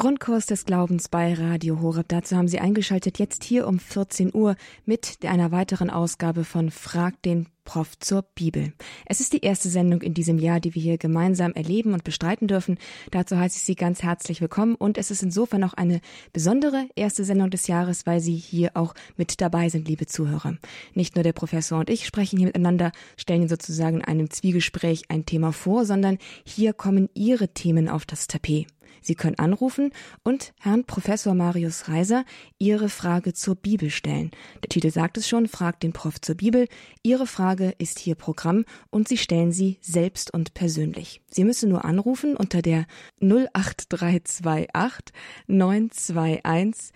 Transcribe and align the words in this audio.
Grundkurs 0.00 0.46
des 0.46 0.64
Glaubens 0.64 1.10
bei 1.10 1.34
Radio 1.34 1.82
Horeb. 1.82 2.08
Dazu 2.08 2.34
haben 2.34 2.48
Sie 2.48 2.58
eingeschaltet 2.58 3.18
jetzt 3.18 3.44
hier 3.44 3.66
um 3.66 3.78
14 3.78 4.34
Uhr 4.34 4.56
mit 4.86 5.18
einer 5.26 5.52
weiteren 5.52 5.90
Ausgabe 5.90 6.44
von 6.44 6.70
Frag 6.70 7.20
den 7.20 7.50
Prof 7.64 7.98
zur 7.98 8.22
Bibel. 8.22 8.72
Es 9.06 9.20
ist 9.20 9.32
die 9.32 9.40
erste 9.40 9.68
Sendung 9.68 10.02
in 10.02 10.14
diesem 10.14 10.38
Jahr, 10.38 10.60
die 10.60 10.74
wir 10.74 10.82
hier 10.82 10.98
gemeinsam 10.98 11.52
erleben 11.52 11.92
und 11.92 12.04
bestreiten 12.04 12.48
dürfen. 12.48 12.78
Dazu 13.10 13.36
heiße 13.36 13.56
ich 13.56 13.62
Sie 13.62 13.74
ganz 13.74 14.02
herzlich 14.02 14.40
willkommen 14.40 14.74
und 14.74 14.98
es 14.98 15.10
ist 15.10 15.22
insofern 15.22 15.64
auch 15.64 15.74
eine 15.74 16.00
besondere 16.32 16.88
erste 16.96 17.24
Sendung 17.24 17.50
des 17.50 17.66
Jahres, 17.66 18.06
weil 18.06 18.20
Sie 18.20 18.36
hier 18.36 18.72
auch 18.74 18.94
mit 19.16 19.40
dabei 19.40 19.68
sind, 19.68 19.88
liebe 19.88 20.06
Zuhörer. 20.06 20.56
Nicht 20.94 21.16
nur 21.16 21.22
der 21.22 21.32
Professor 21.32 21.78
und 21.78 21.90
ich 21.90 22.06
sprechen 22.06 22.38
hier 22.38 22.46
miteinander, 22.46 22.92
stellen 23.16 23.42
Ihnen 23.42 23.48
sozusagen 23.48 23.98
in 23.98 24.04
einem 24.04 24.30
Zwiegespräch 24.30 25.04
ein 25.08 25.26
Thema 25.26 25.52
vor, 25.52 25.84
sondern 25.84 26.18
hier 26.44 26.72
kommen 26.72 27.08
Ihre 27.14 27.48
Themen 27.48 27.88
auf 27.88 28.06
das 28.06 28.26
Tapet. 28.26 28.66
Sie 29.00 29.14
können 29.14 29.38
anrufen 29.38 29.92
und 30.22 30.52
Herrn 30.60 30.84
Professor 30.84 31.34
Marius 31.34 31.88
Reiser 31.88 32.24
Ihre 32.58 32.88
Frage 32.88 33.32
zur 33.32 33.56
Bibel 33.56 33.90
stellen. 33.90 34.30
Der 34.62 34.68
Titel 34.68 34.90
sagt 34.90 35.16
es 35.16 35.28
schon, 35.28 35.48
fragt 35.48 35.82
den 35.82 35.92
Prof 35.92 36.20
zur 36.20 36.34
Bibel. 36.34 36.68
Ihre 37.02 37.26
Frage 37.26 37.49
ist 37.78 37.98
hier 37.98 38.14
Programm 38.14 38.64
und 38.90 39.08
Sie 39.08 39.16
stellen 39.16 39.50
sie 39.52 39.78
selbst 39.80 40.32
und 40.32 40.54
persönlich. 40.54 41.20
Sie 41.30 41.44
müssen 41.44 41.68
nur 41.68 41.84
anrufen 41.84 42.36
unter 42.36 42.62
der 42.62 42.86
08328 43.20 45.12
921 45.48 46.92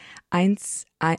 11 1.00 1.18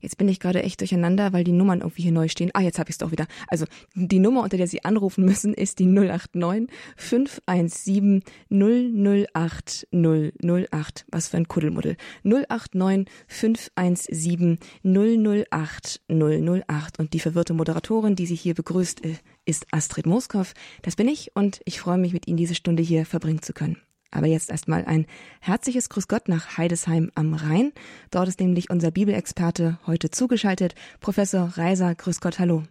Jetzt 0.00 0.18
bin 0.18 0.28
ich 0.28 0.40
gerade 0.40 0.62
echt 0.62 0.80
durcheinander, 0.80 1.32
weil 1.32 1.44
die 1.44 1.52
Nummern 1.52 1.80
irgendwie 1.80 2.02
hier 2.02 2.12
neu 2.12 2.28
stehen. 2.28 2.50
Ah, 2.54 2.60
jetzt 2.60 2.78
habe 2.78 2.90
ich 2.90 2.94
es 2.94 2.98
doch 2.98 3.10
wieder. 3.10 3.26
Also 3.48 3.66
die 3.94 4.18
Nummer, 4.18 4.42
unter 4.42 4.56
der 4.56 4.66
Sie 4.66 4.84
anrufen 4.84 5.24
müssen, 5.24 5.54
ist 5.54 5.78
die 5.78 5.86
089 5.86 6.68
517 6.96 8.22
008 8.50 9.88
008. 9.92 11.06
Was 11.10 11.28
für 11.28 11.36
ein 11.36 11.48
Kuddelmuddel. 11.48 11.96
089 12.24 13.08
517 13.28 14.58
008 14.82 16.00
008. 16.08 16.98
Und 16.98 17.12
die 17.12 17.20
verwirrte 17.20 17.54
Moderatorin, 17.54 18.16
die 18.16 18.26
Sie 18.26 18.34
hier 18.36 18.54
begrüßt, 18.54 19.04
äh, 19.04 19.14
ist 19.44 19.66
Astrid 19.72 20.06
Moskow. 20.06 20.52
Das 20.82 20.96
bin 20.96 21.08
ich 21.08 21.32
und 21.34 21.60
ich 21.64 21.80
freue 21.80 21.98
mich, 21.98 22.12
mit 22.12 22.26
Ihnen 22.26 22.36
diese 22.36 22.54
Stunde 22.54 22.82
hier 22.82 23.06
verbringen 23.06 23.42
zu 23.42 23.52
können. 23.52 23.78
Aber 24.10 24.26
jetzt 24.26 24.50
erstmal 24.50 24.84
ein 24.84 25.06
herzliches 25.40 25.88
Grüß 25.88 26.08
Gott 26.08 26.28
nach 26.28 26.58
Heidesheim 26.58 27.10
am 27.14 27.34
Rhein. 27.34 27.72
Dort 28.10 28.28
ist 28.28 28.40
nämlich 28.40 28.70
unser 28.70 28.90
Bibelexperte 28.90 29.78
heute 29.86 30.10
zugeschaltet, 30.10 30.74
Professor 31.00 31.56
Reiser. 31.56 31.94
Grüß 31.94 32.20
Gott, 32.20 32.38
hallo. 32.38 32.64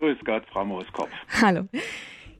Grüß 0.00 0.18
Gott, 0.24 0.44
Frau 0.52 0.64
Mooskopf. 0.64 1.10
Hallo. 1.40 1.68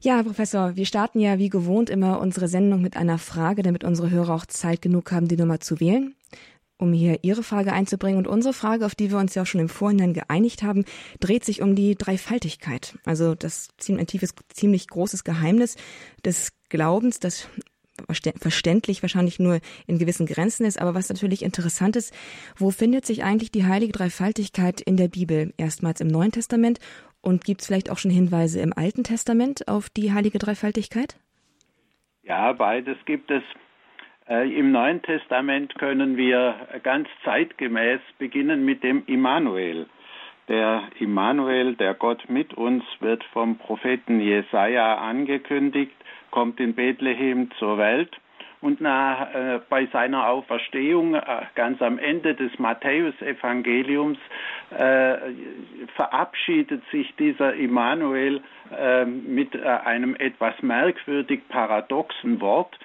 Ja, 0.01 0.21
Professor, 0.21 0.75
wir 0.75 0.85
starten 0.85 1.19
ja 1.19 1.39
wie 1.39 1.49
gewohnt 1.49 1.89
immer 1.89 2.19
unsere 2.19 2.47
Sendung 2.47 2.81
mit 2.81 2.95
einer 2.95 3.17
Frage, 3.17 3.63
damit 3.63 3.83
unsere 3.83 4.11
Hörer 4.11 4.35
auch 4.35 4.45
Zeit 4.45 4.81
genug 4.83 5.11
haben, 5.11 5.27
die 5.27 5.37
Nummer 5.37 5.59
zu 5.59 5.79
wählen 5.79 6.15
um 6.77 6.93
hier 6.93 7.19
Ihre 7.23 7.43
Frage 7.43 7.73
einzubringen. 7.73 8.17
Und 8.17 8.27
unsere 8.27 8.53
Frage, 8.53 8.85
auf 8.85 8.95
die 8.95 9.11
wir 9.11 9.17
uns 9.17 9.35
ja 9.35 9.41
auch 9.41 9.47
schon 9.47 9.61
im 9.61 9.69
Vorhinein 9.69 10.13
geeinigt 10.13 10.63
haben, 10.63 10.85
dreht 11.19 11.43
sich 11.43 11.61
um 11.61 11.75
die 11.75 11.95
Dreifaltigkeit. 11.95 12.97
Also 13.05 13.35
das 13.35 13.69
ziemlich, 13.77 14.07
tiefes, 14.07 14.33
ziemlich 14.49 14.87
großes 14.87 15.23
Geheimnis 15.23 15.75
des 16.23 16.51
Glaubens, 16.69 17.19
das 17.19 17.49
verständlich 18.39 19.01
wahrscheinlich 19.01 19.39
nur 19.39 19.59
in 19.87 19.97
gewissen 19.97 20.25
Grenzen 20.25 20.65
ist, 20.65 20.81
aber 20.81 20.93
was 20.93 21.09
natürlich 21.09 21.43
interessant 21.43 21.95
ist, 21.95 22.13
wo 22.57 22.71
findet 22.71 23.05
sich 23.05 23.23
eigentlich 23.23 23.51
die 23.51 23.65
heilige 23.65 23.93
Dreifaltigkeit 23.93 24.81
in 24.81 24.97
der 24.97 25.07
Bibel? 25.07 25.53
Erstmals 25.57 26.01
im 26.01 26.07
Neuen 26.07 26.31
Testament 26.31 26.79
und 27.21 27.43
gibt 27.43 27.61
es 27.61 27.67
vielleicht 27.67 27.91
auch 27.91 27.97
schon 27.97 28.11
Hinweise 28.11 28.61
im 28.61 28.73
Alten 28.75 29.03
Testament 29.03 29.67
auf 29.67 29.89
die 29.89 30.13
heilige 30.13 30.39
Dreifaltigkeit? 30.39 31.17
Ja, 32.23 32.51
beides 32.53 32.97
gibt 33.05 33.31
es. 33.31 33.43
Äh, 34.29 34.49
Im 34.57 34.71
Neuen 34.71 35.01
Testament 35.01 35.75
können 35.75 36.17
wir 36.17 36.55
ganz 36.83 37.07
zeitgemäß 37.23 38.01
beginnen 38.17 38.65
mit 38.65 38.83
dem 38.83 39.03
Immanuel. 39.07 39.87
Der 40.47 40.83
Immanuel, 40.99 41.75
der 41.75 41.93
Gott 41.93 42.29
mit 42.29 42.53
uns, 42.53 42.83
wird 42.99 43.23
vom 43.33 43.57
Propheten 43.57 44.19
Jesaja 44.19 44.95
angekündigt 44.95 45.96
kommt 46.37 46.59
in 46.59 46.75
Bethlehem 46.75 47.49
zur 47.57 47.79
Welt 47.79 48.15
und 48.61 48.79
nach, 48.79 49.33
äh, 49.33 49.59
bei 49.69 49.87
seiner 49.87 50.27
Auferstehung 50.29 51.15
äh, 51.15 51.21
ganz 51.55 51.81
am 51.81 51.97
Ende 51.97 52.35
des 52.35 52.59
Matthäusevangeliums 52.59 54.19
äh, 54.69 55.15
verabschiedet 55.95 56.83
sich 56.91 57.11
dieser 57.15 57.55
Immanuel 57.55 58.41
äh, 58.71 59.05
mit 59.05 59.55
äh, 59.55 59.63
einem 59.63 60.13
etwas 60.13 60.53
merkwürdig 60.61 61.41
paradoxen 61.49 62.39
Wort 62.39 62.77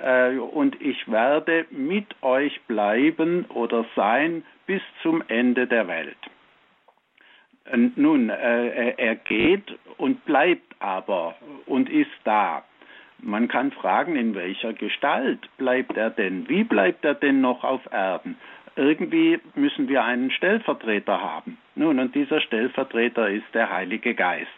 äh, 0.00 0.36
und 0.36 0.78
ich 0.82 1.10
werde 1.10 1.64
mit 1.70 2.14
euch 2.20 2.60
bleiben 2.66 3.46
oder 3.46 3.86
sein 3.96 4.44
bis 4.66 4.82
zum 5.00 5.24
Ende 5.28 5.66
der 5.66 5.88
Welt. 5.88 6.18
Nun, 7.96 8.30
er 8.30 9.16
geht 9.16 9.78
und 9.98 10.24
bleibt 10.24 10.74
aber 10.78 11.34
und 11.66 11.90
ist 11.90 12.08
da. 12.24 12.64
Man 13.20 13.48
kann 13.48 13.72
fragen, 13.72 14.16
in 14.16 14.34
welcher 14.34 14.72
Gestalt 14.72 15.48
bleibt 15.58 15.96
er 15.96 16.10
denn? 16.10 16.48
Wie 16.48 16.64
bleibt 16.64 17.04
er 17.04 17.14
denn 17.14 17.40
noch 17.40 17.64
auf 17.64 17.80
Erden? 17.90 18.36
Irgendwie 18.76 19.40
müssen 19.54 19.88
wir 19.88 20.04
einen 20.04 20.30
Stellvertreter 20.30 21.20
haben. 21.20 21.58
Nun, 21.74 21.98
und 21.98 22.14
dieser 22.14 22.40
Stellvertreter 22.40 23.28
ist 23.28 23.46
der 23.52 23.72
Heilige 23.72 24.14
Geist. 24.14 24.48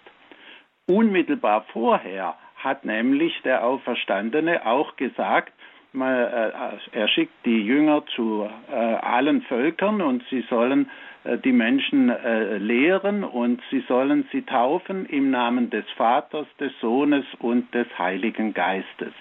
Unmittelbar 0.87 1.65
vorher 1.73 2.37
hat 2.57 2.85
nämlich 2.85 3.41
der 3.43 3.65
Auferstandene 3.65 4.67
auch 4.67 4.97
gesagt, 4.97 5.55
äh, 5.95 6.51
er 6.93 7.09
schickt 7.09 7.47
die 7.47 7.63
Jünger 7.63 8.05
zu 8.15 8.49
äh, 8.71 8.75
allen 8.75 9.43
Völkern 9.43 10.03
und 10.03 10.23
sie 10.31 10.43
sollen 10.51 10.91
die 11.25 11.53
Menschen 11.53 12.09
äh, 12.09 12.57
lehren 12.57 13.25
und 13.25 13.61
sie 13.71 13.81
sollen 13.89 14.27
sie 14.33 14.43
taufen 14.43 15.07
im 15.07 15.31
Namen 15.31 15.69
des 15.71 15.85
Vaters, 15.97 16.47
des 16.59 16.73
Sohnes 16.81 17.25
und 17.39 17.75
des 17.75 17.87
Heiligen 17.99 18.55
Geistes. 18.55 19.13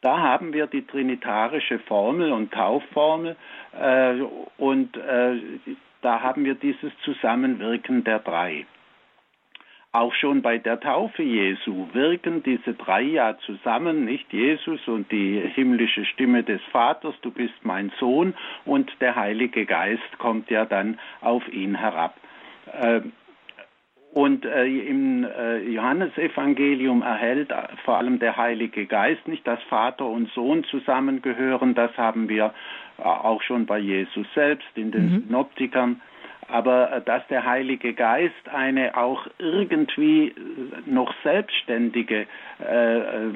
Da 0.00 0.18
haben 0.18 0.52
wir 0.52 0.66
die 0.66 0.86
trinitarische 0.86 1.80
Formel 1.80 2.32
und 2.32 2.52
Taufformel 2.52 3.36
äh, 3.78 4.20
und 4.56 4.96
äh, 4.96 5.36
da 6.02 6.22
haben 6.22 6.44
wir 6.44 6.54
dieses 6.54 6.92
Zusammenwirken 7.04 8.04
der 8.04 8.20
drei. 8.20 8.64
Auch 9.92 10.12
schon 10.14 10.42
bei 10.42 10.58
der 10.58 10.80
Taufe 10.80 11.22
Jesu 11.22 11.88
wirken 11.94 12.42
diese 12.42 12.74
drei 12.74 13.00
ja 13.00 13.38
zusammen, 13.46 14.04
nicht 14.04 14.30
Jesus 14.32 14.86
und 14.86 15.10
die 15.10 15.40
himmlische 15.54 16.04
Stimme 16.04 16.42
des 16.42 16.60
Vaters, 16.72 17.14
du 17.22 17.30
bist 17.30 17.54
mein 17.62 17.90
Sohn 17.98 18.34
und 18.66 18.90
der 19.00 19.16
Heilige 19.16 19.64
Geist 19.64 20.18
kommt 20.18 20.50
ja 20.50 20.66
dann 20.66 20.98
auf 21.22 21.42
ihn 21.48 21.74
herab. 21.74 22.16
Ähm, 22.78 23.12
und 24.12 24.44
äh, 24.44 24.66
im 24.66 25.24
äh, 25.24 25.58
Johannesevangelium 25.58 27.02
erhält 27.02 27.52
vor 27.84 27.96
allem 27.96 28.18
der 28.18 28.36
Heilige 28.36 28.86
Geist 28.86 29.26
nicht, 29.26 29.46
dass 29.46 29.62
Vater 29.64 30.06
und 30.06 30.30
Sohn 30.32 30.64
zusammengehören. 30.64 31.74
Das 31.74 31.96
haben 31.96 32.28
wir 32.28 32.52
äh, 32.98 33.02
auch 33.02 33.42
schon 33.42 33.64
bei 33.64 33.78
Jesus 33.78 34.26
selbst 34.34 34.68
in 34.74 34.90
den 34.90 35.12
mhm. 35.12 35.22
Synoptikern 35.28 36.00
aber 36.48 36.92
äh, 36.92 37.02
dass 37.02 37.26
der 37.28 37.44
Heilige 37.44 37.94
Geist 37.94 38.48
eine 38.52 38.96
auch 38.96 39.26
irgendwie 39.38 40.34
noch 40.86 41.14
selbstständige 41.22 42.26
äh, 42.60 42.98
äh, 42.98 43.32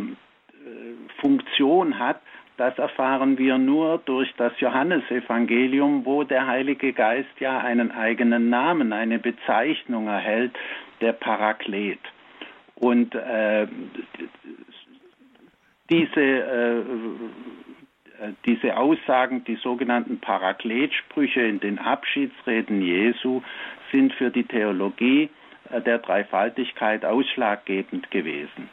Funktion 1.20 1.98
hat, 1.98 2.20
das 2.56 2.78
erfahren 2.78 3.38
wir 3.38 3.58
nur 3.58 3.98
durch 4.04 4.32
das 4.36 4.52
Johannesevangelium, 4.60 6.04
wo 6.04 6.22
der 6.22 6.46
Heilige 6.46 6.92
Geist 6.92 7.40
ja 7.40 7.58
einen 7.58 7.90
eigenen 7.90 8.50
Namen, 8.50 8.92
eine 8.92 9.18
Bezeichnung 9.18 10.06
erhält, 10.06 10.52
der 11.00 11.12
Paraklet. 11.12 11.98
Und 12.74 13.14
äh, 13.14 13.66
diese 15.90 16.20
äh, 16.20 16.78
äh, 16.78 16.84
diese 18.46 18.76
Aussagen, 18.76 19.44
die 19.44 19.56
sogenannten 19.56 20.18
Parakletsprüche 20.18 21.40
in 21.40 21.60
den 21.60 21.78
Abschiedsreden 21.78 22.82
Jesu, 22.82 23.42
sind 23.90 24.12
für 24.14 24.30
die 24.30 24.44
Theologie 24.44 25.30
äh, 25.70 25.80
der 25.80 25.98
Dreifaltigkeit 25.98 27.04
ausschlaggebend 27.04 28.10
gewesen. 28.10 28.68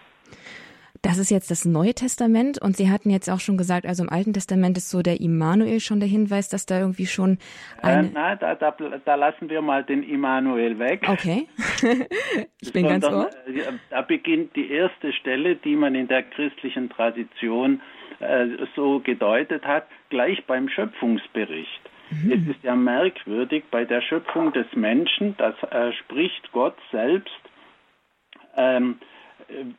Das 1.01 1.17
ist 1.17 1.29
jetzt 1.29 1.49
das 1.49 1.63
Neue 1.63 1.93
Testament 1.93 2.61
und 2.61 2.75
Sie 2.75 2.89
hatten 2.89 3.09
jetzt 3.09 3.29
auch 3.29 3.39
schon 3.39 3.57
gesagt, 3.57 3.85
also 3.85 4.03
im 4.03 4.09
Alten 4.09 4.33
Testament 4.33 4.75
ist 4.75 4.89
so 4.89 5.01
der 5.01 5.21
Immanuel 5.21 5.79
schon 5.79 6.01
der 6.01 6.09
Hinweis, 6.09 6.49
dass 6.49 6.65
da 6.65 6.81
irgendwie 6.81 7.05
schon 7.05 7.37
eine... 7.81 8.07
Äh, 8.07 8.11
na, 8.13 8.35
da, 8.35 8.55
da, 8.55 8.75
da, 9.05 9.15
lassen 9.15 9.49
wir 9.49 9.61
mal 9.61 9.85
den 9.85 10.03
Immanuel 10.03 10.77
weg. 10.77 11.05
Okay, 11.07 11.47
ich 12.59 12.73
bin 12.73 12.83
Sondern, 12.83 13.01
ganz 13.01 13.13
ohr. 13.13 13.29
Da 13.91 14.01
beginnt 14.01 14.57
die 14.57 14.69
erste 14.71 15.13
Stelle, 15.13 15.55
die 15.55 15.77
man 15.77 15.95
in 15.95 16.09
der 16.09 16.23
christlichen 16.23 16.89
Tradition 16.89 17.75
äh, 17.75 17.98
so 18.75 18.99
gedeutet 18.99 19.65
hat, 19.65 19.87
gleich 20.09 20.45
beim 20.45 20.69
Schöpfungsbericht. 20.69 21.81
Mhm. 22.11 22.31
Es 22.31 22.55
ist 22.55 22.63
ja 22.63 22.75
merkwürdig, 22.75 23.63
bei 23.71 23.85
der 23.85 24.01
Schöpfung 24.01 24.51
des 24.53 24.67
Menschen, 24.75 25.35
das 25.37 25.55
äh, 25.71 25.93
spricht 25.93 26.51
Gott 26.51 26.75
selbst, 26.91 27.39
ähm, 28.57 28.99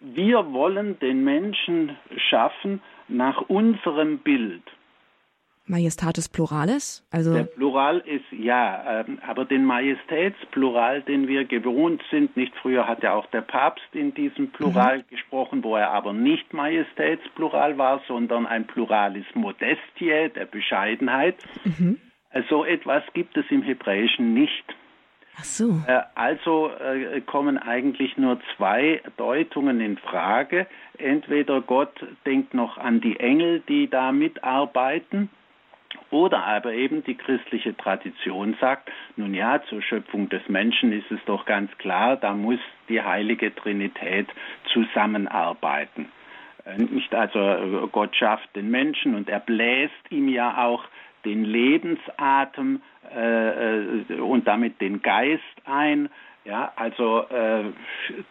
wir 0.00 0.52
wollen 0.52 0.98
den 0.98 1.22
Menschen 1.22 1.96
schaffen 2.16 2.80
nach 3.08 3.42
unserem 3.42 4.18
Bild. 4.18 4.62
Majestatis 5.70 6.28
Pluralis? 6.28 7.06
Also 7.10 7.32
der 7.32 7.44
Plural 7.44 7.98
ist 7.98 8.24
ja, 8.32 9.02
ähm, 9.06 9.18
aber 9.26 9.44
den 9.44 9.64
Majestätsplural, 9.64 11.02
den 11.02 11.28
wir 11.28 11.44
gewohnt 11.44 12.02
sind, 12.10 12.36
nicht 12.36 12.54
früher 12.56 12.86
hat 12.86 13.02
ja 13.02 13.14
auch 13.14 13.26
der 13.26 13.42
Papst 13.42 13.88
in 13.92 14.12
diesem 14.12 14.50
Plural 14.50 14.98
mhm. 14.98 15.04
gesprochen, 15.08 15.64
wo 15.64 15.76
er 15.76 15.90
aber 15.90 16.12
nicht 16.12 16.52
Majestätsplural 16.52 17.78
war, 17.78 18.02
sondern 18.08 18.46
ein 18.46 18.66
Pluralis 18.66 19.26
Modestiae, 19.34 20.28
der 20.28 20.46
Bescheidenheit. 20.46 21.36
Mhm. 21.64 21.98
So 22.48 22.64
etwas 22.64 23.02
gibt 23.12 23.36
es 23.36 23.44
im 23.50 23.62
Hebräischen 23.62 24.34
nicht. 24.34 24.64
Ach 25.38 25.44
so. 25.44 25.80
Äh, 25.86 26.00
also 26.14 26.70
äh, 26.70 27.20
kommen 27.22 27.58
eigentlich 27.58 28.16
nur 28.16 28.40
zwei 28.56 29.00
Deutungen 29.16 29.80
in 29.80 29.96
Frage. 29.96 30.66
Entweder 30.98 31.60
Gott 31.60 31.94
denkt 32.26 32.54
noch 32.54 32.76
an 32.76 33.00
die 33.00 33.18
Engel, 33.18 33.60
die 33.60 33.88
da 33.88 34.12
mitarbeiten, 34.12 35.30
oder 36.10 36.44
aber 36.44 36.72
eben 36.72 37.04
die 37.04 37.16
christliche 37.16 37.76
Tradition 37.76 38.56
sagt, 38.60 38.90
nun 39.16 39.34
ja, 39.34 39.62
zur 39.68 39.80
Schöpfung 39.82 40.28
des 40.28 40.48
Menschen 40.48 40.92
ist 40.92 41.10
es 41.10 41.20
doch 41.26 41.44
ganz 41.44 41.70
klar, 41.78 42.16
da 42.16 42.32
muss 42.32 42.58
die 42.88 43.02
heilige 43.02 43.54
Trinität 43.54 44.28
zusammenarbeiten. 44.72 46.10
Äh, 46.64 46.78
nicht 46.82 47.14
also 47.14 47.88
Gott 47.92 48.16
schafft 48.16 48.54
den 48.56 48.70
Menschen 48.70 49.14
und 49.14 49.28
er 49.28 49.40
bläst 49.40 50.10
ihm 50.10 50.28
ja 50.28 50.64
auch 50.64 50.84
den 51.24 51.44
Lebensatem 51.44 52.82
äh, 53.14 53.48
äh, 54.08 54.20
und 54.20 54.46
damit 54.46 54.80
den 54.80 55.02
Geist 55.02 55.42
ein. 55.64 56.08
Ja, 56.44 56.72
also 56.76 57.26
äh, 57.28 57.64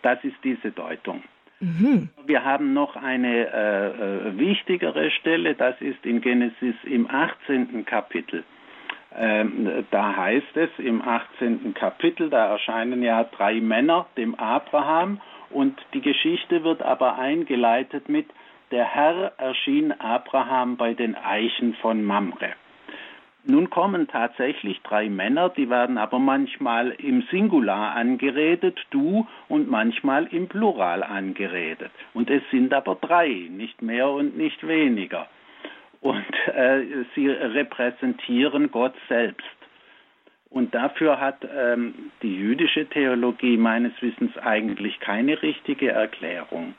das 0.01 0.23
ist 0.23 0.37
diese 0.43 0.71
Deutung. 0.71 1.23
Mhm. 1.59 2.09
Wir 2.25 2.45
haben 2.45 2.73
noch 2.73 2.95
eine 2.95 3.47
äh, 3.47 3.87
äh 3.87 4.37
wichtigere 4.37 5.11
Stelle, 5.11 5.55
das 5.55 5.79
ist 5.81 6.05
in 6.05 6.21
Genesis 6.21 6.75
im 6.83 7.09
18. 7.09 7.85
Kapitel. 7.85 8.43
Ähm, 9.15 9.85
da 9.91 10.15
heißt 10.15 10.55
es 10.55 10.69
im 10.77 11.01
18. 11.01 11.73
Kapitel, 11.73 12.29
da 12.29 12.51
erscheinen 12.51 13.01
ja 13.01 13.23
drei 13.23 13.59
Männer 13.59 14.05
dem 14.17 14.35
Abraham 14.35 15.19
und 15.49 15.77
die 15.93 16.01
Geschichte 16.01 16.63
wird 16.63 16.81
aber 16.81 17.17
eingeleitet 17.17 18.07
mit, 18.07 18.27
der 18.71 18.85
Herr 18.85 19.33
erschien 19.37 19.91
Abraham 19.91 20.77
bei 20.77 20.93
den 20.93 21.15
Eichen 21.15 21.73
von 21.75 22.03
Mamre. 22.03 22.53
Nun 23.43 23.69
kommen 23.69 24.07
tatsächlich 24.07 24.81
drei 24.81 25.09
Männer, 25.09 25.49
die 25.49 25.69
werden 25.69 25.97
aber 25.97 26.19
manchmal 26.19 26.91
im 26.91 27.21
Singular 27.31 27.95
angeredet, 27.95 28.77
du, 28.91 29.27
und 29.47 29.69
manchmal 29.69 30.27
im 30.27 30.47
Plural 30.47 31.03
angeredet. 31.03 31.91
Und 32.13 32.29
es 32.29 32.43
sind 32.51 32.73
aber 32.73 32.95
drei, 32.95 33.47
nicht 33.49 33.81
mehr 33.81 34.09
und 34.09 34.37
nicht 34.37 34.67
weniger. 34.67 35.27
Und 36.01 36.25
äh, 36.47 36.81
sie 37.15 37.29
repräsentieren 37.29 38.71
Gott 38.71 38.95
selbst. 39.07 39.47
Und 40.49 40.73
dafür 40.73 41.19
hat 41.19 41.47
ähm, 41.55 42.11
die 42.21 42.35
jüdische 42.35 42.87
Theologie 42.87 43.55
meines 43.57 43.93
Wissens 44.01 44.37
eigentlich 44.37 44.99
keine 44.99 45.41
richtige 45.41 45.91
Erklärung. 45.91 46.73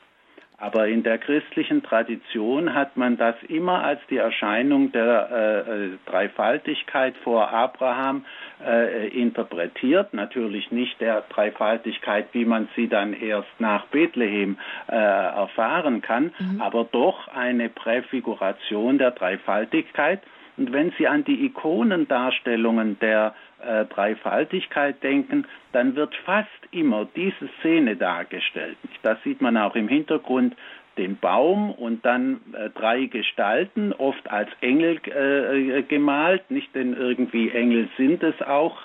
Aber 0.61 0.87
in 0.87 1.01
der 1.01 1.17
christlichen 1.17 1.81
Tradition 1.81 2.75
hat 2.75 2.95
man 2.95 3.17
das 3.17 3.33
immer 3.47 3.83
als 3.83 3.99
die 4.11 4.17
Erscheinung 4.17 4.91
der 4.91 5.29
äh, 5.31 5.85
äh, 5.85 5.89
Dreifaltigkeit 6.05 7.17
vor 7.23 7.49
Abraham 7.51 8.25
äh, 8.63 9.07
interpretiert. 9.07 10.13
Natürlich 10.13 10.69
nicht 10.71 11.01
der 11.01 11.23
Dreifaltigkeit, 11.29 12.27
wie 12.33 12.45
man 12.45 12.69
sie 12.75 12.87
dann 12.87 13.13
erst 13.13 13.49
nach 13.57 13.87
Bethlehem 13.87 14.59
äh, 14.87 14.95
erfahren 14.95 16.03
kann, 16.03 16.31
mhm. 16.37 16.61
aber 16.61 16.87
doch 16.91 17.27
eine 17.29 17.69
Präfiguration 17.69 18.99
der 18.99 19.11
Dreifaltigkeit. 19.11 20.21
Und 20.57 20.73
wenn 20.73 20.91
Sie 20.99 21.07
an 21.07 21.23
die 21.23 21.43
Ikonendarstellungen 21.45 22.99
der 22.99 23.33
äh, 23.61 23.85
Dreifaltigkeit 23.85 25.01
denken, 25.03 25.45
dann 25.71 25.95
wird 25.95 26.15
fast 26.25 26.49
immer 26.71 27.07
diese 27.15 27.49
Szene 27.59 27.95
dargestellt. 27.95 28.77
Da 29.03 29.17
sieht 29.23 29.41
man 29.41 29.57
auch 29.57 29.75
im 29.75 29.87
Hintergrund 29.87 30.55
den 30.97 31.17
Baum 31.17 31.71
und 31.71 32.05
dann 32.05 32.41
äh, 32.53 32.69
drei 32.69 33.05
Gestalten, 33.05 33.93
oft 33.93 34.29
als 34.29 34.49
Engel 34.61 34.99
äh, 35.05 35.83
gemalt, 35.83 36.49
nicht? 36.51 36.73
Denn 36.75 36.93
irgendwie 36.93 37.49
Engel 37.49 37.87
sind 37.97 38.23
es 38.23 38.41
auch, 38.41 38.77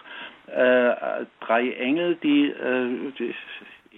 äh, 0.47 1.25
drei 1.41 1.73
Engel, 1.79 2.17
die, 2.23 2.47
äh, 2.47 3.13
die 3.19 3.35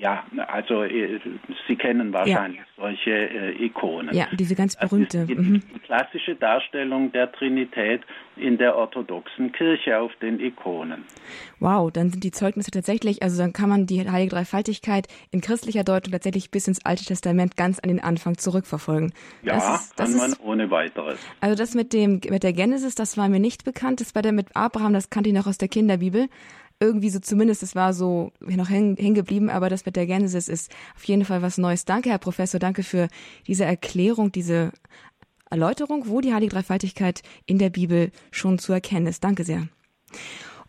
ja, 0.00 0.24
also 0.46 0.84
äh, 0.84 1.18
Sie 1.66 1.76
kennen 1.76 2.12
wahrscheinlich 2.12 2.60
ja. 2.60 2.66
solche 2.76 3.10
äh, 3.10 3.64
Ikonen. 3.64 4.14
Ja, 4.14 4.26
diese 4.32 4.54
ganz 4.54 4.76
berühmte. 4.76 5.18
Das 5.18 5.28
ist 5.28 5.28
die, 5.28 5.34
mhm. 5.34 5.62
die, 5.74 5.78
klassische 5.80 6.36
Darstellung 6.36 7.10
der 7.12 7.32
Trinität 7.32 8.02
in 8.36 8.58
der 8.58 8.76
orthodoxen 8.76 9.50
Kirche 9.52 9.98
auf 9.98 10.12
den 10.22 10.38
Ikonen. 10.38 11.04
Wow, 11.58 11.90
dann 11.90 12.10
sind 12.10 12.22
die 12.22 12.30
Zeugnisse 12.30 12.70
tatsächlich, 12.70 13.22
also 13.22 13.42
dann 13.42 13.52
kann 13.52 13.68
man 13.68 13.86
die 13.86 14.08
heilige 14.08 14.36
Dreifaltigkeit 14.36 15.08
in 15.32 15.40
christlicher 15.40 15.82
Deutung 15.82 16.12
tatsächlich 16.12 16.50
bis 16.50 16.68
ins 16.68 16.84
Alte 16.84 17.04
Testament 17.04 17.56
ganz 17.56 17.80
an 17.80 17.88
den 17.88 18.00
Anfang 18.00 18.38
zurückverfolgen. 18.38 19.12
Ja, 19.42 19.54
das 19.54 19.80
ist, 19.80 19.98
das 19.98 20.10
kann 20.10 20.18
man 20.18 20.30
ist, 20.30 20.40
ohne 20.40 20.70
weiteres. 20.70 21.18
Also 21.40 21.56
das 21.56 21.74
mit 21.74 21.92
dem 21.92 22.20
mit 22.28 22.42
der 22.42 22.52
Genesis, 22.52 22.94
das 22.94 23.16
war 23.16 23.28
mir 23.28 23.40
nicht 23.40 23.64
bekannt. 23.64 24.00
Das 24.00 24.12
bei 24.12 24.22
der 24.22 24.32
mit 24.32 24.54
Abraham, 24.54 24.92
das 24.92 25.10
kannte 25.10 25.30
ich 25.30 25.34
noch 25.34 25.46
aus 25.46 25.58
der 25.58 25.68
Kinderbibel 25.68 26.28
irgendwie 26.80 27.10
so 27.10 27.18
zumindest, 27.18 27.62
es 27.62 27.74
war 27.74 27.92
so 27.92 28.32
noch 28.40 28.70
hängen 28.70 29.14
geblieben, 29.14 29.50
aber 29.50 29.68
das 29.68 29.84
mit 29.84 29.96
der 29.96 30.06
Genesis 30.06 30.48
ist 30.48 30.70
auf 30.94 31.04
jeden 31.04 31.24
Fall 31.24 31.42
was 31.42 31.58
Neues. 31.58 31.84
Danke, 31.84 32.10
Herr 32.10 32.18
Professor, 32.18 32.60
danke 32.60 32.82
für 32.82 33.08
diese 33.46 33.64
Erklärung, 33.64 34.30
diese 34.30 34.72
Erläuterung, 35.50 36.08
wo 36.08 36.20
die 36.20 36.32
Heilige 36.32 36.52
Dreifaltigkeit 36.52 37.22
in 37.46 37.58
der 37.58 37.70
Bibel 37.70 38.10
schon 38.30 38.58
zu 38.58 38.72
erkennen 38.72 39.06
ist. 39.06 39.24
Danke 39.24 39.44
sehr. 39.44 39.68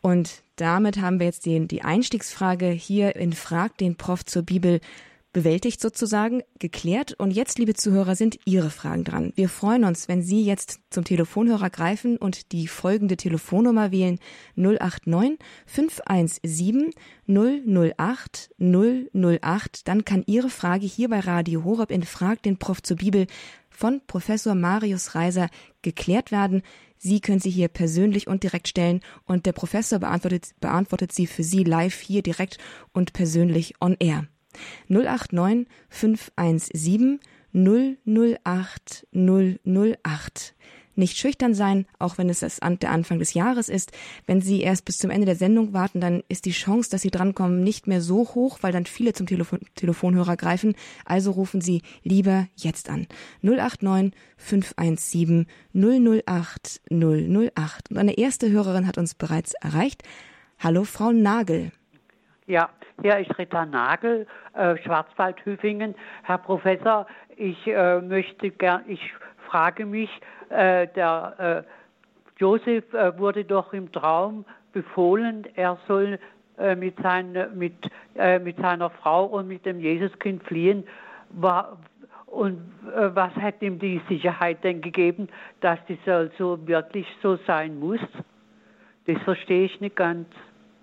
Und 0.01 0.43
damit 0.55 0.99
haben 0.99 1.19
wir 1.19 1.27
jetzt 1.27 1.45
den, 1.45 1.67
die 1.67 1.83
Einstiegsfrage 1.83 2.69
hier 2.69 3.15
in 3.15 3.33
Frag 3.33 3.77
den 3.77 3.95
Prof 3.95 4.25
zur 4.25 4.43
Bibel 4.43 4.79
bewältigt 5.33 5.79
sozusagen, 5.79 6.41
geklärt. 6.57 7.13
Und 7.17 7.31
jetzt, 7.31 7.59
liebe 7.59 7.73
Zuhörer, 7.73 8.15
sind 8.15 8.39
Ihre 8.45 8.69
Fragen 8.69 9.03
dran. 9.03 9.31
Wir 9.35 9.49
freuen 9.49 9.83
uns, 9.83 10.07
wenn 10.07 10.21
Sie 10.21 10.43
jetzt 10.43 10.79
zum 10.89 11.03
Telefonhörer 11.03 11.69
greifen 11.69 12.17
und 12.17 12.51
die 12.51 12.67
folgende 12.67 13.17
Telefonnummer 13.17 13.91
wählen 13.91 14.19
089 14.55 15.37
517 15.65 16.91
008 17.27 18.51
008. 18.59 19.87
Dann 19.87 20.05
kann 20.05 20.23
Ihre 20.25 20.49
Frage 20.49 20.85
hier 20.85 21.09
bei 21.09 21.19
Radio 21.19 21.63
Horeb 21.63 21.91
in 21.91 22.03
Frag 22.03 22.41
den 22.43 22.57
Prof 22.57 22.81
zur 22.81 22.97
Bibel 22.97 23.27
von 23.69 24.01
Professor 24.07 24.55
Marius 24.55 25.15
Reiser 25.15 25.49
geklärt 25.81 26.31
werden. 26.31 26.63
Sie 26.97 27.21
können 27.21 27.39
sie 27.39 27.49
hier 27.49 27.69
persönlich 27.69 28.27
und 28.27 28.43
direkt 28.43 28.67
stellen 28.67 28.99
und 29.23 29.45
der 29.45 29.53
Professor 29.53 29.99
beantwortet, 29.99 30.49
beantwortet 30.59 31.13
sie 31.13 31.27
für 31.27 31.43
Sie 31.43 31.63
live 31.63 32.01
hier 32.01 32.21
direkt 32.21 32.57
und 32.91 33.13
persönlich 33.13 33.75
on 33.79 33.95
air. 33.99 34.27
089 34.87 35.67
517 35.89 37.19
008 37.53 39.07
008. 39.13 40.55
Nicht 40.99 41.17
schüchtern 41.17 41.53
sein, 41.53 41.85
auch 41.97 42.17
wenn 42.17 42.29
es 42.29 42.41
der 42.41 42.91
Anfang 42.91 43.19
des 43.19 43.33
Jahres 43.33 43.69
ist. 43.69 43.93
Wenn 44.25 44.41
Sie 44.41 44.59
erst 44.59 44.83
bis 44.83 44.97
zum 44.97 45.11
Ende 45.11 45.25
der 45.25 45.37
Sendung 45.37 45.71
warten, 45.71 46.01
dann 46.01 46.23
ist 46.27 46.43
die 46.43 46.51
Chance, 46.51 46.89
dass 46.89 47.01
Sie 47.03 47.09
drankommen, 47.09 47.63
nicht 47.63 47.87
mehr 47.87 48.01
so 48.01 48.27
hoch, 48.35 48.57
weil 48.61 48.73
dann 48.73 48.85
viele 48.85 49.13
zum 49.13 49.25
Telefon 49.25 49.61
Telefonhörer 49.75 50.35
greifen. 50.35 50.75
Also 51.05 51.31
rufen 51.31 51.61
Sie 51.61 51.83
lieber 52.03 52.49
jetzt 52.57 52.89
an. 52.89 53.07
089 53.43 54.13
517 54.35 55.47
008 55.73 56.81
008. 56.91 57.91
Und 57.91 57.97
eine 57.97 58.17
erste 58.17 58.51
Hörerin 58.51 58.85
hat 58.85 58.97
uns 58.97 59.15
bereits 59.15 59.53
erreicht. 59.53 60.03
Hallo, 60.57 60.83
Frau 60.83 61.13
Nagel. 61.13 61.71
Ja, 62.45 62.71
hier 63.01 63.17
ist 63.17 63.37
Rita 63.37 63.65
Nagel, 63.65 64.27
äh, 64.53 64.77
Schwarzwaldhüfingen. 64.77 65.95
Herr 66.23 66.37
Professor, 66.37 67.05
ich 67.35 67.67
äh, 67.67 68.01
möchte 68.01 68.49
gern, 68.51 68.83
ich 68.87 69.01
frage 69.49 69.85
mich, 69.85 70.09
äh, 70.49 70.87
der 70.87 71.65
äh, 71.67 72.39
Josef 72.39 72.93
äh, 72.93 73.17
wurde 73.17 73.43
doch 73.45 73.73
im 73.73 73.91
Traum 73.91 74.45
befohlen, 74.73 75.47
er 75.55 75.77
soll 75.87 76.19
äh, 76.57 76.75
mit, 76.75 76.95
sein, 77.01 77.35
mit, 77.55 77.73
mit 78.43 78.57
seiner 78.57 78.89
Frau 78.89 79.25
und 79.25 79.47
mit 79.47 79.65
dem 79.65 79.79
Jesuskind 79.79 80.43
fliehen. 80.43 80.83
War, 81.29 81.77
und 82.25 82.59
was 82.83 83.33
hat 83.35 83.61
ihm 83.61 83.79
die 83.79 84.01
Sicherheit 84.07 84.63
denn 84.63 84.81
gegeben, 84.81 85.29
dass 85.61 85.79
das 85.87 85.97
also 86.05 86.59
wirklich 86.67 87.07
so 87.23 87.37
sein 87.47 87.79
muss? 87.79 88.01
Das 89.07 89.17
verstehe 89.23 89.65
ich 89.65 89.79
nicht 89.81 89.95
ganz. 89.95 90.27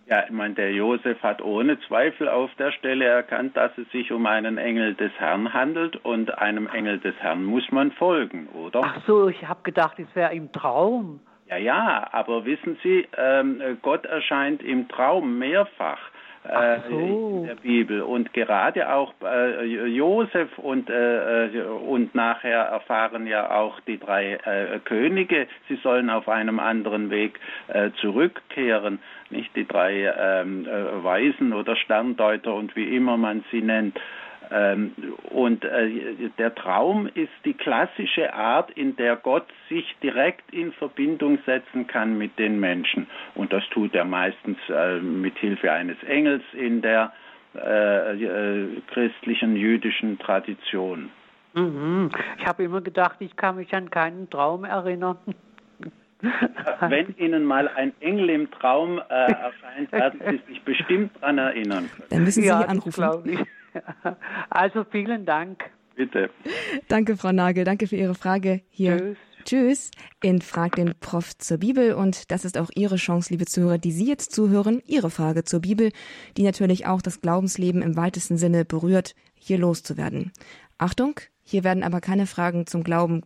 Ja, 0.09 0.23
ich 0.25 0.31
meine, 0.31 0.55
der 0.55 0.73
Josef 0.73 1.21
hat 1.23 1.43
ohne 1.43 1.81
Zweifel 1.81 2.29
auf 2.29 2.55
der 2.55 2.71
Stelle 2.71 3.05
erkannt, 3.07 3.57
dass 3.57 3.77
es 3.77 3.91
sich 3.91 4.13
um 4.13 4.25
einen 4.27 4.57
Engel 4.57 4.95
des 4.95 5.11
Herrn 5.19 5.53
handelt 5.53 5.97
und 6.05 6.39
einem 6.39 6.69
Engel 6.69 7.01
des 7.01 7.17
Herrn 7.17 7.45
muss 7.45 7.69
man 7.73 7.91
folgen, 7.91 8.47
oder? 8.49 8.83
Ach 8.85 9.01
so, 9.05 9.29
ich 9.29 9.49
habe 9.49 9.63
gedacht, 9.65 9.99
es 9.99 10.15
wäre 10.15 10.33
im 10.33 10.53
Traum. 10.53 11.21
Ja, 11.49 11.57
ja, 11.57 12.09
aber 12.13 12.45
wissen 12.45 12.79
Sie, 12.85 13.07
ähm, 13.17 13.61
Gott 13.83 14.07
erscheint 14.07 14.63
im 14.63 14.89
Traum 14.89 15.39
mehrfach. 15.39 15.99
Äh, 16.49 16.81
so. 16.89 16.99
in 16.99 17.47
der 17.47 17.55
Bibel 17.57 18.03
und 18.03 18.33
gerade 18.33 18.93
auch 18.93 19.15
äh, 19.23 19.65
Josef 19.65 20.57
und 20.59 20.89
äh, 20.89 21.47
äh, 21.47 21.63
und 21.63 22.15
nachher 22.15 22.61
erfahren 22.61 23.27
ja 23.27 23.51
auch 23.51 23.81
die 23.81 23.99
drei 23.99 24.35
äh, 24.35 24.79
Könige, 24.85 25.49
sie 25.69 25.77
sollen 25.77 26.09
auf 26.09 26.29
einem 26.29 26.61
anderen 26.61 27.11
Weg 27.11 27.41
äh, 27.69 27.91
zurückkehren, 28.01 29.01
nicht 29.31 29.57
die 29.57 29.67
drei 29.67 30.13
ähm, 30.17 30.67
Weisen 31.03 31.53
oder 31.53 31.75
Sterndeuter 31.75 32.55
und 32.55 32.77
wie 32.77 32.95
immer 32.95 33.17
man 33.17 33.45
sie 33.51 33.63
nennt. 33.63 33.99
Ähm, 34.51 34.93
und 35.31 35.65
äh, 35.65 36.31
der 36.39 36.55
Traum 36.55 37.07
ist 37.07 37.33
die 37.45 37.55
klassische 37.55 38.33
Art, 38.33 38.71
in 38.73 38.97
der 38.97 39.17
Gott 39.17 39.47
sich 39.69 39.97
direkt 40.03 40.53
in 40.53 40.73
Verbindung 40.73 41.39
setzen 41.47 41.87
kann 41.87 42.17
mit 42.17 42.39
den 42.39 42.61
Menschen. 42.61 43.07
Und 43.35 43.53
das 43.53 43.65
tut 43.71 43.95
er 43.95 44.05
meistens 44.05 44.59
äh, 44.69 44.99
mit 44.99 45.37
Hilfe 45.39 45.73
eines 45.73 46.01
Engels 46.05 46.45
in 46.53 46.83
der 46.83 47.13
äh, 47.55 48.67
christlichen 48.93 49.57
jüdischen 49.57 50.19
Tradition. 50.19 51.11
Mhm. 51.55 52.11
Ich 52.39 52.47
habe 52.47 52.65
immer 52.65 52.83
gedacht, 52.83 53.17
ich 53.21 53.35
kann 53.35 53.57
mich 53.57 53.75
an 53.75 53.91
keinen 53.91 54.29
Traum 54.29 54.65
erinnern. 54.65 55.17
Wenn 56.81 57.15
Ihnen 57.19 57.45
mal 57.45 57.69
ein 57.69 57.93
Engel 58.01 58.31
im 58.31 58.51
Traum 58.51 58.99
äh, 58.99 59.03
erscheint, 59.13 59.93
werden 59.93 60.21
Sie 60.31 60.53
sich 60.53 60.63
bestimmt 60.63 61.13
daran 61.21 61.39
erinnern. 61.39 61.91
Dann 62.11 62.25
müssen 62.25 62.43
Sie 62.43 62.49
ja, 62.49 62.61
anrufen. 62.61 63.47
Also 64.51 64.85
vielen 64.85 65.27
Dank. 65.27 65.65
Bitte. 65.95 66.31
Danke, 66.89 67.17
Frau 67.17 67.33
Nagel. 67.33 67.65
Danke 67.65 67.87
für 67.87 67.97
Ihre 67.97 68.15
Frage 68.15 68.63
hier. 68.69 68.99
Tschüss. 68.99 69.17
Tschüss. 69.45 69.91
In 70.23 70.43
Frag 70.43 70.77
den 70.77 70.95
Prof 70.99 71.39
zur 71.39 71.59
Bibel. 71.59 71.95
Und 71.95 72.31
das 72.31 72.45
ist 72.45 72.59
auch 72.59 72.69
Ihre 72.75 72.97
Chance, 72.97 73.33
liebe 73.33 73.47
Zuhörer, 73.47 73.79
die 73.79 73.93
Sie 73.93 74.07
jetzt 74.07 74.33
zuhören, 74.33 74.83
Ihre 74.87 75.09
Frage 75.09 75.45
zur 75.45 75.61
Bibel, 75.61 75.93
die 76.37 76.43
natürlich 76.43 76.87
auch 76.87 77.01
das 77.01 77.21
Glaubensleben 77.21 77.81
im 77.81 77.97
weitesten 77.97 78.37
Sinne 78.37 78.65
berührt, 78.65 79.15
hier 79.35 79.59
loszuwerden. 79.59 80.33
Achtung, 80.79 81.21
hier 81.49 81.63
werden 81.63 81.85
aber 81.85 82.01
keine 82.01 82.27
Fragen 82.27 82.67
zum 82.67 82.83
Glauben 82.83 83.23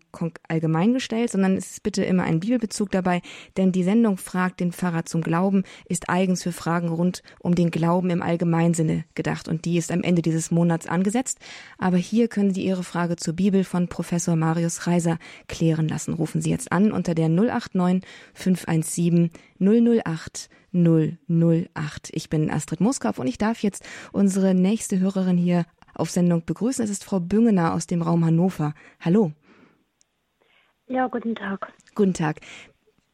allgemein 0.46 0.92
gestellt, 0.92 1.30
sondern 1.30 1.56
es 1.56 1.70
ist 1.70 1.82
bitte 1.82 2.04
immer 2.04 2.24
ein 2.24 2.38
Bibelbezug 2.38 2.90
dabei, 2.90 3.22
denn 3.56 3.72
die 3.72 3.82
Sendung 3.82 4.18
Fragt 4.18 4.60
den 4.60 4.72
Pfarrer 4.72 5.06
zum 5.06 5.22
Glauben 5.22 5.64
ist 5.86 6.10
eigens 6.10 6.42
für 6.42 6.52
Fragen 6.52 6.88
rund 6.88 7.22
um 7.38 7.54
den 7.54 7.70
Glauben 7.70 8.10
im 8.10 8.20
Allgemeinsinne 8.20 9.04
gedacht 9.14 9.48
und 9.48 9.64
die 9.64 9.78
ist 9.78 9.90
am 9.90 10.02
Ende 10.02 10.20
dieses 10.20 10.50
Monats 10.50 10.86
angesetzt. 10.86 11.38
Aber 11.78 11.96
hier 11.96 12.28
können 12.28 12.52
Sie 12.52 12.62
Ihre 12.62 12.84
Frage 12.84 13.16
zur 13.16 13.32
Bibel 13.32 13.64
von 13.64 13.88
Professor 13.88 14.36
Marius 14.36 14.86
Reiser 14.86 15.18
klären 15.48 15.88
lassen. 15.88 16.12
Rufen 16.12 16.42
Sie 16.42 16.50
jetzt 16.50 16.72
an 16.72 16.92
unter 16.92 17.14
der 17.14 17.30
089 17.30 18.06
517 18.34 19.30
008 19.58 20.50
008. 20.72 22.10
Ich 22.12 22.30
bin 22.30 22.50
Astrid 22.50 22.80
Moskau 22.80 23.10
und 23.16 23.26
ich 23.26 23.38
darf 23.38 23.62
jetzt 23.62 23.84
unsere 24.12 24.54
nächste 24.54 25.00
Hörerin 25.00 25.36
hier 25.36 25.64
auf 26.00 26.10
Sendung 26.10 26.44
begrüßen. 26.44 26.84
Es 26.84 26.90
ist 26.90 27.04
Frau 27.04 27.20
Büngener 27.20 27.74
aus 27.74 27.86
dem 27.86 28.02
Raum 28.02 28.24
Hannover. 28.24 28.74
Hallo. 29.00 29.32
Ja, 30.86 31.06
guten 31.06 31.34
Tag. 31.34 31.72
Guten 31.94 32.14
Tag. 32.14 32.40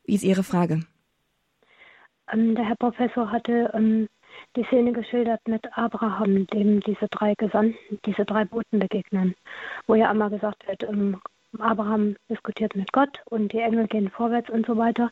Wie 0.05 0.14
ist 0.14 0.25
Ihre 0.25 0.43
Frage? 0.43 0.81
Ähm, 2.33 2.55
der 2.55 2.64
Herr 2.64 2.76
Professor 2.76 3.31
hatte 3.31 3.71
ähm, 3.75 4.09
die 4.57 4.64
Szene 4.64 4.93
geschildert 4.93 5.47
mit 5.47 5.66
Abraham, 5.76 6.47
dem 6.47 6.81
diese 6.81 7.09
drei 7.09 7.35
Gesandten, 7.35 7.99
diese 8.07 8.25
drei 8.25 8.45
Boten 8.45 8.78
begegnen, 8.78 9.35
wo 9.87 9.95
ja 9.95 10.11
einmal 10.11 10.31
gesagt 10.31 10.66
wird, 10.66 10.83
ähm, 10.85 11.21
Abraham 11.59 12.16
diskutiert 12.28 12.75
mit 12.76 12.93
Gott 12.93 13.23
und 13.26 13.52
die 13.52 13.61
Engel 13.61 13.87
gehen 13.87 14.11
vorwärts 14.11 14.50
und 14.50 14.66
so 14.66 14.76
weiter. 14.76 15.11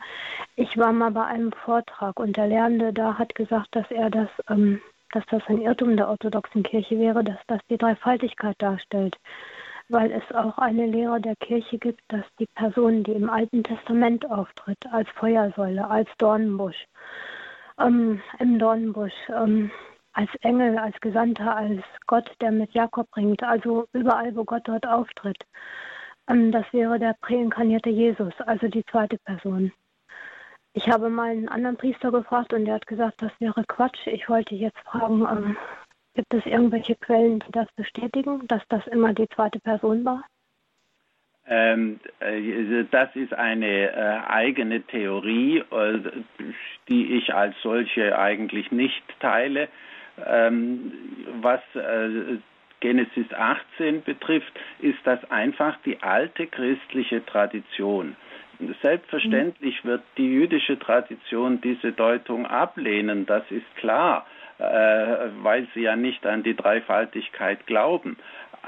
Ich 0.57 0.77
war 0.77 0.93
mal 0.93 1.11
bei 1.11 1.25
einem 1.25 1.53
Vortrag 1.53 2.19
und 2.21 2.37
der 2.37 2.49
Lernende 2.49 2.93
da 2.93 3.19
hat 3.19 3.35
gesagt, 3.35 3.69
dass 3.75 3.91
er 3.91 4.11
das 4.11 4.29
ähm, 4.49 4.81
dass 5.15 5.25
das 5.27 5.43
ein 5.47 5.61
Irrtum 5.61 5.97
der 5.97 6.09
orthodoxen 6.09 6.63
Kirche 6.63 6.99
wäre, 6.99 7.23
dass 7.23 7.39
das 7.47 7.61
die 7.71 7.79
Dreifaltigkeit 7.79 8.57
darstellt, 8.59 9.17
weil 9.89 10.11
es 10.11 10.35
auch 10.35 10.59
eine 10.59 10.87
Lehre 10.87 11.21
der 11.21 11.37
Kirche 11.37 11.79
gibt, 11.79 12.01
dass 12.09 12.25
die 12.39 12.49
Person, 12.55 13.05
die 13.05 13.13
im 13.13 13.31
Alten 13.31 13.63
Testament 13.63 14.29
auftritt, 14.31 14.85
als 14.91 15.09
Feuersäule, 15.11 15.89
als 15.89 16.09
Dornenbusch, 16.19 16.87
ähm, 17.79 18.21
im 18.39 18.59
Dornenbusch, 18.59 19.15
ähm, 19.29 19.71
als 20.15 20.31
Engel, 20.43 20.79
als 20.79 20.99
Gesandter, 21.01 21.57
als 21.57 21.83
Gott, 22.07 22.31
der 22.41 22.51
mit 22.51 22.73
Jakob 22.73 23.11
bringt, 23.11 23.43
also 23.43 23.87
überall, 23.93 24.35
wo 24.35 24.45
Gott 24.45 24.63
dort 24.65 24.87
auftritt. 24.87 25.45
Ähm, 26.29 26.53
das 26.53 26.65
wäre 26.73 26.99
der 26.99 27.15
präinkarnierte 27.21 27.91
Jesus, 27.91 28.33
also 28.47 28.69
die 28.69 28.85
zweite 28.87 29.19
Person. 29.19 29.73
Ich 30.77 30.89
habe 30.89 31.09
mal 31.09 31.31
einen 31.31 31.49
anderen 31.49 31.77
Priester 31.77 32.11
gefragt 32.11 32.53
und 32.53 32.65
der 32.65 32.75
hat 32.75 32.87
gesagt, 32.89 33.23
das 33.23 33.31
wäre 33.39 33.65
Quatsch. 33.65 34.07
Ich 34.07 34.29
wollte 34.29 34.57
jetzt 34.57 34.79
fragen, 34.81 35.21
ähm, 35.23 35.57
gibt 36.15 36.35
es 36.35 36.45
irgendwelche 36.47 36.97
Quellen, 36.97 37.39
die 37.39 37.53
das 37.53 37.69
bestätigen, 37.77 38.47
dass 38.49 38.63
das 38.69 38.85
immer 38.89 39.15
die 39.15 39.29
zweite 39.29 39.61
Person 39.61 40.05
war? 40.05 40.25
Ähm, 41.47 42.01
äh, 42.19 42.85
das 42.91 43.15
ist 43.15 43.33
eine 43.35 43.93
äh, 43.93 44.21
eigene 44.27 44.83
Theorie, 44.83 45.59
äh, 45.59 46.01
die 46.89 47.19
ich 47.19 47.33
als 47.33 47.55
solche 47.63 48.19
eigentlich 48.19 48.73
nicht 48.73 49.05
teile. 49.21 49.69
Ähm, 50.27 50.93
was 51.41 51.61
äh, 51.75 52.39
Genesis 52.81 53.33
18 53.33 54.03
betrifft, 54.03 54.53
ist 54.81 54.99
das 55.05 55.23
einfach 55.31 55.77
die 55.85 56.03
alte 56.03 56.49
christliche 56.49 57.25
Tradition. 57.25 58.17
Selbstverständlich 58.83 59.85
wird 59.85 60.03
die 60.17 60.29
jüdische 60.29 60.79
Tradition 60.79 61.61
diese 61.61 61.93
Deutung 61.93 62.47
ablehnen, 62.47 63.27
das 63.27 63.43
ist 63.51 63.77
klar, 63.77 64.27
äh, 64.59 64.65
weil 65.43 65.67
sie 65.75 65.83
ja 65.83 65.97
nicht 65.97 66.27
an 66.27 66.43
die 66.43 66.55
Dreifaltigkeit 66.55 67.67
glauben. 67.67 68.17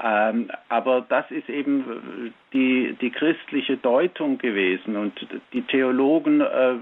Ähm, 0.03 0.51
aber 0.69 1.01
das 1.01 1.29
ist 1.31 1.49
eben 1.49 2.33
die, 2.53 2.95
die 3.01 3.09
christliche 3.09 3.77
Deutung 3.77 4.37
gewesen 4.37 4.95
und 4.95 5.13
die 5.53 5.63
Theologen 5.63 6.41
äh, 6.41 6.75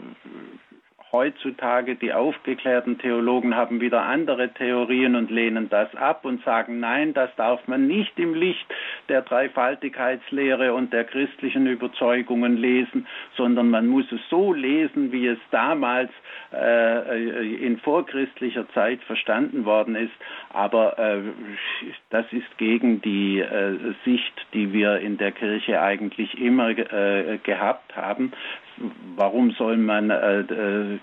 heutzutage 1.15 1.95
die 1.95 2.11
aufgeklärten 2.11 2.97
Theologen 2.97 3.55
haben 3.55 3.79
wieder 3.79 4.01
andere 4.01 4.49
Theorien 4.49 5.15
und 5.15 5.31
lehnen 5.31 5.69
das 5.69 5.93
ab 5.95 6.25
und 6.25 6.43
sagen, 6.43 6.81
nein, 6.81 7.13
das 7.13 7.33
darf 7.37 7.65
man 7.67 7.87
nicht 7.87 8.19
im 8.19 8.33
Licht 8.33 8.65
der 9.07 9.21
Dreifaltigkeitslehre 9.21 10.73
und 10.73 10.91
der 10.91 11.05
christlichen 11.05 11.67
Überzeugungen 11.67 12.57
lesen, 12.57 13.07
sondern 13.37 13.69
man 13.69 13.87
muss 13.87 14.11
es 14.11 14.19
so 14.29 14.51
lesen, 14.51 15.13
wie 15.13 15.27
es 15.27 15.39
damals 15.51 16.11
äh, 16.53 17.65
in 17.65 17.77
vorchristlicher 17.77 18.67
Zeit 18.73 19.01
verstanden 19.03 19.63
worden 19.63 19.95
ist. 19.95 20.13
Aber 20.51 20.99
äh, 20.99 21.21
das 22.09 22.25
ist 22.31 22.57
gegen 22.57 23.01
die 23.01 23.39
äh, 23.39 23.93
Sicht, 24.03 24.33
die 24.53 24.73
wir 24.73 24.99
in 24.99 25.17
der 25.17 25.31
Kirche 25.31 25.81
eigentlich 25.81 26.37
immer 26.41 26.69
äh, 26.69 27.37
gehabt 27.41 27.95
haben 27.95 28.33
warum 29.15 29.51
soll 29.51 29.77
man 29.77 30.09
äh, 30.09 30.39
äh, 30.41 30.99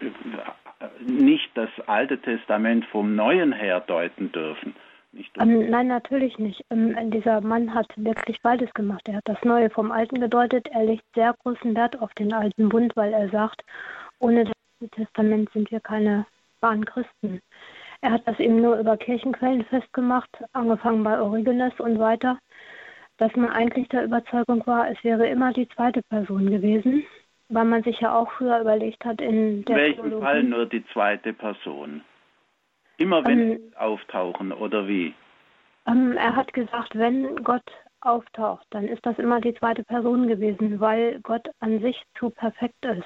nicht 1.01 1.51
das 1.55 1.71
Alte 1.87 2.19
Testament 2.19 2.85
vom 2.87 3.15
Neuen 3.15 3.53
her 3.53 3.81
deuten 3.81 4.33
dürfen? 4.33 4.75
Ähm, 5.39 5.69
nein, 5.69 5.89
natürlich 5.89 6.39
nicht. 6.39 6.65
Ähm, 6.71 7.11
dieser 7.11 7.41
Mann 7.43 7.75
hat 7.75 7.87
wirklich 7.97 8.41
beides 8.43 8.73
gemacht. 8.73 9.07
Er 9.09 9.17
hat 9.17 9.29
das 9.29 9.43
Neue 9.45 9.69
vom 9.69 9.93
Alten 9.93 10.21
gedeutet. 10.21 10.69
Er 10.69 10.85
legt 10.85 11.05
sehr 11.15 11.35
großen 11.43 11.75
Wert 11.77 12.01
auf 12.01 12.13
den 12.15 12.33
Alten 12.33 12.69
Bund, 12.69 12.97
weil 12.97 13.13
er 13.13 13.29
sagt, 13.29 13.63
ohne 14.21 14.45
das 14.45 14.55
Alte 14.81 14.91
Testament 14.97 15.51
sind 15.53 15.71
wir 15.71 15.81
keine 15.81 16.27
wahren 16.61 16.85
Christen. 16.87 17.41
Er 18.01 18.13
hat 18.13 18.27
das 18.27 18.39
eben 18.41 18.61
nur 18.61 18.79
über 18.79 18.97
Kirchenquellen 18.97 19.65
festgemacht, 19.65 20.31
angefangen 20.53 21.05
bei 21.05 21.21
Origenes 21.21 21.79
und 21.79 21.99
weiter, 21.99 22.39
dass 23.19 23.35
man 23.37 23.51
eigentlich 23.51 23.89
der 23.89 24.05
Überzeugung 24.05 24.67
war, 24.67 24.91
es 24.91 25.03
wäre 25.05 25.29
immer 25.29 25.53
die 25.53 25.69
zweite 25.69 26.03
Person 26.03 26.51
gewesen, 26.51 27.05
weil 27.53 27.65
man 27.65 27.83
sich 27.83 28.01
ja 28.01 28.15
auch 28.15 28.31
früher 28.33 28.61
überlegt 28.61 29.05
hat, 29.05 29.21
in 29.21 29.65
der 29.65 29.77
In 29.77 29.83
welchem 29.83 30.03
Theologie, 30.03 30.25
Fall 30.25 30.43
nur 30.43 30.67
die 30.67 30.85
zweite 30.87 31.33
Person? 31.33 32.03
Immer 32.97 33.25
wenn 33.25 33.53
ähm, 33.53 33.73
auftauchen 33.77 34.53
oder 34.53 34.89
wie? 34.89 35.15
Ähm, 35.87 36.17
er 36.17 36.35
hat 36.37 36.53
gesagt, 36.53 36.97
wenn 36.97 37.43
Gott 37.43 37.65
auftaucht, 38.01 38.67
dann 38.71 38.89
ist 38.89 39.05
das 39.05 39.19
immer 39.19 39.41
die 39.41 39.55
zweite 39.55 39.85
Person 39.85 40.29
gewesen, 40.29 40.81
weil 40.81 41.21
Gott 41.21 41.49
an 41.61 41.81
sich 41.81 42.03
zu 42.19 42.31
perfekt 42.31 42.85
ist. 42.85 43.05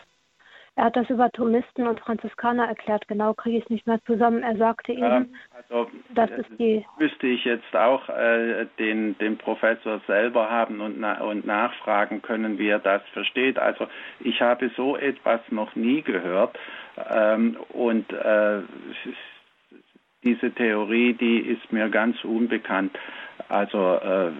Er 0.76 0.84
hat 0.84 0.96
das 0.96 1.08
über 1.08 1.30
Thomisten 1.30 1.86
und 1.86 2.00
Franziskaner 2.00 2.68
erklärt. 2.68 3.08
Genau 3.08 3.32
kriege 3.32 3.56
ich 3.56 3.64
es 3.64 3.70
nicht 3.70 3.86
mehr 3.86 3.98
zusammen. 4.04 4.42
Er 4.42 4.56
sagte 4.58 4.92
ja, 4.92 5.16
eben, 5.16 5.34
also, 5.56 5.90
das 6.14 6.30
ist 6.30 6.50
die. 6.58 6.84
Müsste 6.98 7.26
ich 7.26 7.46
jetzt 7.46 7.74
auch 7.74 8.10
äh, 8.10 8.66
den, 8.78 9.16
den 9.16 9.38
Professor 9.38 10.02
selber 10.06 10.50
haben 10.50 10.82
und, 10.82 11.00
na, 11.00 11.22
und 11.22 11.46
nachfragen 11.46 12.20
können, 12.20 12.58
wie 12.58 12.68
er 12.68 12.78
das 12.78 13.00
versteht. 13.14 13.58
Also 13.58 13.88
ich 14.20 14.42
habe 14.42 14.70
so 14.76 14.98
etwas 14.98 15.40
noch 15.50 15.74
nie 15.76 16.02
gehört 16.02 16.58
ähm, 17.10 17.56
und 17.70 18.12
äh, 18.12 18.60
diese 20.24 20.50
Theorie, 20.50 21.14
die 21.14 21.38
ist 21.38 21.72
mir 21.72 21.88
ganz 21.88 22.22
unbekannt. 22.22 22.98
Also 23.48 23.94
äh, 23.94 24.30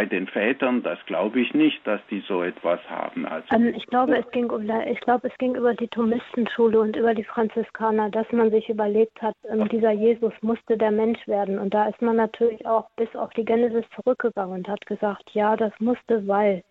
bei 0.00 0.06
den 0.06 0.26
Vätern, 0.28 0.82
das 0.82 0.98
glaube 1.04 1.42
ich 1.42 1.52
nicht, 1.52 1.86
dass 1.86 2.00
die 2.08 2.20
so 2.26 2.42
etwas 2.42 2.80
haben. 2.88 3.26
Also, 3.26 3.46
ähm, 3.54 3.74
ich 3.76 3.84
glaube, 3.84 4.16
es 4.16 4.30
ging 4.30 4.48
um, 4.48 4.62
ich 4.62 5.00
glaube, 5.00 5.28
es 5.28 5.36
ging 5.36 5.54
über 5.54 5.74
die 5.74 5.88
Thomistenschule 5.88 6.80
und 6.80 6.96
über 6.96 7.12
die 7.12 7.24
Franziskaner, 7.24 8.08
dass 8.08 8.26
man 8.32 8.50
sich 8.50 8.70
überlegt 8.70 9.20
hat, 9.20 9.34
ähm, 9.46 9.68
dieser 9.68 9.90
Jesus 9.90 10.32
musste 10.40 10.78
der 10.78 10.90
Mensch 10.90 11.28
werden. 11.28 11.58
Und 11.58 11.74
da 11.74 11.86
ist 11.86 12.00
man 12.00 12.16
natürlich 12.16 12.64
auch 12.64 12.88
bis 12.96 13.14
auf 13.14 13.28
die 13.34 13.44
Genesis 13.44 13.84
zurückgegangen 13.94 14.54
und 14.54 14.68
hat 14.68 14.86
gesagt, 14.86 15.28
ja, 15.34 15.54
das 15.54 15.72
musste, 15.80 16.26
weil. 16.26 16.64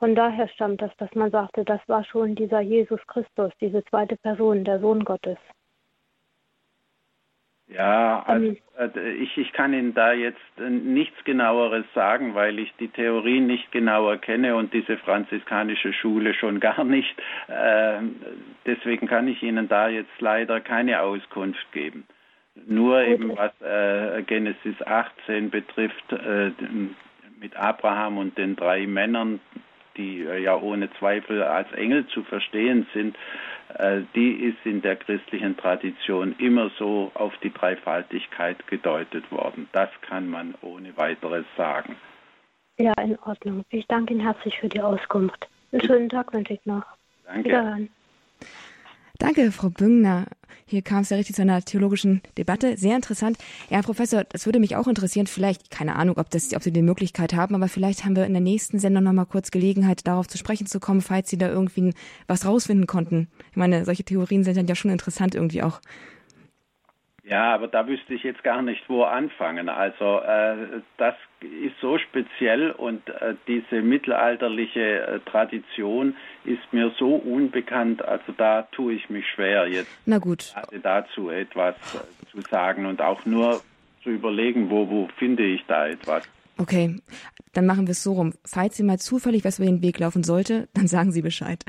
Von 0.00 0.16
daher 0.16 0.48
stammt 0.48 0.82
das, 0.82 0.90
dass 0.96 1.14
man 1.14 1.30
sagte, 1.30 1.64
das 1.64 1.80
war 1.86 2.02
schon 2.02 2.34
dieser 2.34 2.60
Jesus 2.60 3.00
Christus, 3.06 3.52
diese 3.60 3.84
zweite 3.84 4.16
Person, 4.16 4.64
der 4.64 4.80
Sohn 4.80 5.04
Gottes. 5.04 5.38
Ja, 7.68 8.22
also, 8.26 8.56
also 8.76 8.98
ich, 8.98 9.36
ich 9.36 9.52
kann 9.52 9.74
Ihnen 9.74 9.92
da 9.92 10.12
jetzt 10.12 10.40
äh, 10.58 10.70
nichts 10.70 11.22
genaueres 11.24 11.84
sagen, 11.94 12.34
weil 12.34 12.58
ich 12.58 12.72
die 12.80 12.88
Theorie 12.88 13.40
nicht 13.40 13.70
genauer 13.72 14.16
kenne 14.16 14.56
und 14.56 14.72
diese 14.72 14.96
franziskanische 14.96 15.92
Schule 15.92 16.32
schon 16.32 16.60
gar 16.68 16.84
nicht. 16.84 17.14
Äh, 17.48 17.98
deswegen 18.64 19.06
kann 19.06 19.28
ich 19.28 19.42
Ihnen 19.42 19.68
da 19.68 19.88
jetzt 19.88 20.18
leider 20.20 20.60
keine 20.60 21.02
Auskunft 21.02 21.70
geben. 21.72 22.06
Nur 22.66 23.02
eben 23.02 23.36
was 23.36 23.52
äh, 23.60 24.22
Genesis 24.22 24.80
18 24.84 25.50
betrifft, 25.50 26.12
äh, 26.12 26.50
mit 27.38 27.54
Abraham 27.54 28.18
und 28.18 28.36
den 28.36 28.56
drei 28.56 28.86
Männern, 28.86 29.40
die 29.98 30.22
äh, 30.22 30.42
ja 30.42 30.56
ohne 30.56 30.90
Zweifel 30.98 31.42
als 31.42 31.70
Engel 31.72 32.06
zu 32.06 32.22
verstehen 32.22 32.86
sind, 32.94 33.16
äh, 33.74 34.00
die 34.14 34.32
ist 34.32 34.64
in 34.64 34.80
der 34.80 34.96
christlichen 34.96 35.56
Tradition 35.56 36.34
immer 36.38 36.70
so 36.78 37.10
auf 37.14 37.36
die 37.42 37.52
Dreifaltigkeit 37.52 38.66
gedeutet 38.66 39.30
worden. 39.30 39.68
Das 39.72 39.90
kann 40.00 40.28
man 40.28 40.54
ohne 40.62 40.96
weiteres 40.96 41.44
sagen. 41.56 41.96
Ja, 42.78 42.94
in 43.02 43.18
Ordnung. 43.18 43.64
Ich 43.70 43.86
danke 43.88 44.14
Ihnen 44.14 44.22
herzlich 44.22 44.58
für 44.58 44.68
die 44.68 44.80
Auskunft. 44.80 45.48
Einen 45.72 45.82
schönen 45.82 46.08
Tag 46.08 46.32
wünsche 46.32 46.54
ich 46.54 46.64
noch. 46.64 46.84
Danke. 47.26 47.48
Wiederhören. 47.48 47.90
Danke, 49.18 49.50
Frau 49.50 49.68
Büngner. 49.68 50.26
Hier 50.64 50.82
kam 50.82 51.00
es 51.00 51.10
ja 51.10 51.16
richtig 51.16 51.34
zu 51.34 51.42
einer 51.42 51.62
theologischen 51.62 52.22
Debatte. 52.36 52.76
Sehr 52.76 52.94
interessant. 52.94 53.36
Ja, 53.68 53.82
Professor, 53.82 54.22
das 54.22 54.46
würde 54.46 54.60
mich 54.60 54.76
auch 54.76 54.86
interessieren. 54.86 55.26
Vielleicht, 55.26 55.70
keine 55.70 55.96
Ahnung, 55.96 56.18
ob, 56.18 56.30
das, 56.30 56.54
ob 56.54 56.62
Sie 56.62 56.72
die 56.72 56.82
Möglichkeit 56.82 57.34
haben, 57.34 57.56
aber 57.56 57.68
vielleicht 57.68 58.04
haben 58.04 58.14
wir 58.14 58.26
in 58.26 58.32
der 58.32 58.42
nächsten 58.42 58.78
Sendung 58.78 59.02
noch 59.02 59.12
mal 59.12 59.24
kurz 59.24 59.50
Gelegenheit, 59.50 60.06
darauf 60.06 60.28
zu 60.28 60.38
sprechen 60.38 60.66
zu 60.66 60.78
kommen, 60.78 61.00
falls 61.00 61.30
Sie 61.30 61.38
da 61.38 61.48
irgendwie 61.48 61.94
was 62.28 62.46
rausfinden 62.46 62.86
konnten. 62.86 63.28
Ich 63.50 63.56
meine, 63.56 63.84
solche 63.84 64.04
Theorien 64.04 64.44
sind 64.44 64.56
dann 64.56 64.68
ja 64.68 64.76
schon 64.76 64.90
interessant 64.92 65.34
irgendwie 65.34 65.62
auch. 65.62 65.80
Ja, 67.28 67.54
aber 67.54 67.68
da 67.68 67.86
wüsste 67.86 68.14
ich 68.14 68.22
jetzt 68.22 68.42
gar 68.42 68.62
nicht, 68.62 68.88
wo 68.88 69.02
anfangen. 69.02 69.68
Also 69.68 70.20
äh, 70.20 70.80
das 70.96 71.14
ist 71.42 71.78
so 71.80 71.98
speziell 71.98 72.70
und 72.70 73.06
äh, 73.10 73.34
diese 73.46 73.82
mittelalterliche 73.82 75.00
äh, 75.06 75.20
Tradition 75.30 76.16
ist 76.44 76.72
mir 76.72 76.90
so 76.98 77.16
unbekannt. 77.16 78.02
Also 78.02 78.32
da 78.36 78.62
tue 78.72 78.94
ich 78.94 79.10
mich 79.10 79.26
schwer 79.28 79.68
jetzt 79.68 79.90
Na 80.06 80.16
gut. 80.16 80.54
dazu 80.82 81.28
etwas 81.28 81.74
äh, 81.94 82.26
zu 82.30 82.40
sagen 82.50 82.86
und 82.86 83.02
auch 83.02 83.26
nur 83.26 83.60
zu 84.02 84.10
überlegen, 84.10 84.70
wo, 84.70 84.88
wo 84.88 85.08
finde 85.18 85.44
ich 85.44 85.62
da 85.66 85.86
etwas. 85.86 86.22
Okay, 86.56 86.96
dann 87.58 87.66
machen 87.66 87.88
wir 87.88 87.92
es 87.92 88.04
so 88.04 88.12
rum. 88.12 88.34
Falls 88.44 88.76
Sie 88.76 88.84
mal 88.84 89.00
zufällig 89.00 89.44
was 89.44 89.58
über 89.58 89.66
den 89.66 89.82
Weg 89.82 89.98
laufen 89.98 90.22
sollte, 90.22 90.68
dann 90.74 90.86
sagen 90.86 91.10
Sie 91.10 91.22
Bescheid. 91.22 91.64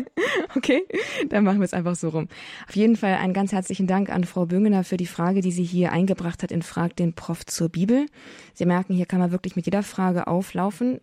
okay, 0.56 0.80
dann 1.28 1.44
machen 1.44 1.58
wir 1.58 1.66
es 1.66 1.74
einfach 1.74 1.96
so 1.96 2.08
rum. 2.08 2.28
Auf 2.66 2.74
jeden 2.74 2.96
Fall 2.96 3.16
einen 3.16 3.34
ganz 3.34 3.52
herzlichen 3.52 3.86
Dank 3.86 4.08
an 4.08 4.24
Frau 4.24 4.46
Büngener 4.46 4.84
für 4.84 4.96
die 4.96 5.04
Frage, 5.04 5.42
die 5.42 5.52
sie 5.52 5.62
hier 5.62 5.92
eingebracht 5.92 6.42
hat 6.42 6.50
in 6.50 6.62
Frag 6.62 6.96
den 6.96 7.12
Prof 7.12 7.44
zur 7.44 7.68
Bibel. 7.68 8.06
Sie 8.54 8.64
merken, 8.64 8.94
hier 8.94 9.04
kann 9.04 9.20
man 9.20 9.32
wirklich 9.32 9.54
mit 9.54 9.66
jeder 9.66 9.82
Frage 9.82 10.28
auflaufen. 10.28 10.98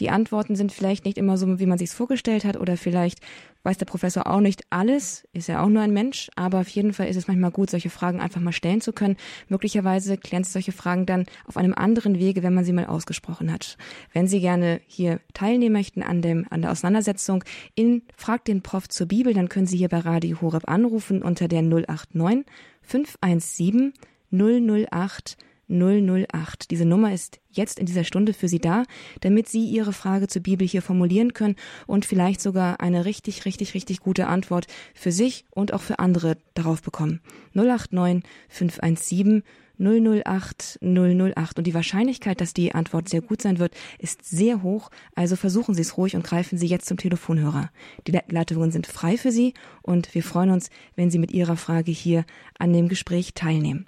Die 0.00 0.10
Antworten 0.10 0.56
sind 0.56 0.72
vielleicht 0.72 1.04
nicht 1.04 1.16
immer 1.16 1.36
so, 1.36 1.60
wie 1.60 1.66
man 1.66 1.78
sich 1.78 1.90
vorgestellt 1.90 2.44
hat 2.44 2.56
oder 2.56 2.76
vielleicht 2.76 3.20
weiß 3.64 3.78
der 3.78 3.86
Professor 3.86 4.26
auch 4.26 4.40
nicht 4.40 4.62
alles, 4.70 5.26
ist 5.32 5.48
ja 5.48 5.62
auch 5.62 5.68
nur 5.68 5.82
ein 5.82 5.92
Mensch, 5.92 6.30
aber 6.36 6.60
auf 6.60 6.68
jeden 6.68 6.92
Fall 6.92 7.08
ist 7.08 7.16
es 7.16 7.26
manchmal 7.26 7.50
gut, 7.50 7.70
solche 7.70 7.90
Fragen 7.90 8.20
einfach 8.20 8.40
mal 8.40 8.52
stellen 8.52 8.80
zu 8.80 8.92
können. 8.92 9.16
Möglicherweise 9.48 10.16
klären 10.16 10.44
sich 10.44 10.52
solche 10.52 10.72
Fragen 10.72 11.06
dann 11.06 11.24
auf 11.46 11.56
einem 11.56 11.74
anderen 11.74 12.18
Wege, 12.18 12.42
wenn 12.42 12.54
man 12.54 12.64
sie 12.64 12.72
mal 12.72 12.86
ausgesprochen 12.86 13.52
hat. 13.52 13.76
Wenn 14.12 14.28
Sie 14.28 14.40
gerne 14.40 14.80
hier 14.86 15.20
teilnehmen 15.32 15.72
möchten 15.72 16.02
an, 16.02 16.22
dem, 16.22 16.46
an 16.50 16.62
der 16.62 16.70
Auseinandersetzung 16.70 17.42
in 17.74 18.02
Frag 18.16 18.44
den 18.44 18.62
Prof 18.62 18.88
zur 18.88 19.08
Bibel, 19.08 19.34
dann 19.34 19.48
können 19.48 19.66
Sie 19.66 19.78
hier 19.78 19.88
bei 19.88 19.98
Radio 19.98 20.40
Horeb 20.40 20.68
anrufen 20.68 21.22
unter 21.22 21.48
der 21.48 21.62
089 21.62 22.44
517 22.82 23.94
008 24.30 25.36
008. 25.74 26.70
Diese 26.70 26.84
Nummer 26.84 27.12
ist 27.12 27.40
jetzt 27.50 27.78
in 27.78 27.86
dieser 27.86 28.04
Stunde 28.04 28.32
für 28.32 28.48
Sie 28.48 28.58
da, 28.58 28.84
damit 29.20 29.48
Sie 29.48 29.64
Ihre 29.66 29.92
Frage 29.92 30.28
zur 30.28 30.42
Bibel 30.42 30.66
hier 30.66 30.82
formulieren 30.82 31.32
können 31.32 31.56
und 31.86 32.04
vielleicht 32.04 32.40
sogar 32.40 32.80
eine 32.80 33.04
richtig, 33.04 33.44
richtig, 33.44 33.74
richtig 33.74 34.00
gute 34.00 34.26
Antwort 34.26 34.66
für 34.94 35.12
sich 35.12 35.44
und 35.50 35.72
auch 35.72 35.82
für 35.82 35.98
andere 35.98 36.36
darauf 36.54 36.82
bekommen. 36.82 37.20
089 37.54 38.24
517 38.48 39.42
008 39.78 40.78
008. 40.82 41.58
Und 41.58 41.66
die 41.66 41.74
Wahrscheinlichkeit, 41.74 42.40
dass 42.40 42.54
die 42.54 42.74
Antwort 42.74 43.08
sehr 43.08 43.20
gut 43.20 43.42
sein 43.42 43.58
wird, 43.58 43.74
ist 43.98 44.24
sehr 44.24 44.62
hoch. 44.62 44.90
Also 45.14 45.36
versuchen 45.36 45.74
Sie 45.74 45.82
es 45.82 45.96
ruhig 45.96 46.14
und 46.16 46.24
greifen 46.24 46.58
Sie 46.58 46.66
jetzt 46.66 46.86
zum 46.86 46.96
Telefonhörer. 46.96 47.70
Die 48.06 48.18
Leitungen 48.28 48.70
sind 48.70 48.86
frei 48.86 49.16
für 49.16 49.32
Sie 49.32 49.54
und 49.82 50.14
wir 50.14 50.22
freuen 50.22 50.50
uns, 50.50 50.70
wenn 50.96 51.10
Sie 51.10 51.18
mit 51.18 51.32
Ihrer 51.32 51.56
Frage 51.56 51.90
hier 51.90 52.24
an 52.58 52.72
dem 52.72 52.88
Gespräch 52.88 53.34
teilnehmen. 53.34 53.86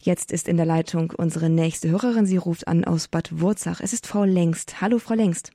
Jetzt 0.00 0.32
ist 0.32 0.48
in 0.48 0.56
der 0.56 0.66
Leitung 0.66 1.12
unsere 1.16 1.50
nächste 1.50 1.90
Hörerin. 1.90 2.24
Sie 2.24 2.36
ruft 2.36 2.68
an 2.68 2.84
aus 2.84 3.08
Bad 3.08 3.40
Wurzach. 3.40 3.80
Es 3.80 3.92
ist 3.92 4.06
Frau 4.06 4.24
Längst. 4.24 4.80
Hallo, 4.80 4.98
Frau 4.98 5.14
Längst. 5.14 5.52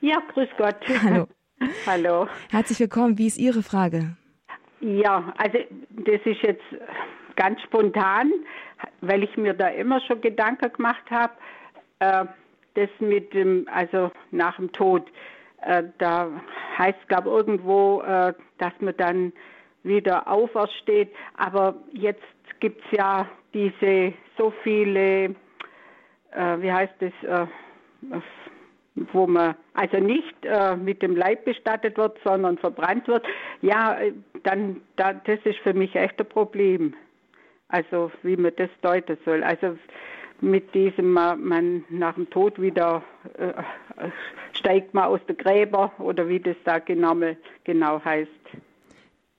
Ja, 0.00 0.22
grüß 0.32 0.48
Gott. 0.56 0.76
Hallo. 1.02 1.26
Hallo. 1.86 2.28
Herzlich 2.50 2.78
willkommen. 2.78 3.18
Wie 3.18 3.26
ist 3.26 3.36
Ihre 3.36 3.62
Frage? 3.62 4.16
Ja, 4.80 5.34
also 5.36 5.58
das 5.90 6.20
ist 6.24 6.40
jetzt 6.42 6.62
ganz 7.34 7.60
spontan, 7.62 8.30
weil 9.00 9.24
ich 9.24 9.36
mir 9.36 9.54
da 9.54 9.68
immer 9.68 10.00
schon 10.02 10.20
Gedanken 10.20 10.72
gemacht 10.72 11.10
habe, 11.10 11.32
äh, 11.98 12.24
das 12.74 12.88
mit 13.00 13.34
dem, 13.34 13.66
also 13.72 14.10
nach 14.30 14.56
dem 14.56 14.70
Tod, 14.72 15.10
äh, 15.62 15.82
da 15.98 16.30
heißt 16.78 17.08
glaube 17.08 17.28
irgendwo, 17.28 18.02
äh, 18.02 18.32
dass 18.58 18.72
man 18.78 18.96
dann 18.96 19.32
wieder 19.82 20.28
aufersteht. 20.28 21.10
Aber 21.36 21.74
jetzt 21.92 22.22
gibt 22.60 22.82
es 22.84 22.98
ja 22.98 23.26
diese 23.52 24.12
so 24.36 24.52
viele, 24.62 25.24
äh, 26.32 26.56
wie 26.58 26.72
heißt 26.72 26.94
es, 27.00 27.12
äh, 27.24 27.46
wo 29.12 29.26
man 29.26 29.54
also 29.74 29.98
nicht 29.98 30.34
äh, 30.42 30.76
mit 30.76 31.02
dem 31.02 31.16
Leib 31.16 31.44
bestattet 31.44 31.96
wird, 31.96 32.18
sondern 32.24 32.58
verbrannt 32.58 33.08
wird, 33.08 33.26
ja, 33.62 33.98
äh, 33.98 34.12
dann 34.42 34.80
da, 34.96 35.12
das 35.12 35.38
ist 35.44 35.58
für 35.58 35.74
mich 35.74 35.94
echt 35.96 36.20
ein 36.20 36.28
Problem. 36.28 36.94
Also 37.68 38.10
wie 38.22 38.36
man 38.36 38.52
das 38.56 38.70
deuten 38.82 39.16
soll. 39.24 39.42
Also 39.44 39.76
mit 40.40 40.74
diesem 40.74 41.12
man 41.12 41.84
nach 41.88 42.14
dem 42.14 42.28
Tod 42.30 42.60
wieder 42.60 43.02
äh, 43.38 43.52
steigt 44.54 44.94
man 44.94 45.04
aus 45.04 45.20
der 45.28 45.36
Gräber 45.36 45.92
oder 45.98 46.28
wie 46.28 46.40
das 46.40 46.56
da 46.64 46.78
genau, 46.78 47.14
genau 47.64 48.04
heißt. 48.04 48.30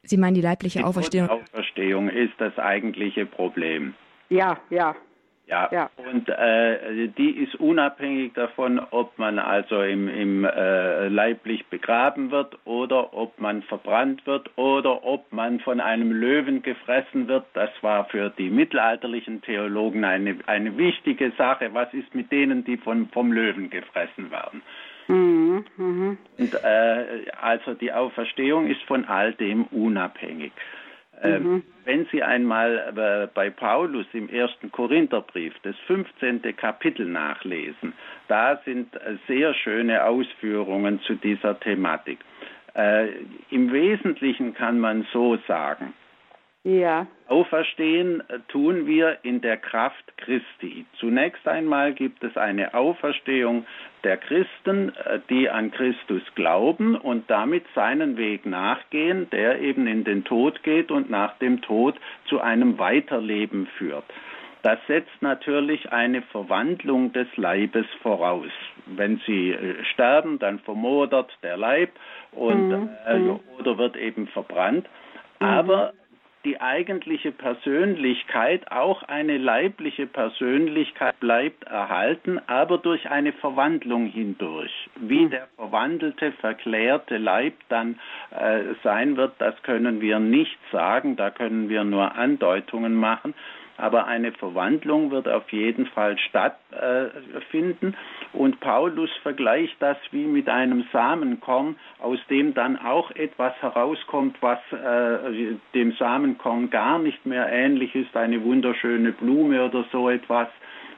Sie 0.04 0.18
meinen 0.18 0.34
die 0.34 0.42
leibliche 0.42 0.80
die 0.80 0.86
Auferstehung? 0.86 1.28
Die 1.28 1.34
Auferstehung 1.34 2.10
ist 2.10 2.34
das 2.40 2.58
eigentliche 2.58 3.26
Problem. 3.26 3.94
Ja, 4.30 4.58
ja. 4.70 4.96
Ja, 5.48 5.68
ja. 5.70 5.90
und 6.10 6.30
äh, 6.30 7.10
die 7.10 7.32
ist 7.32 7.56
unabhängig 7.56 8.32
davon, 8.34 8.80
ob 8.80 9.18
man 9.18 9.38
also 9.38 9.82
im, 9.82 10.08
im 10.08 10.46
äh, 10.46 11.10
leiblich 11.10 11.66
begraben 11.66 12.32
wird 12.32 12.58
oder 12.64 13.14
ob 13.14 13.38
man 13.38 13.62
verbrannt 13.64 14.26
wird 14.26 14.50
oder 14.58 15.04
ob 15.04 15.30
man 15.34 15.60
von 15.60 15.82
einem 15.82 16.14
Löwen 16.14 16.62
gefressen 16.62 17.28
wird. 17.28 17.44
Das 17.54 17.70
war 17.82 18.06
für 18.06 18.30
die 18.30 18.50
mittelalterlichen 18.50 19.42
Theologen 19.42 20.06
eine, 20.06 20.38
eine 20.46 20.78
wichtige 20.78 21.34
Sache. 21.38 21.74
Was 21.74 21.94
ist 21.94 22.16
mit 22.16 22.32
denen, 22.32 22.64
die 22.64 22.78
von, 22.78 23.10
vom 23.10 23.34
Löwen 23.34 23.70
gefressen 23.70 24.32
werden? 24.32 24.62
Mhm, 25.08 25.66
mh. 25.78 26.18
Und 26.38 26.54
äh, 26.64 27.26
also 27.42 27.74
die 27.74 27.92
Auferstehung 27.92 28.68
ist 28.68 28.82
von 28.84 29.06
all 29.06 29.34
dem 29.34 29.64
unabhängig. 29.66 30.52
Ähm, 31.24 31.44
mhm. 31.44 31.64
Wenn 31.86 32.06
Sie 32.12 32.24
einmal 32.24 32.94
äh, 32.96 33.28
bei 33.34 33.50
Paulus 33.50 34.06
im 34.14 34.30
ersten 34.30 34.72
Korintherbrief 34.72 35.54
das 35.64 35.76
15. 35.88 36.42
Kapitel 36.56 37.06
nachlesen, 37.06 37.94
da 38.28 38.60
sind 38.66 38.96
äh, 38.96 39.18
sehr 39.28 39.54
schöne 39.54 40.04
Ausführungen 40.04 41.00
zu 41.02 41.16
dieser 41.16 41.60
Thematik. 41.60 42.20
Äh, 42.76 43.10
Im 43.50 43.72
Wesentlichen 43.72 44.54
kann 44.54 44.80
man 44.80 45.06
so 45.12 45.38
sagen, 45.48 45.94
ja. 46.64 47.08
Auferstehen 47.28 48.22
tun 48.50 48.86
wir 48.86 49.20
in 49.24 49.42
der 49.42 49.58
Kraft 49.58 50.18
Christi. 50.18 50.86
Zunächst 51.00 51.48
einmal 51.48 51.94
gibt 51.94 52.24
es 52.24 52.38
eine 52.38 52.74
Auferstehung 52.74 53.66
der 54.04 54.18
Christen, 54.18 54.90
äh, 54.90 55.20
die 55.30 55.50
an 55.50 55.72
Christus 55.72 56.22
glauben 56.36 56.96
und 56.96 57.30
damit 57.30 57.66
seinen 57.74 58.18
Weg 58.18 58.46
nachgehen, 58.46 59.30
der 59.32 59.60
eben 59.60 59.88
in 59.88 60.04
den 60.04 60.24
Tod 60.24 60.62
geht 60.64 60.92
und 60.92 61.10
nach 61.10 61.38
dem 61.40 61.62
Tod 61.62 61.96
zu 62.26 62.42
einem 62.42 62.78
Weiterleben 62.78 63.68
führt. 63.78 64.06
Das 64.64 64.78
setzt 64.86 65.22
natürlich 65.22 65.92
eine 65.92 66.22
Verwandlung 66.22 67.12
des 67.14 67.28
Leibes 67.36 67.88
voraus. 68.04 68.52
Wenn 68.86 69.20
sie 69.26 69.52
äh, 69.52 69.84
sterben, 69.86 70.38
dann 70.38 70.60
vermodert 70.60 71.32
der 71.42 71.58
Leib 71.58 71.92
und, 72.32 72.68
mhm. 72.68 72.90
äh, 73.08 73.18
mhm. 73.18 73.40
oder 73.58 73.78
wird 73.78 73.96
eben 73.96 74.28
verbrannt. 74.28 74.88
Mhm. 75.40 75.48
Aber 75.48 75.94
die 76.44 76.60
eigentliche 76.60 77.32
Persönlichkeit, 77.32 78.72
auch 78.72 79.04
eine 79.04 79.38
leibliche 79.38 80.08
Persönlichkeit 80.08 81.20
bleibt 81.20 81.64
erhalten, 81.66 82.40
aber 82.48 82.78
durch 82.78 83.10
eine 83.10 83.34
Verwandlung 83.34 84.08
hindurch. 84.08 84.72
Wie 84.96 85.26
mhm. 85.26 85.30
der 85.30 85.48
verwandelte, 85.56 86.32
verklärte 86.34 87.18
Leib 87.18 87.54
dann 87.70 88.00
äh, 88.32 88.74
sein 88.84 89.18
wird, 89.18 89.34
das 89.40 89.62
können 89.64 90.02
wir 90.02 90.20
nicht 90.20 90.58
sagen, 90.72 91.16
da 91.16 91.30
können 91.30 91.70
wir 91.70 91.84
nur 91.84 92.16
Andeutungen 92.16 92.96
machen 92.96 93.34
aber 93.82 94.06
eine 94.06 94.32
Verwandlung 94.32 95.10
wird 95.10 95.28
auf 95.28 95.52
jeden 95.52 95.88
Fall 95.88 96.18
stattfinden. 96.20 97.96
Und 98.32 98.60
Paulus 98.60 99.10
vergleicht 99.24 99.76
das 99.80 99.98
wie 100.12 100.26
mit 100.26 100.48
einem 100.48 100.86
Samenkorn, 100.94 101.76
aus 102.00 102.20
dem 102.30 102.54
dann 102.54 102.78
auch 102.78 103.12
etwas 103.12 103.54
herauskommt, 103.62 104.38
was 104.42 104.60
äh, 104.72 105.56
dem 105.74 105.94
Samenkorn 105.94 106.70
gar 106.70 107.00
nicht 107.00 107.26
mehr 107.26 107.52
ähnlich 107.52 107.96
ist, 107.96 108.16
eine 108.16 108.44
wunderschöne 108.44 109.12
Blume 109.14 109.66
oder 109.66 109.84
so 109.92 110.10
etwas. 110.10 110.48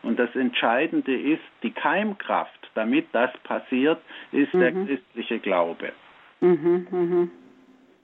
Und 0.03 0.19
das 0.19 0.35
Entscheidende 0.35 1.15
ist, 1.15 1.43
die 1.63 1.71
Keimkraft, 1.71 2.69
damit 2.75 3.07
das 3.13 3.31
passiert, 3.43 4.01
ist 4.33 4.53
mhm. 4.53 4.59
der 4.59 4.71
christliche 4.73 5.39
Glaube. 5.39 5.93
Mhm, 6.41 6.87
mh. 6.91 7.27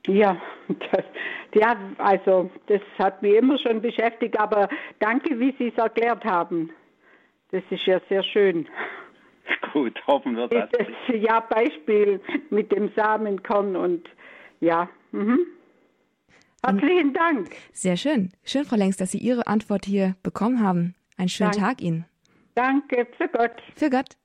Ja, 0.08 0.42
das, 0.68 1.06
ja, 1.54 1.76
also 1.98 2.50
das 2.68 2.82
hat 2.98 3.22
mich 3.22 3.36
immer 3.36 3.58
schon 3.60 3.82
beschäftigt, 3.82 4.40
aber 4.40 4.70
danke, 5.00 5.40
wie 5.40 5.54
Sie 5.58 5.68
es 5.68 5.78
erklärt 5.78 6.24
haben. 6.26 6.72
Das 7.52 7.64
ist 7.70 7.86
ja 7.86 8.00
sehr 8.10 8.24
schön. 8.24 8.68
Gut, 9.74 10.00
hoffen 10.08 10.36
wir 10.36 10.48
das. 10.48 10.70
das 10.72 10.88
ja, 11.08 11.40
Beispiel 11.40 12.22
mit 12.50 12.72
dem 12.72 12.92
Samenkorn 12.96 13.76
und 13.76 14.08
ja. 14.60 14.90
Mhm. 15.12 15.40
Herzlichen 16.64 17.14
Dank. 17.14 17.50
Sehr 17.72 17.96
schön. 17.96 18.32
Schön, 18.44 18.66
Frau 18.66 18.76
Längst, 18.76 19.00
dass 19.00 19.12
Sie 19.12 19.18
Ihre 19.18 19.48
Antwort 19.48 19.86
hier 19.86 20.16
bekommen 20.24 20.62
haben. 20.62 20.94
Einen 21.18 21.30
schönen 21.30 21.52
Dank. 21.52 21.64
Tag 21.64 21.82
Ihnen. 21.82 22.06
Danke, 22.56 23.08
für 23.18 23.28
Gott. 23.30 23.62
Für 23.76 23.90
Gott. 23.90 24.18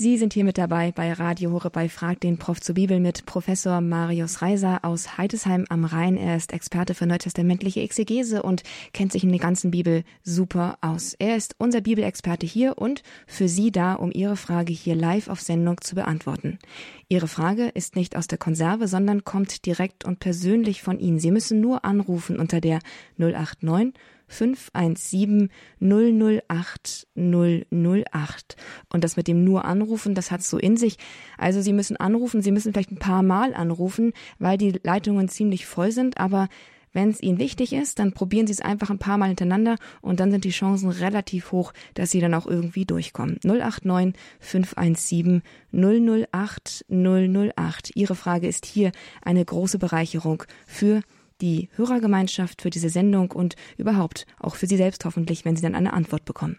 Sie 0.00 0.16
sind 0.16 0.32
hier 0.32 0.44
mit 0.44 0.58
dabei 0.58 0.92
bei 0.92 1.12
Radio 1.12 1.50
Hore 1.50 1.70
bei 1.70 1.88
Frag 1.88 2.20
den 2.20 2.38
Prof 2.38 2.60
zur 2.60 2.76
Bibel 2.76 3.00
mit 3.00 3.26
Professor 3.26 3.80
Marius 3.80 4.42
Reiser 4.42 4.84
aus 4.84 5.18
Heidesheim 5.18 5.64
am 5.70 5.84
Rhein. 5.84 6.16
Er 6.16 6.36
ist 6.36 6.52
Experte 6.52 6.94
für 6.94 7.04
neutestamentliche 7.04 7.80
Exegese 7.80 8.44
und 8.44 8.62
kennt 8.92 9.10
sich 9.10 9.24
in 9.24 9.30
der 9.30 9.40
ganzen 9.40 9.72
Bibel 9.72 10.04
super 10.22 10.78
aus. 10.82 11.14
Er 11.14 11.34
ist 11.34 11.56
unser 11.58 11.80
Bibelexperte 11.80 12.46
hier 12.46 12.78
und 12.78 13.02
für 13.26 13.48
Sie 13.48 13.72
da, 13.72 13.94
um 13.94 14.12
Ihre 14.12 14.36
Frage 14.36 14.72
hier 14.72 14.94
live 14.94 15.26
auf 15.26 15.40
Sendung 15.40 15.80
zu 15.80 15.96
beantworten. 15.96 16.60
Ihre 17.08 17.26
Frage 17.26 17.66
ist 17.66 17.96
nicht 17.96 18.14
aus 18.14 18.28
der 18.28 18.38
Konserve, 18.38 18.86
sondern 18.86 19.24
kommt 19.24 19.66
direkt 19.66 20.04
und 20.04 20.20
persönlich 20.20 20.80
von 20.80 21.00
Ihnen. 21.00 21.18
Sie 21.18 21.32
müssen 21.32 21.60
nur 21.60 21.84
anrufen 21.84 22.38
unter 22.38 22.60
der 22.60 22.78
089 23.16 23.94
517 24.28 25.50
008 25.80 27.08
008. 27.16 28.56
Und 28.92 29.04
das 29.04 29.16
mit 29.16 29.28
dem 29.28 29.44
nur 29.44 29.64
anrufen, 29.64 30.14
das 30.14 30.30
hat's 30.30 30.48
so 30.48 30.58
in 30.58 30.76
sich. 30.76 30.96
Also 31.36 31.60
Sie 31.60 31.72
müssen 31.72 31.96
anrufen, 31.96 32.42
Sie 32.42 32.52
müssen 32.52 32.72
vielleicht 32.72 32.92
ein 32.92 32.98
paar 32.98 33.22
Mal 33.22 33.54
anrufen, 33.54 34.12
weil 34.38 34.58
die 34.58 34.78
Leitungen 34.82 35.28
ziemlich 35.28 35.66
voll 35.66 35.90
sind, 35.90 36.18
aber 36.18 36.48
wenn 36.92 37.10
es 37.10 37.22
Ihnen 37.22 37.38
wichtig 37.38 37.72
ist, 37.72 37.98
dann 37.98 38.12
probieren 38.12 38.46
Sie 38.46 38.52
es 38.52 38.60
einfach 38.60 38.90
ein 38.90 38.98
paar 38.98 39.18
Mal 39.18 39.28
hintereinander 39.28 39.76
und 40.00 40.20
dann 40.20 40.30
sind 40.30 40.44
die 40.44 40.50
Chancen 40.50 40.88
relativ 40.90 41.52
hoch, 41.52 41.72
dass 41.94 42.10
Sie 42.10 42.20
dann 42.20 42.34
auch 42.34 42.46
irgendwie 42.46 42.86
durchkommen. 42.86 43.38
089 43.44 44.14
517 44.40 45.42
008 45.72 46.86
008. 46.88 47.90
Ihre 47.94 48.14
Frage 48.14 48.48
ist 48.48 48.66
hier 48.66 48.92
eine 49.22 49.44
große 49.44 49.78
Bereicherung 49.78 50.44
für 50.66 51.02
die 51.40 51.68
Hörergemeinschaft 51.76 52.62
für 52.62 52.70
diese 52.70 52.88
Sendung 52.88 53.30
und 53.32 53.56
überhaupt 53.76 54.26
auch 54.38 54.56
für 54.56 54.66
Sie 54.66 54.76
selbst 54.76 55.04
hoffentlich, 55.04 55.44
wenn 55.44 55.56
Sie 55.56 55.62
dann 55.62 55.74
eine 55.74 55.92
Antwort 55.92 56.24
bekommen. 56.24 56.58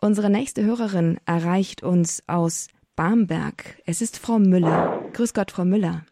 Unsere 0.00 0.30
nächste 0.30 0.64
Hörerin 0.64 1.18
erreicht 1.26 1.82
uns 1.82 2.22
aus 2.28 2.68
Barmberg. 2.96 3.80
Es 3.86 4.02
ist 4.02 4.18
Frau 4.18 4.38
Müller. 4.38 5.02
Grüß 5.12 5.32
Gott, 5.32 5.50
Frau 5.50 5.64
Müller. 5.64 6.04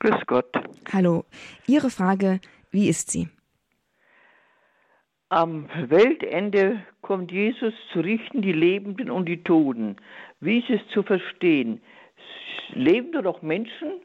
Grüß 0.00 0.26
Gott. 0.26 0.50
Hallo. 0.92 1.24
Ihre 1.66 1.90
Frage, 1.90 2.40
wie 2.70 2.88
ist 2.88 3.10
sie? 3.10 3.28
Am 5.28 5.68
Weltende 5.88 6.84
kommt 7.02 7.30
Jesus 7.30 7.72
zu 7.92 8.00
richten 8.00 8.42
die 8.42 8.52
Lebenden 8.52 9.10
und 9.10 9.26
die 9.26 9.44
Toten. 9.44 9.96
Wie 10.40 10.58
ist 10.58 10.70
es 10.70 10.80
zu 10.92 11.04
verstehen? 11.04 11.80
Leben 12.72 13.12
da 13.12 13.22
doch 13.22 13.42
Menschen 13.42 14.00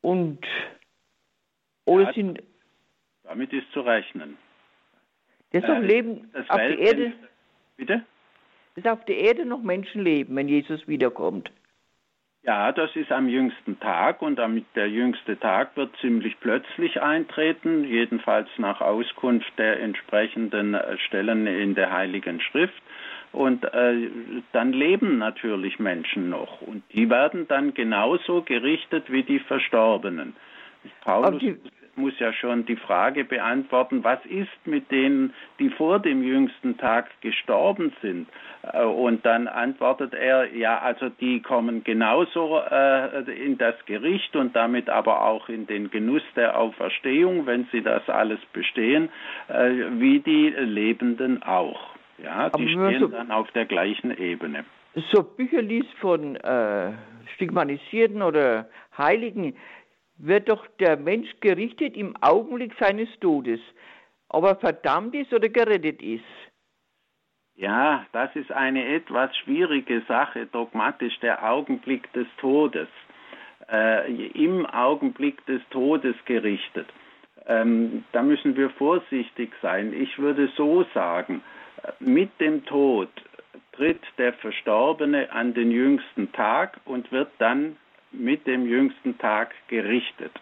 und 0.00 0.38
oder 1.84 2.04
ja, 2.04 2.12
sind, 2.12 2.42
damit 3.24 3.52
ist 3.52 3.70
zu 3.72 3.80
rechnen. 3.80 4.36
Das 5.52 5.64
äh, 5.64 5.78
Leben 5.80 6.30
das 6.32 6.48
auf 6.48 6.56
der 6.56 6.78
Erde. 6.78 7.12
Bitte? 7.76 8.04
Dass 8.74 8.86
auf 8.86 9.04
der 9.04 9.18
Erde 9.18 9.44
noch 9.44 9.62
Menschen 9.62 10.02
leben, 10.02 10.34
wenn 10.36 10.48
Jesus 10.48 10.86
wiederkommt. 10.88 11.50
Ja, 12.44 12.72
das 12.72 12.96
ist 12.96 13.12
am 13.12 13.28
jüngsten 13.28 13.78
Tag 13.78 14.20
und 14.20 14.40
der 14.74 14.88
jüngste 14.88 15.38
Tag 15.38 15.76
wird 15.76 15.96
ziemlich 16.00 16.40
plötzlich 16.40 17.00
eintreten, 17.00 17.84
jedenfalls 17.84 18.48
nach 18.56 18.80
Auskunft 18.80 19.52
der 19.58 19.78
entsprechenden 19.80 20.74
äh, 20.74 20.98
Stellen 20.98 21.46
in 21.46 21.76
der 21.76 21.92
Heiligen 21.92 22.40
Schrift. 22.40 22.82
Und 23.30 23.64
äh, 23.64 24.10
dann 24.50 24.72
leben 24.72 25.18
natürlich 25.18 25.78
Menschen 25.78 26.30
noch 26.30 26.60
und 26.62 26.82
die 26.92 27.08
werden 27.08 27.46
dann 27.46 27.74
genauso 27.74 28.42
gerichtet 28.42 29.10
wie 29.10 29.22
die 29.22 29.38
Verstorbenen. 29.38 30.34
Paulus 31.04 31.40
die, 31.40 31.56
muss 31.96 32.18
ja 32.18 32.32
schon 32.32 32.64
die 32.64 32.76
Frage 32.76 33.24
beantworten, 33.24 34.02
was 34.02 34.18
ist 34.26 34.66
mit 34.66 34.90
denen, 34.90 35.34
die 35.58 35.68
vor 35.70 35.98
dem 35.98 36.22
jüngsten 36.22 36.78
Tag 36.78 37.08
gestorben 37.20 37.92
sind? 38.00 38.28
Äh, 38.72 38.84
und 38.84 39.24
dann 39.26 39.48
antwortet 39.48 40.14
er, 40.14 40.54
ja, 40.54 40.78
also 40.78 41.08
die 41.08 41.40
kommen 41.42 41.84
genauso 41.84 42.60
äh, 42.70 43.30
in 43.32 43.58
das 43.58 43.74
Gericht 43.86 44.34
und 44.36 44.56
damit 44.56 44.88
aber 44.88 45.24
auch 45.24 45.48
in 45.48 45.66
den 45.66 45.90
Genuss 45.90 46.22
der 46.36 46.58
Auferstehung, 46.58 47.46
wenn 47.46 47.66
sie 47.72 47.82
das 47.82 48.08
alles 48.08 48.40
bestehen, 48.52 49.10
äh, 49.48 49.70
wie 49.98 50.20
die 50.20 50.48
Lebenden 50.48 51.42
auch. 51.42 51.92
Ja, 52.22 52.50
die 52.50 52.68
stehen 52.68 53.00
so, 53.00 53.08
dann 53.08 53.30
auf 53.30 53.50
der 53.50 53.66
gleichen 53.66 54.16
Ebene. 54.16 54.64
So 55.10 55.22
Bücher 55.22 55.62
liest 55.62 55.92
von 56.00 56.36
äh, 56.36 56.92
Stigmatisierten 57.34 58.22
oder 58.22 58.66
Heiligen, 58.96 59.54
wird 60.18 60.48
doch 60.48 60.66
der 60.78 60.96
Mensch 60.96 61.28
gerichtet 61.40 61.96
im 61.96 62.16
Augenblick 62.20 62.74
seines 62.78 63.08
Todes, 63.20 63.60
ob 64.28 64.44
er 64.44 64.56
verdammt 64.56 65.14
ist 65.14 65.32
oder 65.32 65.48
gerettet 65.48 66.02
ist. 66.02 66.24
Ja, 67.54 68.06
das 68.12 68.34
ist 68.34 68.50
eine 68.50 68.86
etwas 68.86 69.36
schwierige 69.38 70.02
Sache, 70.08 70.46
dogmatisch, 70.46 71.18
der 71.20 71.44
Augenblick 71.48 72.12
des 72.12 72.26
Todes. 72.38 72.88
Äh, 73.70 74.12
Im 74.32 74.66
Augenblick 74.66 75.44
des 75.46 75.60
Todes 75.70 76.16
gerichtet. 76.24 76.88
Ähm, 77.46 78.04
da 78.12 78.22
müssen 78.22 78.56
wir 78.56 78.70
vorsichtig 78.70 79.52
sein. 79.60 79.92
Ich 79.92 80.18
würde 80.18 80.48
so 80.56 80.84
sagen, 80.94 81.42
mit 82.00 82.30
dem 82.40 82.64
Tod 82.64 83.10
tritt 83.72 84.02
der 84.18 84.32
Verstorbene 84.34 85.30
an 85.32 85.54
den 85.54 85.70
jüngsten 85.70 86.32
Tag 86.32 86.78
und 86.84 87.10
wird 87.10 87.30
dann 87.38 87.76
mit 88.12 88.46
dem 88.46 88.66
jüngsten 88.66 89.18
Tag 89.18 89.54
gerichtet, 89.68 90.32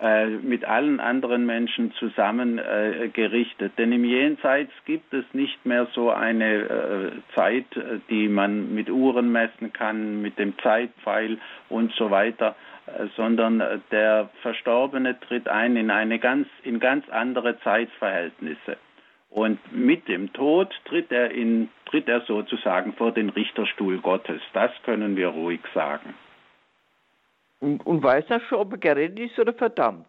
äh, 0.00 0.26
mit 0.26 0.64
allen 0.64 1.00
anderen 1.00 1.44
Menschen 1.46 1.92
zusammen 1.94 2.58
äh, 2.58 3.08
gerichtet. 3.12 3.72
Denn 3.78 3.92
im 3.92 4.04
Jenseits 4.04 4.72
gibt 4.84 5.12
es 5.12 5.24
nicht 5.32 5.64
mehr 5.66 5.88
so 5.94 6.10
eine 6.10 6.54
äh, 6.54 7.10
Zeit, 7.34 7.76
äh, 7.76 7.98
die 8.08 8.28
man 8.28 8.74
mit 8.74 8.90
Uhren 8.90 9.32
messen 9.32 9.72
kann, 9.72 10.22
mit 10.22 10.38
dem 10.38 10.56
Zeitpfeil 10.58 11.38
und 11.68 11.92
so 11.94 12.10
weiter, 12.10 12.54
äh, 12.86 13.06
sondern 13.16 13.60
äh, 13.60 13.78
der 13.90 14.30
Verstorbene 14.42 15.18
tritt 15.20 15.48
ein 15.48 15.76
in 15.76 15.90
eine 15.90 16.18
ganz, 16.18 16.46
in 16.62 16.78
ganz 16.78 17.08
andere 17.08 17.58
Zeitverhältnisse. 17.60 18.76
Und 19.30 19.58
mit 19.72 20.08
dem 20.08 20.32
Tod 20.32 20.72
tritt 20.86 21.12
er, 21.12 21.30
in, 21.30 21.68
tritt 21.86 22.08
er 22.08 22.22
sozusagen 22.22 22.94
vor 22.94 23.12
den 23.12 23.28
Richterstuhl 23.28 23.98
Gottes. 23.98 24.40
Das 24.52 24.70
können 24.84 25.16
wir 25.16 25.28
ruhig 25.28 25.60
sagen. 25.74 26.14
Und, 27.60 27.84
und 27.86 28.02
weiß 28.02 28.24
er 28.28 28.40
schon, 28.40 28.58
ob 28.58 28.72
er 28.72 28.78
gerettet 28.78 29.18
ist 29.18 29.38
oder 29.38 29.52
verdammt? 29.52 30.06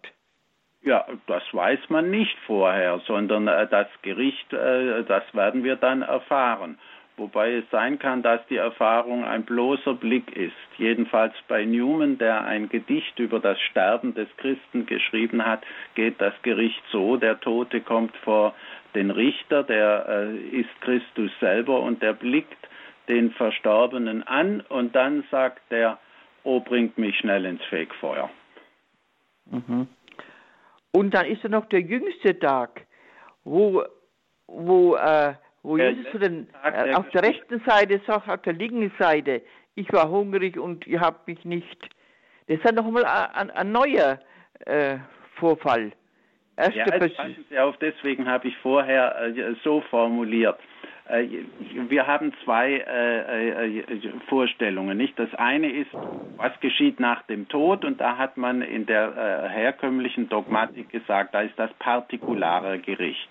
Ja, 0.81 1.05
das 1.27 1.43
weiß 1.51 1.79
man 1.89 2.09
nicht 2.09 2.37
vorher, 2.45 2.99
sondern 3.05 3.47
äh, 3.47 3.67
das 3.67 3.87
Gericht, 4.01 4.53
äh, 4.53 5.03
das 5.03 5.23
werden 5.33 5.63
wir 5.63 5.75
dann 5.75 6.01
erfahren. 6.03 6.79
wobei 7.19 7.55
es 7.55 7.69
sein 7.69 7.99
kann, 7.99 8.23
dass 8.23 8.39
die 8.47 8.55
Erfahrung 8.55 9.25
ein 9.25 9.43
bloßer 9.43 9.93
Blick 9.93 10.35
ist. 10.35 10.55
Jedenfalls 10.77 11.33
bei 11.49 11.65
Newman, 11.65 12.17
der 12.17 12.45
ein 12.45 12.69
Gedicht 12.69 13.19
über 13.19 13.39
das 13.39 13.59
Sterben 13.59 14.15
des 14.15 14.29
Christen 14.37 14.85
geschrieben 14.85 15.45
hat, 15.45 15.61
geht 15.95 16.21
das 16.21 16.33
Gericht 16.43 16.81
so, 16.91 17.17
der 17.17 17.39
Tote 17.41 17.81
kommt 17.81 18.15
vor 18.17 18.55
den 18.95 19.11
Richter, 19.11 19.63
der 19.63 20.05
äh, 20.07 20.37
ist 20.37 20.81
Christus 20.81 21.31
selber 21.39 21.81
und 21.81 22.01
der 22.01 22.13
blickt 22.13 22.69
den 23.09 23.31
Verstorbenen 23.31 24.25
an 24.25 24.61
und 24.69 24.95
dann 24.95 25.23
sagt 25.29 25.61
der, 25.71 25.99
oh, 26.43 26.59
bringt 26.59 26.97
mich 26.97 27.17
schnell 27.17 27.45
ins 27.45 27.63
Fegfeuer. 27.65 28.29
Mhm. 29.45 29.87
Und 30.91 31.13
dann 31.13 31.25
ist 31.25 31.43
ja 31.43 31.49
noch 31.49 31.65
der 31.65 31.81
jüngste 31.81 32.37
Tag, 32.39 32.85
wo, 33.43 33.83
wo, 34.47 34.95
äh, 34.95 35.33
wo 35.63 35.77
der 35.77 35.91
Jesus 35.91 36.11
zu 36.11 36.19
den, 36.19 36.47
äh, 36.63 36.93
auf 36.93 37.09
der 37.09 37.23
rechten 37.23 37.61
Seite 37.65 38.01
sagt, 38.07 38.29
auf 38.29 38.41
der 38.41 38.53
linken 38.53 38.91
Seite, 38.97 39.41
ich 39.75 39.91
war 39.93 40.09
hungrig 40.09 40.57
und 40.57 40.87
ihr 40.87 40.99
habt 40.99 41.27
mich 41.27 41.43
nicht. 41.45 41.89
Das 42.47 42.57
ist 42.57 42.65
dann 42.65 42.75
nochmal 42.75 43.05
ein, 43.05 43.51
ein, 43.51 43.71
neuer 43.71 44.19
äh, 44.65 44.97
Vorfall. 45.35 45.91
Erste 46.57 46.79
ja, 46.79 47.29
Sie 47.49 47.59
auf, 47.59 47.77
deswegen 47.77 48.27
habe 48.27 48.47
ich 48.47 48.57
vorher 48.57 49.15
äh, 49.21 49.55
so 49.63 49.81
formuliert. 49.89 50.59
Äh, 51.09 51.27
wir 51.89 52.07
haben 52.07 52.33
zwei 52.43 52.73
äh, 52.73 53.79
äh, 53.79 53.83
Vorstellungen. 54.27 54.97
Nicht? 54.97 55.17
Das 55.17 55.33
eine 55.35 55.71
ist, 55.71 55.89
was 56.37 56.57
geschieht 56.59 56.99
nach 56.99 57.23
dem 57.23 57.47
Tod, 57.47 57.83
und 57.83 57.99
da 57.99 58.17
hat 58.17 58.37
man 58.37 58.61
in 58.61 58.85
der 58.85 59.49
herkömmlichen 59.49 60.29
Dogmatik 60.29 60.89
gesagt, 60.89 61.33
da 61.33 61.41
ist 61.41 61.57
das 61.57 61.73
partikulare 61.79 62.79
Gericht. 62.79 63.27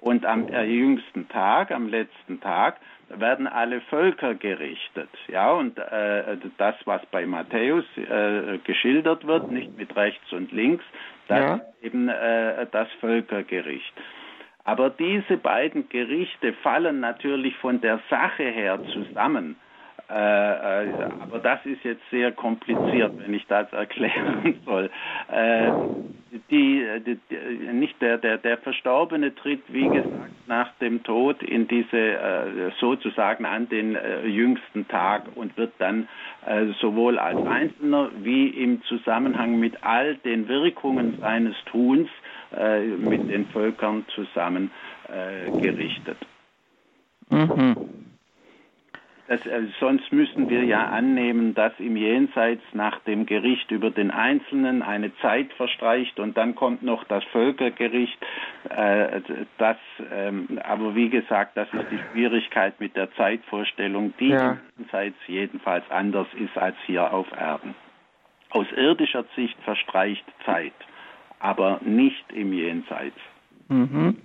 Und 0.00 0.24
am 0.24 0.48
jüngsten 0.48 1.28
Tag, 1.28 1.72
am 1.72 1.88
letzten 1.88 2.40
Tag, 2.40 2.76
werden 3.10 3.46
alle 3.46 3.80
Völker 3.82 4.34
gerichtet. 4.34 5.10
Ja, 5.28 5.52
und 5.52 5.78
äh, 5.78 6.36
das, 6.56 6.76
was 6.84 7.04
bei 7.06 7.26
Matthäus 7.26 7.84
äh, 7.96 8.58
geschildert 8.64 9.26
wird, 9.26 9.50
nicht 9.50 9.76
mit 9.76 9.94
rechts 9.96 10.32
und 10.32 10.52
links, 10.52 10.84
das 11.28 11.38
ja. 11.38 11.54
ist 11.54 11.84
eben 11.84 12.08
äh, 12.08 12.66
das 12.70 12.88
Völkergericht. 13.00 13.92
Aber 14.64 14.90
diese 14.90 15.36
beiden 15.36 15.88
Gerichte 15.88 16.52
fallen 16.62 17.00
natürlich 17.00 17.56
von 17.56 17.80
der 17.80 18.00
Sache 18.10 18.44
her 18.44 18.78
zusammen. 18.92 19.56
Äh, 20.10 20.84
äh, 20.84 21.04
aber 21.20 21.38
das 21.38 21.64
ist 21.64 21.84
jetzt 21.84 22.02
sehr 22.10 22.32
kompliziert, 22.32 23.12
wenn 23.18 23.32
ich 23.32 23.46
das 23.46 23.72
erklären 23.72 24.58
soll. 24.64 24.90
Äh, 25.30 25.70
die, 26.50 26.84
die, 27.06 27.18
nicht 27.72 28.00
der, 28.02 28.18
der, 28.18 28.38
der 28.38 28.58
Verstorbene 28.58 29.34
tritt, 29.34 29.62
wie 29.68 29.88
gesagt, 29.88 30.48
nach 30.48 30.72
dem 30.80 31.04
Tod 31.04 31.42
in 31.44 31.68
diese 31.68 31.96
äh, 31.96 32.70
sozusagen 32.80 33.44
an 33.44 33.68
den 33.68 33.94
äh, 33.94 34.26
jüngsten 34.26 34.88
Tag 34.88 35.24
und 35.36 35.56
wird 35.56 35.72
dann 35.78 36.08
äh, 36.44 36.66
sowohl 36.80 37.18
als 37.18 37.46
Einzelner 37.46 38.10
wie 38.22 38.48
im 38.48 38.82
Zusammenhang 38.82 39.60
mit 39.60 39.82
all 39.82 40.16
den 40.16 40.48
Wirkungen 40.48 41.18
seines 41.20 41.54
Tuns 41.66 42.08
äh, 42.56 42.80
mit 42.80 43.30
den 43.30 43.46
Völkern 43.46 44.04
zusammen 44.14 44.70
äh, 45.08 45.50
gerichtet. 45.60 46.18
Mhm. 47.30 47.76
Das, 49.30 49.46
äh, 49.46 49.62
sonst 49.78 50.12
müssen 50.12 50.50
wir 50.50 50.64
ja 50.64 50.86
annehmen, 50.86 51.54
dass 51.54 51.72
im 51.78 51.96
Jenseits 51.96 52.64
nach 52.72 52.98
dem 53.02 53.26
Gericht 53.26 53.70
über 53.70 53.92
den 53.92 54.10
Einzelnen 54.10 54.82
eine 54.82 55.14
Zeit 55.18 55.52
verstreicht 55.52 56.18
und 56.18 56.36
dann 56.36 56.56
kommt 56.56 56.82
noch 56.82 57.04
das 57.04 57.22
Völkergericht. 57.26 58.18
Äh, 58.68 59.20
das, 59.56 59.76
ähm, 60.12 60.58
aber 60.64 60.96
wie 60.96 61.10
gesagt, 61.10 61.56
das 61.56 61.68
ist 61.72 61.86
die 61.92 62.00
Schwierigkeit 62.10 62.80
mit 62.80 62.96
der 62.96 63.12
Zeitvorstellung, 63.12 64.12
die 64.18 64.30
ja. 64.30 64.56
jenseits 64.76 65.18
jedenfalls 65.28 65.88
anders 65.90 66.26
ist 66.34 66.58
als 66.58 66.74
hier 66.86 67.12
auf 67.14 67.30
Erden. 67.30 67.76
Aus 68.50 68.66
irdischer 68.76 69.24
Sicht 69.36 69.56
verstreicht 69.62 70.24
Zeit 70.44 70.74
aber 71.40 71.80
nicht 71.84 72.24
im 72.32 72.52
Jenseits. 72.52 73.16
Mhm. 73.68 74.16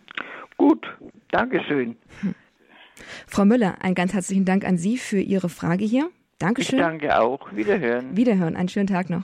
Gut, 0.58 0.86
Dankeschön. 1.32 1.98
Frau 3.28 3.46
Müller, 3.46 3.76
einen 3.82 3.96
ganz 3.96 4.14
herzlichen 4.14 4.46
Dank 4.46 4.64
an 4.66 4.78
Sie 4.78 4.98
für 4.98 5.20
Ihre 5.20 5.50
Frage 5.50 5.84
hier. 5.84 6.10
Dankeschön. 6.40 6.80
Ich 6.80 6.86
danke 6.86 7.20
auch. 7.20 7.54
Wiederhören. 7.54 8.16
Wiederhören. 8.16 8.56
Einen 8.56 8.70
schönen 8.70 8.88
Tag 8.88 9.10
noch. 9.10 9.24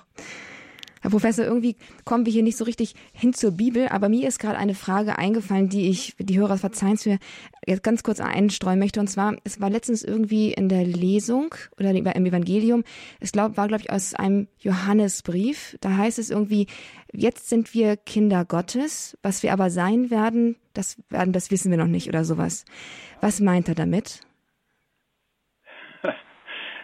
Herr 1.02 1.10
Professor, 1.10 1.46
irgendwie 1.46 1.76
kommen 2.06 2.26
wir 2.26 2.34
hier 2.34 2.44
nicht 2.44 2.58
so 2.58 2.64
richtig 2.64 2.94
hin 3.12 3.34
zur 3.34 3.52
Bibel, 3.52 3.88
aber 3.88 4.08
mir 4.08 4.28
ist 4.28 4.40
gerade 4.40 4.58
eine 4.58 4.76
Frage 4.76 5.18
eingefallen, 5.18 5.68
die 5.68 5.90
ich, 5.90 6.16
die 6.20 6.38
Hörer 6.38 6.58
verzeihen 6.58 6.98
mir, 7.06 7.18
jetzt 7.66 7.84
ganz 7.84 8.04
kurz 8.04 8.20
einstreuen 8.20 8.78
möchte. 8.78 9.00
Und 9.00 9.08
zwar, 9.08 9.36
es 9.44 9.60
war 9.60 9.70
letztens 9.70 10.04
irgendwie 10.04 10.54
in 10.54 10.70
der 10.70 10.86
Lesung 10.86 11.56
oder 11.80 11.90
im 11.90 12.26
Evangelium, 12.26 12.84
es 13.20 13.32
glaub, 13.32 13.58
war, 13.58 13.68
glaube 13.68 13.84
ich, 13.84 13.92
aus 13.92 14.14
einem 14.14 14.48
Johannesbrief. 14.60 15.78
Da 15.82 15.98
heißt 15.98 16.20
es 16.20 16.30
irgendwie, 16.30 16.68
jetzt 17.12 17.50
sind 17.50 17.74
wir 17.74 17.98
Kinder 17.98 18.46
Gottes, 18.46 19.18
was 19.24 19.42
wir 19.42 19.54
aber 19.54 19.70
sein 19.72 20.12
werden, 20.12 20.56
das 20.74 20.98
werden, 21.10 21.34
das 21.34 21.52
wissen 21.52 21.72
wir 21.72 21.78
noch 21.78 21.88
nicht 21.88 22.08
oder 22.08 22.24
sowas. 22.26 22.64
Was 23.22 23.40
meint 23.40 23.68
er 23.68 23.76
damit? 23.76 24.22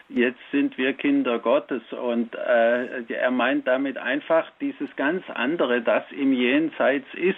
Jetzt 0.10 0.40
sind 0.52 0.78
wir 0.78 0.94
Kinder 0.94 1.40
Gottes. 1.40 1.82
Und 1.92 2.36
äh, 2.36 3.04
er 3.14 3.32
meint 3.32 3.68
damit 3.68 3.98
einfach 3.98 4.50
dieses 4.62 4.96
ganz 4.96 5.24
andere, 5.30 5.82
das 5.82 6.04
im 6.12 6.34
Jenseits 6.34 7.08
ist, 7.14 7.38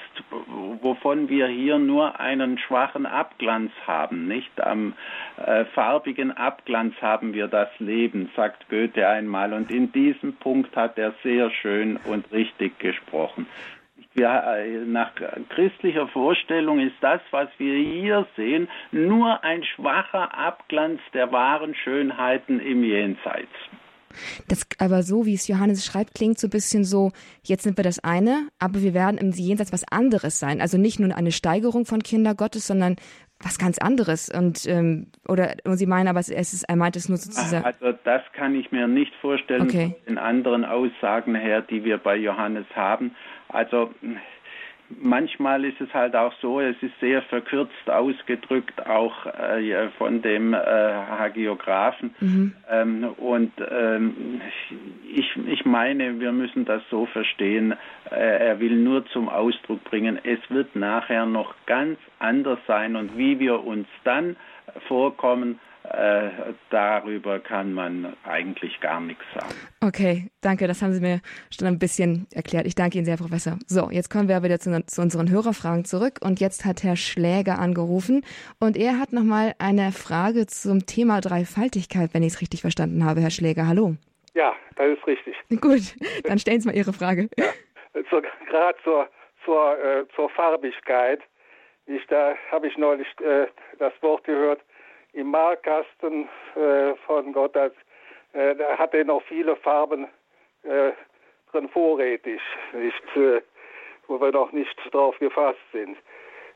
wovon 0.82 1.30
wir 1.30 1.48
hier 1.48 1.80
nur 1.80 2.20
einen 2.20 2.58
schwachen 2.58 3.06
Abglanz 3.06 3.72
haben. 3.86 4.28
Nicht 4.28 4.62
am 4.62 4.94
äh, 5.38 5.66
farbigen 5.66 6.32
Abglanz 6.32 6.96
haben 7.02 7.34
wir 7.34 7.48
das 7.48 7.70
Leben, 7.80 8.30
sagt 8.36 8.70
Goethe 8.70 9.08
einmal. 9.08 9.54
Und 9.54 9.72
in 9.72 9.92
diesem 9.92 10.34
Punkt 10.34 10.76
hat 10.76 10.98
er 10.98 11.14
sehr 11.24 11.50
schön 11.52 11.98
und 12.06 12.32
richtig 12.32 12.78
gesprochen 12.80 13.48
wir, 14.20 14.28
äh, 14.28 14.86
nach 14.86 15.12
christlicher 15.50 16.08
Vorstellung 16.10 16.80
ist 16.80 16.96
das, 17.02 17.22
was 17.32 17.48
wir 17.58 17.76
hier 17.76 18.28
sehen, 18.36 18.68
nur 18.92 19.44
ein 19.44 19.64
schwacher 19.64 20.38
Abglanz 20.38 21.00
der 21.14 21.32
wahren 21.32 21.74
Schönheiten 21.74 22.60
im 22.60 22.84
Jenseits. 22.84 23.48
Das 24.48 24.68
aber 24.80 25.04
so, 25.04 25.26
wie 25.26 25.36
es 25.36 25.48
Johannes 25.48 25.86
schreibt, 25.86 26.16
klingt 26.16 26.40
so 26.40 26.48
ein 26.48 26.52
bisschen 26.52 26.84
so, 26.84 27.12
jetzt 27.44 27.64
sind 27.64 27.78
wir 27.78 27.84
das 27.84 28.04
eine, 28.04 28.48
aber 28.58 28.82
wir 28.82 28.94
werden 28.94 29.18
im 29.18 29.32
Jenseits 29.32 29.72
was 29.72 29.84
anderes 29.92 30.40
sein. 30.40 30.62
Also 30.62 30.78
nicht 30.78 31.00
nur 31.00 31.16
eine 31.16 31.32
Steigerung 31.32 31.86
von 31.86 32.02
Kinder 32.02 32.34
Gottes, 32.34 32.68
sondern 32.68 32.96
was 33.42 33.58
ganz 33.58 33.78
anderes. 33.78 34.30
Und 34.30 34.66
ähm, 34.68 35.08
oder 35.28 35.54
und 35.64 35.78
Sie 35.78 35.86
meinen 35.86 36.08
aber, 36.08 36.20
es 36.20 36.30
ist, 36.30 36.64
er 36.68 36.76
meint 36.76 36.96
es 36.96 37.08
nur 37.08 37.18
sozusagen. 37.18 37.64
Also 37.64 37.98
das 38.04 38.22
kann 38.34 38.56
ich 38.56 38.72
mir 38.72 38.88
nicht 38.88 39.14
vorstellen 39.22 39.62
okay. 39.62 39.96
von 39.96 40.06
den 40.08 40.18
anderen 40.18 40.66
Aussagen 40.66 41.36
her, 41.36 41.62
die 41.62 41.84
wir 41.84 41.98
bei 42.00 42.18
Johannes 42.18 42.66
haben. 42.76 43.16
Also 43.50 43.94
manchmal 45.02 45.66
ist 45.66 45.80
es 45.82 45.94
halt 45.94 46.16
auch 46.16 46.34
so, 46.42 46.60
es 46.60 46.76
ist 46.82 46.98
sehr 47.00 47.22
verkürzt 47.24 47.90
ausgedrückt, 47.90 48.86
auch 48.88 49.26
äh, 49.26 49.90
von 49.98 50.22
dem 50.22 50.54
äh, 50.54 50.58
Hagiographen. 50.58 52.16
Mhm. 52.20 52.54
Ähm, 52.70 53.04
und 53.18 53.52
ähm, 53.70 54.42
ich, 55.14 55.36
ich 55.48 55.66
meine, 55.66 56.20
wir 56.20 56.32
müssen 56.32 56.66
das 56.66 56.82
so 56.90 57.06
verstehen, 57.06 57.74
äh, 58.10 58.48
er 58.48 58.60
will 58.60 58.76
nur 58.76 59.06
zum 59.08 59.30
Ausdruck 59.30 59.84
bringen, 59.84 60.20
es 60.24 60.40
wird 60.50 60.76
nachher 60.76 61.26
noch 61.26 61.54
ganz 61.66 62.00
anders 62.20 62.60
sein 62.68 62.96
und 62.96 63.18
wie 63.18 63.40
wir 63.40 63.64
uns 63.64 63.88
dann 64.04 64.36
vorkommen, 64.88 65.60
äh, 65.84 66.30
darüber 66.70 67.40
kann 67.40 67.74
man 67.74 68.16
eigentlich 68.24 68.80
gar 68.82 69.00
nichts 69.00 69.24
sagen. 69.34 69.54
Okay, 69.82 70.30
danke, 70.42 70.68
das 70.68 70.82
haben 70.82 70.94
Sie 70.94 71.02
mir 71.02 71.22
schon 71.50 71.68
ein 71.68 71.80
bisschen 71.80 72.28
erklärt. 72.34 72.68
Ich 72.68 72.76
danke 72.76 72.98
Ihnen 72.98 73.06
sehr, 73.06 73.18
Professor. 73.18 73.58
So, 73.66 73.90
jetzt 73.90 74.10
kommen 74.10 74.28
wir 74.28 74.44
wieder 74.44 74.60
zu, 74.60 74.86
zu 74.86 75.02
unseren 75.02 75.30
Hörerfragen 75.30 75.86
zurück 75.86 76.20
und 76.22 76.40
jetzt 76.40 76.66
hat 76.66 76.84
Herr 76.84 76.96
Schläger 76.96 77.60
angerufen 77.60 78.24
und 78.60 78.78
er 78.78 79.00
hat 79.00 79.14
nochmal 79.14 79.56
eine 79.58 79.92
Frage 79.92 80.48
zum 80.48 80.86
Thema 80.86 81.22
Dreifaltigkeit, 81.22 82.14
wenn 82.14 82.24
ich 82.24 82.34
es 82.34 82.42
richtig 82.42 82.62
verstanden 82.62 83.06
habe. 83.06 83.22
Herr 83.22 83.32
Schläger, 83.32 83.68
hallo. 83.68 83.96
Ja, 84.34 84.54
das 84.76 84.98
ist 84.98 85.08
richtig. 85.08 85.36
Gut, 85.62 85.96
dann 86.26 86.40
stellen 86.40 86.62
Sie 86.62 86.68
mal 86.68 86.76
Ihre 86.76 86.94
Frage. 86.94 87.30
Ja, 87.38 87.46
so, 88.12 88.22
gerade 88.50 88.78
zur, 88.84 89.10
zur, 89.46 89.78
äh, 89.84 90.06
zur 90.16 90.30
Farbigkeit. 90.30 91.22
Ich, 91.88 92.06
da 92.08 92.36
habe 92.52 92.68
ich 92.68 92.78
neulich 92.78 93.08
äh, 93.22 93.48
das 93.80 93.94
Wort 94.02 94.24
gehört, 94.26 94.62
im 95.14 95.32
Malkasten 95.32 96.30
äh, 96.56 96.96
von 97.06 97.34
Gott, 97.34 97.56
als, 97.56 97.74
äh, 98.34 98.56
da 98.56 98.78
hat 98.78 98.94
er 98.94 99.06
noch 99.06 99.24
viele 99.24 99.56
Farben 99.56 100.08
äh, 100.64 100.92
drin 101.52 101.70
vorrätig, 101.70 102.42
nicht, 102.74 103.16
äh, 103.16 103.42
wo 104.08 104.20
wir 104.20 104.32
noch 104.32 104.52
nicht 104.52 104.76
drauf 104.92 105.18
gefasst 105.20 105.60
sind. 105.72 105.98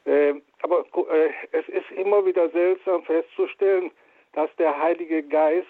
Äh, 0.05 0.35
aber 0.61 0.85
äh, 1.11 1.29
es 1.51 1.67
ist 1.69 1.89
immer 1.91 2.25
wieder 2.25 2.49
seltsam 2.49 3.03
festzustellen, 3.03 3.91
dass 4.33 4.53
der 4.57 4.77
Heilige 4.77 5.23
Geist 5.23 5.67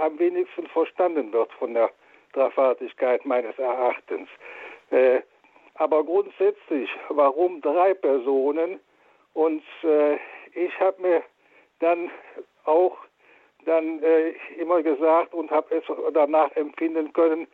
am 0.00 0.18
wenigsten 0.18 0.66
verstanden 0.68 1.30
wird 1.30 1.52
von 1.52 1.74
der 1.74 1.90
Dreifaltigkeit 2.32 3.24
meines 3.26 3.56
Erachtens. 3.58 4.28
aber 5.74 6.04
grundsätzlich, 6.04 6.90
warum 7.10 7.60
drei 7.60 7.92
Personen? 7.92 8.80
Und 9.34 9.62
ich 10.54 10.80
habe 10.80 11.02
mir 11.02 11.22
dann 11.80 12.10
auch 12.64 12.96
dann 13.64 14.02
äh, 14.02 14.30
immer 14.58 14.82
gesagt 14.82 15.34
und 15.34 15.50
habe 15.50 15.74
es 15.76 15.84
danach 16.14 16.54
empfinden 16.56 17.12
können, 17.12 17.46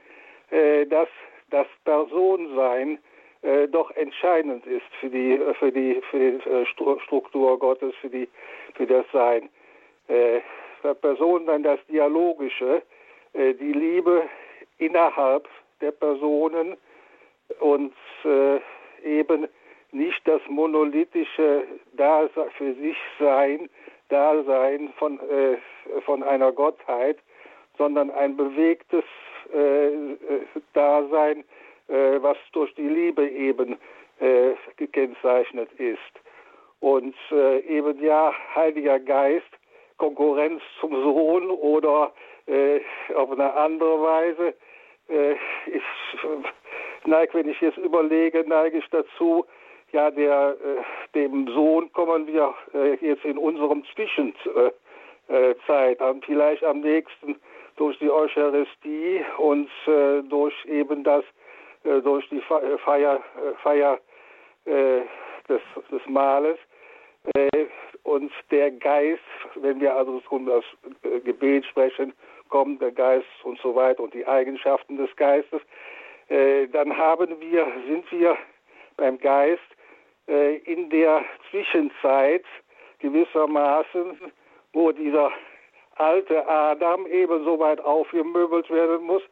äh, 0.51 0.87
dass 0.87 1.09
das 1.51 1.67
Personsein 1.85 2.99
äh, 3.43 3.69
doch 3.69 3.91
entscheidend 3.93 4.67
ist 4.67 4.87
für 5.01 5.11
die 5.11 5.41
für 5.59 5.73
die 5.73 6.01
für 6.11 6.19
die 6.19 6.51
äh, 6.51 6.67
Struktur 6.67 7.59
Gottes, 7.59 7.95
für 8.01 8.09
die 8.09 8.29
für 8.75 8.87
das 8.87 9.07
Sein. 9.13 9.49
Äh, 10.09 10.41
Personensein, 11.01 11.63
das 11.63 11.81
Dialogische, 11.87 12.83
äh, 13.33 13.55
die 13.55 13.73
Liebe 13.73 14.29
innerhalb 14.77 15.49
der 15.81 15.93
Personen 15.93 16.77
und 17.61 17.95
äh, 18.25 18.61
eben 19.03 19.49
nicht 19.93 20.21
das 20.27 20.43
monolithische 20.49 21.65
Dasein 21.93 22.51
für 22.59 22.75
sich 22.75 22.97
sein, 23.19 23.71
Dasein 24.09 24.93
von, 24.99 25.19
äh, 25.21 25.57
von 26.03 26.23
einer 26.23 26.53
Gottheit, 26.53 27.19
sondern 27.79 28.11
ein 28.11 28.37
bewegtes 28.37 29.05
äh, 29.53 29.91
Dasein, 30.73 31.45
äh, 31.89 32.21
was 32.21 32.37
durch 32.53 32.75
die 32.75 32.89
Liebe 32.89 33.29
eben 33.29 33.77
äh, 34.21 34.53
gekennzeichnet 34.77 35.73
ist. 35.75 35.99
Und 36.81 37.15
äh, 37.31 37.61
eben 37.61 38.03
ja, 38.03 38.33
Heiliger 38.55 38.99
Geist, 38.99 39.47
Konkurrenz 39.97 40.63
zum 40.81 40.93
Sohn 41.03 41.51
oder 41.51 42.13
äh, 42.47 42.81
auf 43.15 43.31
eine 43.31 43.53
andere 43.55 44.03
Weise. 44.03 44.55
ich 45.67 45.83
neige, 47.07 47.35
wenn 47.35 47.49
ich 47.49 47.61
jetzt 47.61 47.77
überlege, 47.79 48.45
neige 48.47 48.79
ich 48.79 48.89
dazu, 48.89 49.45
ja, 49.95 50.11
der, 50.11 50.57
äh, 50.61 50.83
dem 51.15 51.47
Sohn 51.49 51.91
kommen 51.93 52.27
wir 52.27 52.53
äh, 52.75 52.95
jetzt 52.97 53.25
in 53.25 53.39
unserem 53.39 53.85
Zwischenzeit 53.95 54.75
äh, 55.29 56.03
an, 56.03 56.21
vielleicht 56.23 56.65
am 56.65 56.81
nächsten 56.81 57.37
durch 57.77 57.97
die 58.01 58.11
Eucharistie 58.11 59.25
und 59.39 59.71
äh, 59.87 60.23
durch 60.29 60.53
eben 60.67 61.05
das, 61.05 61.25
äh, 61.85 62.01
durch 62.03 62.29
die 62.29 62.43
Feier, 62.85 63.23
Feier 63.63 63.99
des, 64.67 65.61
des 65.91 66.07
Mahles. 66.07 66.59
und 68.03 68.33
der 68.51 68.71
Geist, 68.71 69.21
wenn 69.57 69.79
wir 69.79 69.95
also 69.95 70.23
um 70.31 70.47
das 70.47 70.65
Gebet 71.23 71.67
sprechen, 71.67 72.15
kommt 72.49 72.81
der 72.81 72.93
Geist 72.93 73.27
und 73.43 73.59
so 73.61 73.75
weiter 73.75 74.03
und 74.03 74.15
die 74.15 74.27
Eigenschaften 74.27 74.97
des 74.97 75.15
Geistes, 75.17 75.61
dann 76.29 76.97
haben 76.97 77.39
wir, 77.41 77.67
sind 77.87 78.11
wir 78.11 78.39
beim 78.97 79.19
Geist 79.19 79.61
äh, 80.29 80.57
in 80.59 80.91
der 80.91 81.25
Zwischenzeit 81.51 82.45
gewissermaßen, 83.01 84.33
wo 84.73 84.93
dieser 84.93 85.31
alte 85.97 86.47
Adam 86.49 87.07
eben 87.07 87.45
so 87.45 87.59
weit 87.59 87.81
aufgemöbelt 87.81 88.69
werden 88.71 89.05
muss, 89.05 89.23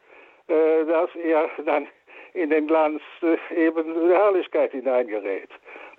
äh, 0.48 0.84
dass 0.84 1.10
er 1.16 1.48
dann 1.64 1.86
in 2.34 2.50
den 2.50 2.66
Glanz 2.66 3.02
äh, 3.22 3.36
eben 3.54 3.94
der 4.08 4.18
Herrlichkeit 4.18 4.72
hineingerät. 4.72 5.50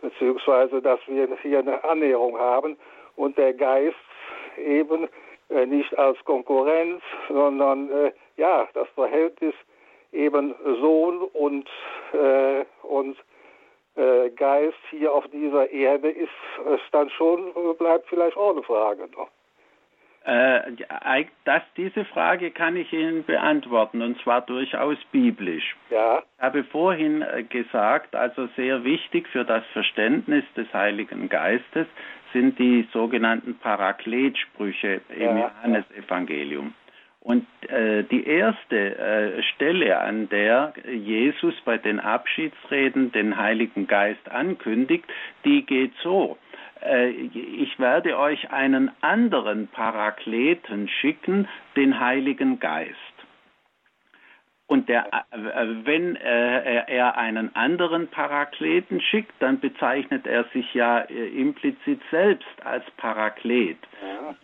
Beziehungsweise, 0.01 0.81
dass 0.81 0.99
wir 1.07 1.27
hier 1.41 1.59
eine 1.59 1.83
Annäherung 1.83 2.37
haben 2.37 2.77
und 3.15 3.37
der 3.37 3.53
Geist 3.53 3.95
eben 4.57 5.07
äh, 5.49 5.65
nicht 5.65 5.97
als 5.97 6.17
Konkurrenz, 6.25 7.01
sondern 7.29 7.89
äh, 7.91 8.11
ja, 8.37 8.67
das 8.73 8.87
Verhältnis 8.95 9.53
eben 10.11 10.53
Sohn 10.81 11.21
und, 11.33 11.69
äh, 12.13 12.65
und 12.83 13.17
Geist 13.95 14.77
hier 14.89 15.13
auf 15.13 15.27
dieser 15.27 15.69
Erde 15.69 16.09
ist 16.09 16.29
es 16.67 16.79
dann 16.91 17.09
schon, 17.11 17.53
bleibt 17.77 18.07
vielleicht 18.07 18.35
auch 18.35 18.51
eine 18.51 18.63
Frage 18.63 19.07
noch. 19.15 19.29
Äh, 20.25 20.77
das, 21.43 21.61
diese 21.75 22.05
Frage 22.05 22.51
kann 22.51 22.77
ich 22.77 22.93
Ihnen 22.93 23.25
beantworten 23.25 24.01
und 24.01 24.21
zwar 24.21 24.41
durchaus 24.41 24.97
biblisch. 25.11 25.75
Ja. 25.89 26.23
Ich 26.37 26.41
habe 26.41 26.63
vorhin 26.63 27.21
äh, 27.21 27.43
gesagt, 27.43 28.15
also 28.15 28.47
sehr 28.55 28.85
wichtig 28.85 29.27
für 29.27 29.43
das 29.43 29.65
Verständnis 29.73 30.45
des 30.55 30.71
Heiligen 30.73 31.27
Geistes 31.27 31.87
sind 32.31 32.57
die 32.57 32.87
sogenannten 32.93 33.57
Parakletsprüche 33.59 35.01
im 35.09 35.37
ja. 35.37 35.51
Johannesevangelium. 35.63 36.73
Und 37.23 37.47
äh, 37.69 38.03
die 38.03 38.27
erste 38.27 38.97
äh, 38.97 39.43
Stelle, 39.43 39.97
an 39.97 40.27
der 40.27 40.73
Jesus 40.85 41.55
bei 41.63 41.77
den 41.77 42.01
Abschiedsreden 42.01 43.13
den 43.13 43.37
Heiligen 43.37 43.87
Geist 43.87 44.29
ankündigt, 44.29 45.05
die 45.45 45.65
geht 45.65 45.93
so. 46.03 46.37
Äh, 46.81 47.11
ich 47.11 47.79
werde 47.79 48.19
euch 48.19 48.51
einen 48.51 48.91
anderen 48.99 49.69
Parakleten 49.69 50.89
schicken, 50.89 51.47
den 51.77 52.01
Heiligen 52.01 52.59
Geist. 52.59 52.97
Und 54.67 54.89
der, 54.89 55.05
äh, 55.13 55.65
wenn 55.85 56.17
äh, 56.17 56.83
er 56.87 57.17
einen 57.17 57.55
anderen 57.55 58.09
Parakleten 58.09 58.99
schickt, 58.99 59.33
dann 59.39 59.61
bezeichnet 59.61 60.27
er 60.27 60.43
sich 60.45 60.73
ja 60.73 60.99
äh, 60.99 61.27
implizit 61.39 62.01
selbst 62.11 62.65
als 62.65 62.83
Paraklet. 62.97 63.77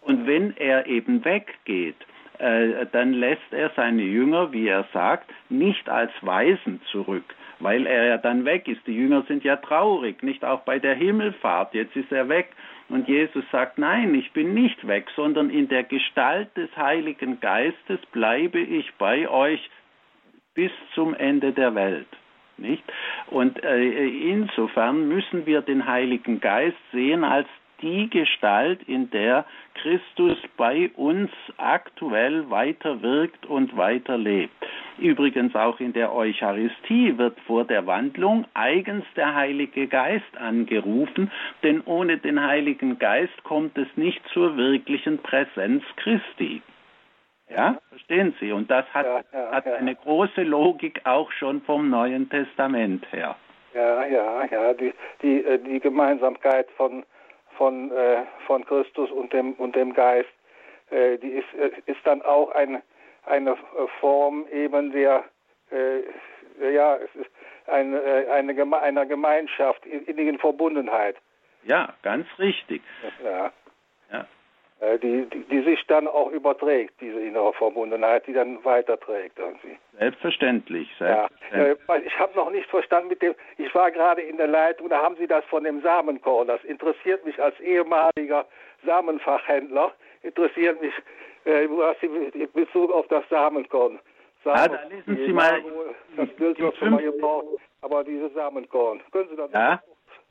Und 0.01 0.27
wenn 0.27 0.55
er 0.55 0.85
eben 0.85 1.25
weggeht, 1.25 1.97
dann 2.39 3.13
lässt 3.13 3.51
er 3.51 3.71
seine 3.75 4.03
Jünger, 4.03 4.53
wie 4.53 4.67
er 4.67 4.85
sagt, 4.93 5.29
nicht 5.49 5.89
als 5.89 6.11
Weisen 6.21 6.81
zurück, 6.91 7.35
weil 7.59 7.85
er 7.85 8.05
ja 8.05 8.17
dann 8.17 8.45
weg 8.45 8.67
ist. 8.67 8.85
Die 8.87 8.95
Jünger 8.95 9.23
sind 9.27 9.43
ja 9.43 9.57
traurig, 9.57 10.23
nicht 10.23 10.45
auch 10.45 10.61
bei 10.61 10.79
der 10.79 10.95
Himmelfahrt, 10.95 11.73
jetzt 11.73 11.95
ist 11.95 12.11
er 12.11 12.29
weg. 12.29 12.49
Und 12.87 13.07
Jesus 13.07 13.43
sagt, 13.51 13.77
nein, 13.77 14.15
ich 14.15 14.31
bin 14.31 14.53
nicht 14.53 14.87
weg, 14.87 15.07
sondern 15.15 15.49
in 15.49 15.67
der 15.67 15.83
Gestalt 15.83 16.55
des 16.57 16.75
Heiligen 16.75 17.39
Geistes 17.39 17.99
bleibe 18.11 18.59
ich 18.59 18.91
bei 18.97 19.29
euch 19.29 19.69
bis 20.55 20.71
zum 20.95 21.13
Ende 21.13 21.51
der 21.51 21.75
Welt. 21.75 22.07
Nicht? 22.57 22.83
Und 23.27 23.63
äh, 23.63 24.07
insofern 24.07 25.07
müssen 25.07 25.45
wir 25.45 25.61
den 25.61 25.85
Heiligen 25.85 26.39
Geist 26.41 26.77
sehen 26.91 27.23
als 27.23 27.47
die 27.81 28.09
Gestalt, 28.09 28.81
in 28.87 29.09
der 29.11 29.45
Christus 29.75 30.37
bei 30.57 30.89
uns 30.95 31.31
aktuell 31.57 32.49
weiter 32.49 33.01
wirkt 33.01 33.45
und 33.45 33.75
weiter 33.77 34.17
lebt. 34.17 34.53
Übrigens 34.97 35.55
auch 35.55 35.79
in 35.79 35.93
der 35.93 36.13
Eucharistie 36.13 37.17
wird 37.17 37.39
vor 37.41 37.63
der 37.63 37.87
Wandlung 37.87 38.45
eigens 38.53 39.05
der 39.15 39.33
Heilige 39.33 39.87
Geist 39.87 40.37
angerufen, 40.37 41.31
denn 41.63 41.81
ohne 41.85 42.17
den 42.17 42.41
Heiligen 42.41 42.99
Geist 42.99 43.43
kommt 43.43 43.77
es 43.77 43.87
nicht 43.95 44.21
zur 44.33 44.57
wirklichen 44.57 45.19
Präsenz 45.19 45.83
Christi. 45.97 46.61
Ja, 47.49 47.79
verstehen 47.89 48.35
Sie? 48.39 48.51
Und 48.51 48.69
das 48.69 48.85
hat, 48.93 49.05
ja, 49.05 49.21
ja, 49.33 49.51
hat 49.51 49.67
eine 49.67 49.95
große 49.95 50.43
Logik 50.43 51.01
auch 51.05 51.31
schon 51.31 51.61
vom 51.61 51.89
Neuen 51.89 52.29
Testament 52.29 53.11
her. 53.11 53.35
Ja, 53.73 54.05
ja, 54.05 54.45
ja, 54.45 54.73
die, 54.73 54.93
die, 55.21 55.43
äh, 55.43 55.57
die 55.59 55.79
Gemeinsamkeit 55.79 56.69
von 56.71 57.03
von, 57.59 57.91
äh, 57.91 58.23
von 58.47 58.65
Christus 58.65 59.11
und 59.11 59.33
dem, 59.33 59.53
und 59.55 59.75
dem 59.75 59.93
Geist, 59.93 60.29
äh, 60.91 61.17
die 61.17 61.31
ist, 61.31 61.53
äh, 61.53 61.71
ist 61.85 61.99
dann 62.05 62.21
auch 62.21 62.51
ein, 62.51 62.81
eine 63.25 63.57
Form 63.99 64.47
eben 64.51 64.93
der, 64.93 65.25
äh, 65.69 66.71
ja, 66.73 66.95
es 66.95 67.13
ist 67.15 67.29
eine, 67.67 68.01
äh, 68.01 68.29
eine, 68.31 68.81
einer 68.81 69.05
Gemeinschaft, 69.05 69.85
innigen 69.85 70.39
Verbundenheit. 70.39 71.17
Ja, 71.63 71.93
ganz 72.01 72.25
richtig. 72.39 72.81
Ja. 73.23 73.51
ja. 74.11 74.25
Äh, 74.81 74.97
die, 74.99 75.25
die, 75.25 75.43
die, 75.43 75.61
sich 75.63 75.85
dann 75.87 76.07
auch 76.07 76.31
überträgt, 76.31 76.93
diese 77.01 77.19
innere 77.19 77.51
Verbundenheit, 77.53 78.25
die 78.27 78.33
dann 78.33 78.63
weiterträgt 78.63 79.37
irgendwie. 79.37 79.77
Selbstverständlich. 79.97 80.87
selbstverständlich. 80.97 81.85
Ja. 81.89 81.95
Äh, 81.95 82.01
ich 82.05 82.17
habe 82.17 82.33
noch 82.35 82.49
nicht 82.49 82.69
verstanden 82.69 83.09
mit 83.09 83.21
dem, 83.21 83.35
ich 83.57 83.75
war 83.75 83.91
gerade 83.91 84.21
in 84.21 84.37
der 84.37 84.47
Leitung, 84.47 84.87
da 84.87 85.01
haben 85.01 85.17
Sie 85.17 85.27
das 85.27 85.43
von 85.45 85.65
dem 85.65 85.81
Samenkorn, 85.81 86.47
das 86.47 86.63
interessiert 86.63 87.25
mich 87.25 87.41
als 87.41 87.59
ehemaliger 87.59 88.45
Samenfachhändler, 88.85 89.91
interessiert 90.23 90.81
mich, 90.81 90.93
äh, 91.43 91.67
was 91.69 91.99
Sie 91.99 92.07
in 92.07 92.51
Bezug 92.53 92.89
auf 92.93 93.05
das 93.09 93.27
Samenkorn. 93.29 93.99
Samen, 94.45 94.57
ah, 94.57 94.67
da 94.69 94.83
lesen 94.87 95.25
Sie 95.25 95.33
mal. 95.33 95.61
Das 96.15 96.29
Bild 96.37 96.57
wird 96.57 96.77
schon 96.77 96.91
mal 96.91 97.03
gebraucht, 97.03 97.59
aber 97.81 98.05
dieses 98.05 98.33
Samenkorn. 98.33 99.01
Können 99.11 99.27
Sie 99.29 99.35
das 99.35 99.51
ja 99.51 99.81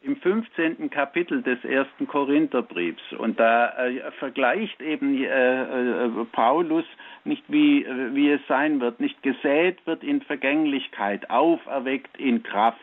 im 0.01 0.17
15. 0.17 0.91
Kapitel 0.91 1.43
des 1.43 1.63
ersten 1.65 2.07
Korintherbriefs. 2.07 3.13
Und 3.19 3.39
da 3.41 3.87
äh, 3.87 4.11
vergleicht 4.19 4.81
eben 4.81 5.23
äh, 5.23 5.27
äh, 5.27 6.25
Paulus 6.33 6.85
nicht, 7.25 7.45
wie, 7.49 7.85
wie 8.13 8.31
es 8.31 8.41
sein 8.49 8.81
wird. 8.81 9.01
Nicht 9.01 9.23
gesät 9.23 9.85
wird 9.87 10.05
in 10.05 10.23
Vergänglichkeit, 10.23 11.29
auferweckt 11.31 12.17
in 12.19 12.43
Kraft. 12.43 12.79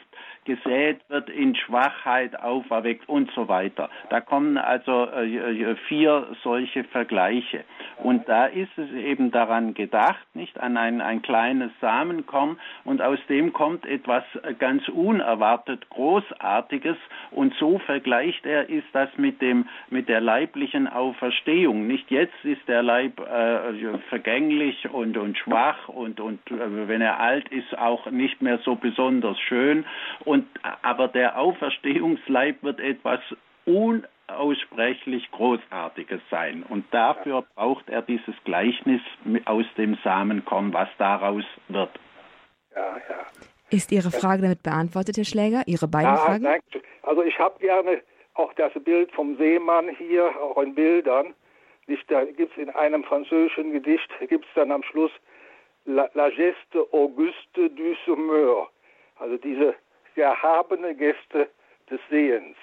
Gesät 0.45 1.01
wird 1.09 1.29
in 1.29 1.55
Schwachheit 1.55 2.39
auferweckt 2.39 3.09
und 3.09 3.31
so 3.31 3.47
weiter. 3.47 3.89
Da 4.09 4.21
kommen 4.21 4.57
also 4.57 5.05
äh, 5.09 5.75
vier 5.87 6.27
solche 6.43 6.83
Vergleiche. 6.85 7.63
Und 7.97 8.27
da 8.27 8.45
ist 8.45 8.77
es 8.77 8.91
eben 8.91 9.31
daran 9.31 9.73
gedacht, 9.73 10.25
nicht 10.33 10.59
an 10.59 10.77
ein, 10.77 11.01
ein 11.01 11.21
kleines 11.21 11.71
Samenkorn 11.81 12.57
und 12.83 13.01
aus 13.01 13.19
dem 13.29 13.53
kommt 13.53 13.85
etwas 13.85 14.23
ganz 14.59 14.87
unerwartet 14.89 15.89
Großartiges 15.89 16.97
und 17.31 17.53
so 17.55 17.79
vergleicht 17.79 18.45
er 18.45 18.69
ist 18.69 18.87
das 18.93 19.09
mit 19.17 19.41
dem 19.41 19.67
mit 19.89 20.09
der 20.09 20.21
leiblichen 20.21 20.87
Auferstehung. 20.87 21.87
Nicht 21.87 22.11
jetzt 22.11 22.33
ist 22.43 22.67
der 22.67 22.83
Leib 22.83 23.19
äh, 23.19 23.97
vergänglich 24.09 24.89
und 24.91 25.17
und 25.17 25.37
schwach 25.37 25.87
und 25.87 26.19
und 26.19 26.39
äh, 26.51 26.87
wenn 26.87 27.01
er 27.01 27.19
alt 27.19 27.47
ist 27.49 27.77
auch 27.77 28.09
nicht 28.11 28.41
mehr 28.41 28.59
so 28.59 28.75
besonders 28.75 29.39
schön 29.39 29.85
und 30.25 30.34
aber 30.81 31.07
der 31.07 31.37
Auferstehungsleib 31.37 32.63
wird 32.63 32.79
etwas 32.79 33.19
unaussprechlich 33.65 35.29
Großartiges 35.31 36.21
sein. 36.29 36.63
Und 36.63 36.85
dafür 36.93 37.43
braucht 37.55 37.89
er 37.89 38.01
dieses 38.01 38.35
Gleichnis 38.43 39.01
aus 39.45 39.65
dem 39.77 39.97
Samenkorn, 40.03 40.73
was 40.73 40.89
daraus 40.97 41.43
wird. 41.67 41.91
Ja, 42.75 42.97
ja. 43.09 43.25
Ist 43.71 43.91
Ihre 43.91 44.11
Frage 44.11 44.41
damit 44.43 44.63
beantwortet, 44.63 45.17
Herr 45.17 45.25
Schläger? 45.25 45.63
Ihre 45.65 45.87
beiden 45.87 46.11
ja, 46.11 46.17
Fragen? 46.17 46.43
Nein, 46.43 46.61
also 47.03 47.23
ich 47.23 47.37
habe 47.39 47.57
gerne 47.59 48.01
auch 48.35 48.53
das 48.53 48.73
Bild 48.83 49.11
vom 49.11 49.37
Seemann 49.37 49.89
hier, 49.97 50.29
auch 50.41 50.61
in 50.61 50.75
Bildern. 50.75 51.33
da 52.07 52.25
gibt 52.25 52.51
es 52.51 52.57
in 52.61 52.69
einem 52.69 53.03
französischen 53.03 53.71
Gedicht, 53.71 54.09
gibt 54.27 54.45
es 54.45 54.51
dann 54.55 54.71
am 54.71 54.83
Schluss 54.83 55.11
La, 55.87 56.09
la 56.15 56.29
geste 56.29 56.81
auguste 56.91 57.69
du 57.69 57.95
sommeur, 58.07 58.67
also 59.19 59.37
diese 59.37 59.75
erhabene 60.21 60.95
Geste 60.95 61.49
des 61.89 61.99
Sehens. 62.09 62.57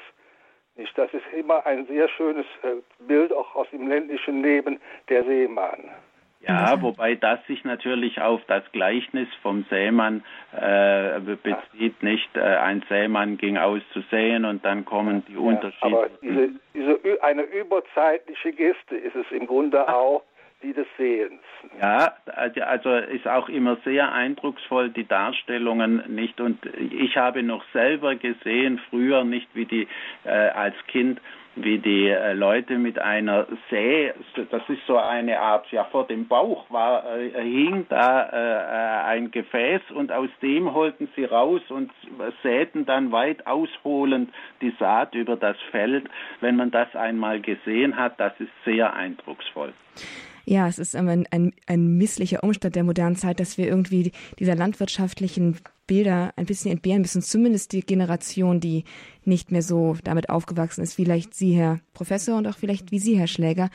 Nicht? 0.76 0.96
Das 0.96 1.12
ist 1.12 1.24
immer 1.36 1.64
ein 1.66 1.86
sehr 1.86 2.08
schönes 2.08 2.46
äh, 2.62 2.76
Bild, 3.06 3.32
auch 3.32 3.54
aus 3.54 3.68
dem 3.70 3.88
ländlichen 3.88 4.42
Leben, 4.42 4.80
der 5.08 5.24
Seemann. 5.24 5.90
Ja, 6.46 6.82
wobei 6.82 7.14
das 7.14 7.38
sich 7.46 7.62
natürlich 7.64 8.20
auf 8.20 8.40
das 8.48 8.64
Gleichnis 8.72 9.28
vom 9.42 9.64
Sämann 9.70 10.24
äh, 10.50 11.20
bezieht. 11.20 12.02
Nicht 12.02 12.36
äh, 12.36 12.40
ein 12.40 12.84
Sämann 12.88 13.36
ging 13.38 13.58
aus 13.58 13.80
zu 13.92 14.00
säen 14.10 14.44
und 14.44 14.64
dann 14.64 14.84
kommen 14.84 15.24
die 15.28 15.34
ja, 15.34 15.38
Unterschiede. 15.38 15.86
Aber 15.86 16.08
diese, 16.20 16.50
diese, 16.74 17.22
eine 17.22 17.42
überzeitliche 17.42 18.52
Geste 18.52 18.96
ist 18.96 19.14
es 19.14 19.30
im 19.30 19.46
Grunde 19.46 19.88
auch 19.88 20.24
die 20.62 20.72
des 20.72 20.86
Sehens. 20.96 21.40
Ja, 21.80 22.14
also 22.26 22.94
ist 22.94 23.26
auch 23.26 23.48
immer 23.48 23.76
sehr 23.84 24.12
eindrucksvoll 24.12 24.90
die 24.90 25.06
Darstellungen 25.06 26.02
nicht 26.08 26.40
und 26.40 26.58
ich 26.76 27.16
habe 27.16 27.42
noch 27.42 27.64
selber 27.72 28.14
gesehen 28.14 28.80
früher 28.90 29.24
nicht 29.24 29.48
wie 29.54 29.66
die 29.66 29.88
äh, 30.24 30.30
als 30.30 30.74
Kind 30.86 31.20
wie 31.54 31.78
die 31.78 32.08
äh, 32.08 32.32
Leute 32.32 32.78
mit 32.78 32.98
einer 32.98 33.46
Säe, 33.68 34.14
das 34.50 34.62
ist 34.68 34.86
so 34.86 34.96
eine 34.96 35.38
Art, 35.38 35.70
ja 35.70 35.84
vor 35.84 36.06
dem 36.06 36.26
Bauch 36.26 36.70
war, 36.70 37.04
äh, 37.16 37.42
hing 37.42 37.86
da 37.88 38.28
äh, 38.30 39.04
ein 39.04 39.30
Gefäß 39.30 39.82
und 39.94 40.12
aus 40.12 40.30
dem 40.40 40.72
holten 40.72 41.08
sie 41.14 41.24
raus 41.24 41.60
und 41.68 41.90
säten 42.42 42.86
dann 42.86 43.12
weit 43.12 43.46
ausholend 43.46 44.32
die 44.60 44.74
Saat 44.78 45.14
über 45.14 45.36
das 45.36 45.56
Feld. 45.70 46.08
Wenn 46.40 46.56
man 46.56 46.70
das 46.70 46.94
einmal 46.96 47.40
gesehen 47.40 47.96
hat, 47.96 48.18
das 48.18 48.32
ist 48.38 48.52
sehr 48.64 48.94
eindrucksvoll. 48.94 49.74
Ja, 50.44 50.68
es 50.68 50.78
ist 50.78 50.96
ein, 50.96 51.26
ein, 51.30 51.52
ein 51.66 51.96
misslicher 51.96 52.42
Umstand 52.42 52.74
der 52.74 52.84
modernen 52.84 53.16
Zeit, 53.16 53.40
dass 53.40 53.58
wir 53.58 53.66
irgendwie 53.66 54.12
dieser 54.38 54.54
landwirtschaftlichen 54.54 55.56
Bilder 55.86 56.32
ein 56.36 56.46
bisschen 56.46 56.72
entbehren 56.72 57.02
müssen, 57.02 57.22
zumindest 57.22 57.72
die 57.72 57.82
Generation, 57.82 58.60
die 58.60 58.84
nicht 59.24 59.52
mehr 59.52 59.62
so 59.62 59.96
damit 60.04 60.30
aufgewachsen 60.30 60.82
ist, 60.82 60.94
vielleicht 60.94 61.34
Sie, 61.34 61.52
Herr 61.52 61.80
Professor, 61.92 62.36
und 62.38 62.46
auch 62.46 62.56
vielleicht 62.56 62.90
wie 62.90 62.98
Sie, 62.98 63.18
Herr 63.18 63.26
Schläger. 63.26 63.70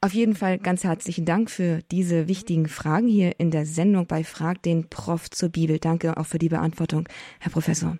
Auf 0.00 0.14
jeden 0.14 0.34
Fall 0.34 0.58
ganz 0.58 0.82
herzlichen 0.82 1.24
Dank 1.24 1.48
für 1.48 1.80
diese 1.92 2.26
wichtigen 2.26 2.66
Fragen 2.66 3.06
hier 3.06 3.38
in 3.38 3.52
der 3.52 3.66
Sendung 3.66 4.06
bei 4.06 4.24
Frag 4.24 4.60
den 4.62 4.88
Prof 4.88 5.30
zur 5.30 5.48
Bibel. 5.48 5.78
Danke 5.78 6.16
auch 6.16 6.26
für 6.26 6.38
die 6.38 6.48
Beantwortung, 6.48 7.08
Herr 7.38 7.52
Professor. 7.52 7.98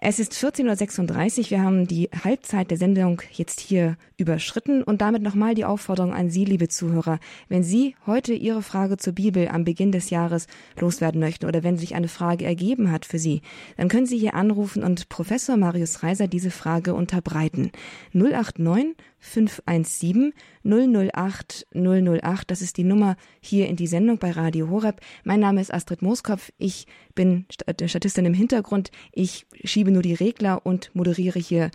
Es 0.00 0.20
ist 0.20 0.32
14.36 0.32 1.38
Uhr. 1.38 1.50
Wir 1.50 1.62
haben 1.62 1.88
die 1.88 2.08
Halbzeit 2.22 2.70
der 2.70 2.78
Sendung 2.78 3.20
jetzt 3.32 3.58
hier 3.58 3.96
überschritten 4.16 4.84
und 4.84 5.00
damit 5.00 5.22
nochmal 5.22 5.56
die 5.56 5.64
Aufforderung 5.64 6.14
an 6.14 6.30
Sie, 6.30 6.44
liebe 6.44 6.68
Zuhörer. 6.68 7.18
Wenn 7.48 7.64
Sie 7.64 7.96
heute 8.06 8.32
Ihre 8.32 8.62
Frage 8.62 8.96
zur 8.96 9.14
Bibel 9.14 9.48
am 9.48 9.64
Beginn 9.64 9.90
des 9.90 10.10
Jahres 10.10 10.46
loswerden 10.78 11.20
möchten 11.20 11.46
oder 11.46 11.64
wenn 11.64 11.78
sich 11.78 11.96
eine 11.96 12.06
Frage 12.06 12.44
ergeben 12.44 12.92
hat 12.92 13.06
für 13.06 13.18
Sie, 13.18 13.42
dann 13.76 13.88
können 13.88 14.06
Sie 14.06 14.18
hier 14.18 14.34
anrufen 14.34 14.84
und 14.84 15.08
Professor 15.08 15.56
Marius 15.56 16.04
Reiser 16.04 16.28
diese 16.28 16.52
Frage 16.52 16.94
unterbreiten. 16.94 17.72
089 18.12 18.94
517 19.20 20.32
008 20.64 21.66
008. 21.74 22.50
Das 22.50 22.62
ist 22.62 22.76
die 22.76 22.84
Nummer 22.84 23.16
hier 23.40 23.68
in 23.68 23.76
die 23.76 23.86
Sendung 23.86 24.18
bei 24.18 24.30
Radio 24.30 24.68
Horeb. 24.70 25.00
Mein 25.24 25.40
Name 25.40 25.60
ist 25.60 25.72
Astrid 25.72 26.02
Mooskopf. 26.02 26.50
Ich 26.58 26.86
bin 27.14 27.46
Statistin 27.50 28.24
im 28.24 28.34
Hintergrund. 28.34 28.90
Ich 29.12 29.46
schiebe 29.64 29.90
nur 29.90 30.02
die 30.02 30.14
Regler 30.14 30.64
und 30.64 30.90
moderiere 30.94 31.38
hier 31.38 31.70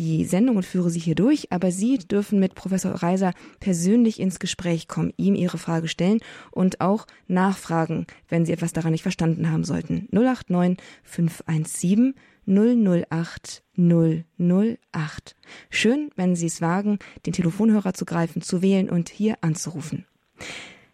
die 0.00 0.24
Sendung 0.24 0.56
und 0.56 0.64
führe 0.64 0.88
sie 0.88 0.98
hier 0.98 1.14
durch, 1.14 1.52
aber 1.52 1.70
Sie 1.70 1.98
dürfen 1.98 2.40
mit 2.40 2.54
Professor 2.54 2.92
Reiser 2.92 3.34
persönlich 3.60 4.18
ins 4.18 4.38
Gespräch 4.38 4.88
kommen, 4.88 5.12
ihm 5.18 5.34
Ihre 5.34 5.58
Frage 5.58 5.88
stellen 5.88 6.20
und 6.50 6.80
auch 6.80 7.06
nachfragen, 7.28 8.06
wenn 8.28 8.46
Sie 8.46 8.52
etwas 8.52 8.72
daran 8.72 8.92
nicht 8.92 9.02
verstanden 9.02 9.50
haben 9.50 9.62
sollten. 9.62 10.08
089 10.10 10.78
517 11.02 12.14
008 12.46 13.62
008. 13.76 15.36
Schön, 15.70 16.10
wenn 16.16 16.36
Sie 16.36 16.46
es 16.46 16.60
wagen, 16.60 16.98
den 17.26 17.32
Telefonhörer 17.32 17.94
zu 17.94 18.04
greifen, 18.04 18.42
zu 18.42 18.62
wählen 18.62 18.90
und 18.90 19.08
hier 19.08 19.36
anzurufen. 19.40 20.06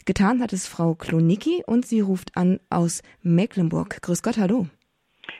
Getan 0.07 0.41
hat 0.41 0.53
es 0.53 0.69
Frau 0.69 0.95
Klonicki 0.95 1.65
und 1.67 1.85
sie 1.85 2.01
ruft 2.01 2.37
an 2.37 2.61
aus 2.71 3.03
Mecklenburg. 3.23 4.01
Grüß 4.03 4.23
Gott, 4.23 4.39
hallo. 4.39 4.67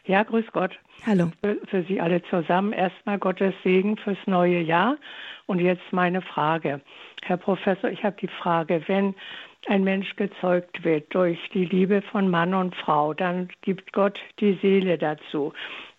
Ja, 0.07 0.25
grüß 0.25 0.47
Gott. 0.53 0.77
Hallo. 1.07 1.31
Für, 1.41 1.57
für 1.69 1.83
Sie 1.85 2.01
alle 2.01 2.23
zusammen 2.25 2.73
erstmal 2.73 3.19
Gottes 3.19 3.55
Segen 3.63 3.97
fürs 3.97 4.19
neue 4.27 4.61
Jahr. 4.61 4.97
Und 5.47 5.61
jetzt 5.61 5.93
meine 5.93 6.21
Frage. 6.21 6.81
Herr 7.23 7.37
Professor, 7.37 7.91
ich 7.91 8.03
habe 8.03 8.17
die 8.21 8.29
Frage, 8.29 8.83
wenn 8.89 9.15
ein 9.69 9.85
Mensch 9.85 10.17
gezeugt 10.17 10.85
wird 10.85 11.15
durch 11.15 11.39
die 11.55 11.65
Liebe 11.65 12.03
von 12.03 12.29
Mann 12.29 12.53
und 12.53 12.75
Frau, 12.75 13.15
dann 13.15 13.49
gibt 13.63 13.93
Gott 13.93 14.19
die 14.41 14.59
Seele 14.63 14.99
dazu. 14.99 15.53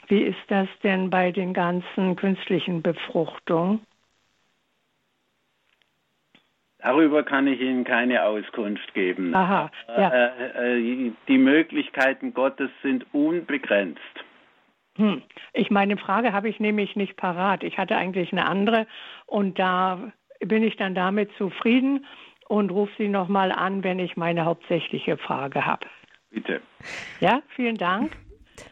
Wie 0.08 0.22
ist 0.22 0.40
das 0.48 0.68
denn 0.84 1.10
bei 1.10 1.32
den 1.32 1.54
ganzen 1.54 2.16
künstlichen 2.16 2.82
Befruchtungen? 2.82 3.82
Darüber 6.80 7.24
kann 7.24 7.48
ich 7.48 7.60
Ihnen 7.60 7.84
keine 7.84 8.24
Auskunft 8.24 8.94
geben. 8.94 9.36
Aha, 9.36 9.72
ja. 9.88 10.10
Äh, 10.10 10.78
äh, 10.78 11.12
die 11.28 11.38
Möglichkeiten 11.38 12.34
Gottes 12.34 12.70
sind 12.84 13.06
unbegrenzt. 13.14 14.02
Hm. 14.96 15.22
Ich 15.54 15.70
meine 15.70 15.98
Frage 15.98 16.34
habe 16.34 16.50
ich 16.50 16.60
nämlich 16.60 16.96
nicht 16.96 17.18
parat. 17.18 17.64
Ich 17.64 17.78
hatte 17.78 17.98
eigentlich 17.98 18.32
eine 18.32 18.46
andere 18.46 18.88
und 19.26 19.60
da 19.60 20.12
bin 20.40 20.64
ich 20.64 20.76
dann 20.78 20.96
damit 20.96 21.32
zufrieden 21.38 22.06
und 22.48 22.72
rufe 22.72 22.94
Sie 22.98 23.08
nochmal 23.08 23.52
an, 23.52 23.84
wenn 23.84 24.00
ich 24.00 24.16
meine 24.16 24.46
hauptsächliche 24.46 25.18
Frage 25.18 25.66
habe. 25.66 25.88
Bitte. 26.32 26.62
Ja, 27.20 27.42
vielen 27.56 27.78
Dank. 27.78 28.16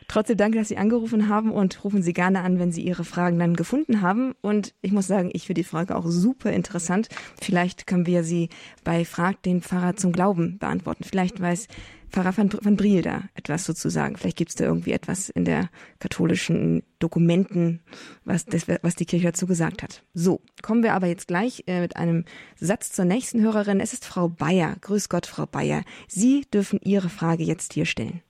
Trotzdem 0.08 0.38
danke, 0.38 0.58
dass 0.58 0.70
Sie 0.70 0.78
angerufen 0.78 1.30
haben 1.30 1.52
und 1.52 1.84
rufen 1.84 2.02
Sie 2.02 2.14
gerne 2.14 2.42
an, 2.42 2.60
wenn 2.60 2.72
Sie 2.72 2.82
Ihre 2.82 3.04
Fragen 3.04 3.40
dann 3.40 3.56
gefunden 3.56 4.02
haben. 4.02 4.34
Und 4.42 4.74
ich 4.82 4.92
muss 4.92 5.08
sagen, 5.08 5.30
ich 5.34 5.48
finde 5.48 5.62
die 5.62 5.68
Frage 5.68 5.96
auch 5.96 6.08
super 6.08 6.52
interessant. 6.52 7.10
Vielleicht 7.42 7.88
können 7.88 8.06
wir 8.06 8.24
sie 8.24 8.50
bei 8.84 9.06
Frag 9.06 9.42
den 9.44 9.62
Pfarrer 9.62 9.96
zum 9.96 10.12
Glauben 10.12 10.58
beantworten. 10.58 11.04
Vielleicht 11.04 11.40
weiß 11.40 11.68
Pfarrer 12.10 12.38
van, 12.38 12.50
van 12.62 12.78
Briel 12.78 13.02
da 13.02 13.24
etwas 13.34 13.66
sozusagen. 13.66 14.16
Vielleicht 14.16 14.38
gibt 14.38 14.52
es 14.52 14.56
da 14.56 14.64
irgendwie 14.64 14.94
etwas 14.94 15.30
in 15.30 15.44
der 15.44 15.70
katholischen 16.00 16.84
Dokumenten, 17.00 17.82
was, 18.24 18.46
das, 18.46 18.68
was 18.68 18.96
die 18.96 19.06
Kirche 19.06 19.28
dazu 19.28 19.48
gesagt 19.48 19.84
hat. 19.84 20.04
So, 20.14 20.42
kommen 20.62 20.84
wir 20.84 20.94
aber 20.94 21.08
jetzt 21.08 21.28
gleich 21.28 21.64
äh, 21.68 21.82
mit 21.82 21.98
einem 21.98 22.26
Satz 22.56 22.92
zur 22.92 23.06
nächsten 23.06 23.42
Hörerin. 23.42 23.80
Es 23.80 23.94
ist 23.94 24.06
Frau 24.06 24.30
Bayer. 24.30 24.78
Grüß 24.82 25.10
Gott, 25.10 25.26
Frau 25.26 25.46
Bayer. 25.46 25.84
Sie 26.08 26.46
dürfen 26.54 26.80
Ihre 26.84 27.10
Frage 27.10 27.44
jetzt 27.44 27.74
hier 27.74 27.86
stellen. 27.86 28.22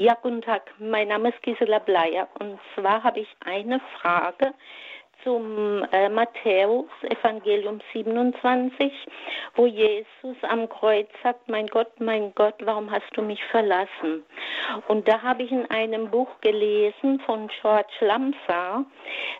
Ja, 0.00 0.16
guten 0.22 0.40
Tag. 0.40 0.62
Mein 0.78 1.08
Name 1.08 1.28
ist 1.28 1.42
Gisela 1.42 1.78
Bleier 1.78 2.26
und 2.38 2.58
zwar 2.74 3.04
habe 3.04 3.20
ich 3.20 3.28
eine 3.44 3.82
Frage 4.00 4.54
zum 5.22 5.84
äh, 5.92 6.08
Matthäus 6.08 6.88
Evangelium 7.02 7.82
27, 7.92 8.90
wo 9.56 9.66
Jesus 9.66 10.36
am 10.40 10.70
Kreuz 10.70 11.06
sagt, 11.22 11.46
mein 11.50 11.66
Gott, 11.66 12.00
mein 12.00 12.34
Gott, 12.34 12.54
warum 12.60 12.90
hast 12.90 13.14
du 13.14 13.20
mich 13.20 13.44
verlassen? 13.50 14.24
Und 14.88 15.06
da 15.06 15.20
habe 15.20 15.42
ich 15.42 15.52
in 15.52 15.70
einem 15.70 16.10
Buch 16.10 16.30
gelesen 16.40 17.20
von 17.26 17.50
George 17.60 17.92
Lamsa, 18.00 18.86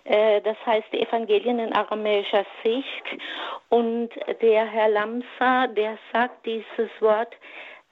äh, 0.04 0.42
das 0.42 0.58
heißt 0.66 0.92
Evangelien 0.92 1.58
in 1.58 1.72
aramäischer 1.72 2.44
Sicht. 2.62 3.04
Und 3.70 4.11
der 4.42 4.66
Herr 4.66 4.90
Lamsa, 4.90 5.68
der 5.68 5.96
sagt 6.12 6.44
dieses 6.44 6.90
Wort, 7.00 7.34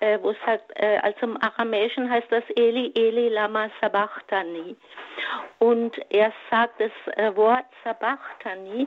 äh, 0.00 0.18
wo 0.22 0.30
es 0.30 0.46
halt, 0.46 0.62
äh, 0.76 0.98
also 0.98 1.18
im 1.22 1.42
Aramäischen 1.42 2.10
heißt 2.10 2.30
das 2.30 2.44
Eli, 2.56 2.92
Eli, 2.94 3.28
Lama 3.28 3.68
Sabachthani. 3.80 4.76
Und 5.58 5.98
er 6.10 6.32
sagt 6.50 6.80
das 6.80 6.92
äh, 7.16 7.34
Wort 7.34 7.64
Sabachthani, 7.84 8.86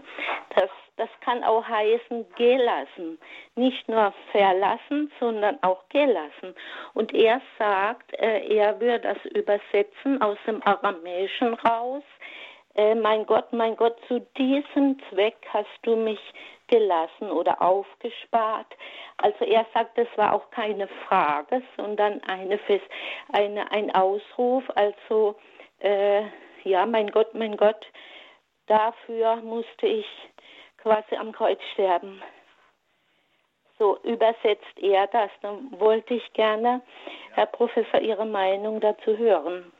das, 0.55 0.69
das 0.95 1.09
kann 1.23 1.43
auch 1.43 1.67
heißen 1.67 2.25
gelassen. 2.35 3.19
Nicht 3.55 3.87
nur 3.89 4.13
verlassen, 4.31 5.11
sondern 5.19 5.57
auch 5.61 5.83
gelassen. 5.89 6.55
Und 6.93 7.13
er 7.13 7.41
sagt, 7.59 8.13
äh, 8.13 8.55
er 8.55 8.79
würde 8.79 8.99
das 8.99 9.17
übersetzen 9.33 10.21
aus 10.21 10.37
dem 10.47 10.61
Aramäischen 10.63 11.55
raus. 11.55 12.03
Äh, 12.75 12.95
mein 12.95 13.25
Gott, 13.25 13.51
mein 13.51 13.75
Gott, 13.75 13.97
zu 14.07 14.19
diesem 14.37 14.99
Zweck 15.09 15.35
hast 15.49 15.79
du 15.83 15.95
mich 15.95 16.19
gelassen 16.67 17.29
oder 17.29 17.61
aufgespart. 17.61 18.67
Also 19.17 19.43
er 19.45 19.65
sagt, 19.73 19.97
das 19.97 20.07
war 20.15 20.33
auch 20.33 20.49
keine 20.51 20.87
Frage, 21.07 21.61
sondern 21.75 22.21
eine, 22.23 22.59
eine 23.33 23.71
ein 23.71 23.93
Ausruf. 23.93 24.63
Also 24.75 25.35
äh, 25.79 26.23
ja, 26.63 26.85
mein 26.85 27.11
Gott, 27.11 27.33
mein 27.33 27.57
Gott, 27.57 27.85
dafür 28.67 29.35
musste 29.37 29.87
ich 29.87 30.07
quasi 30.77 31.15
am 31.15 31.33
Kreuz 31.33 31.59
sterben. 31.73 32.21
So 33.77 33.97
übersetzt 34.03 34.77
er 34.77 35.07
das. 35.07 35.31
Dann 35.41 35.79
wollte 35.79 36.13
ich 36.13 36.33
gerne, 36.33 36.81
Herr 37.33 37.47
Professor, 37.47 37.99
Ihre 37.99 38.25
Meinung 38.25 38.79
dazu 38.79 39.17
hören. 39.17 39.71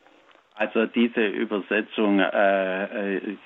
Also 0.56 0.86
diese 0.86 1.26
Übersetzung 1.26 2.20
äh, 2.20 3.18
äh 3.18 3.38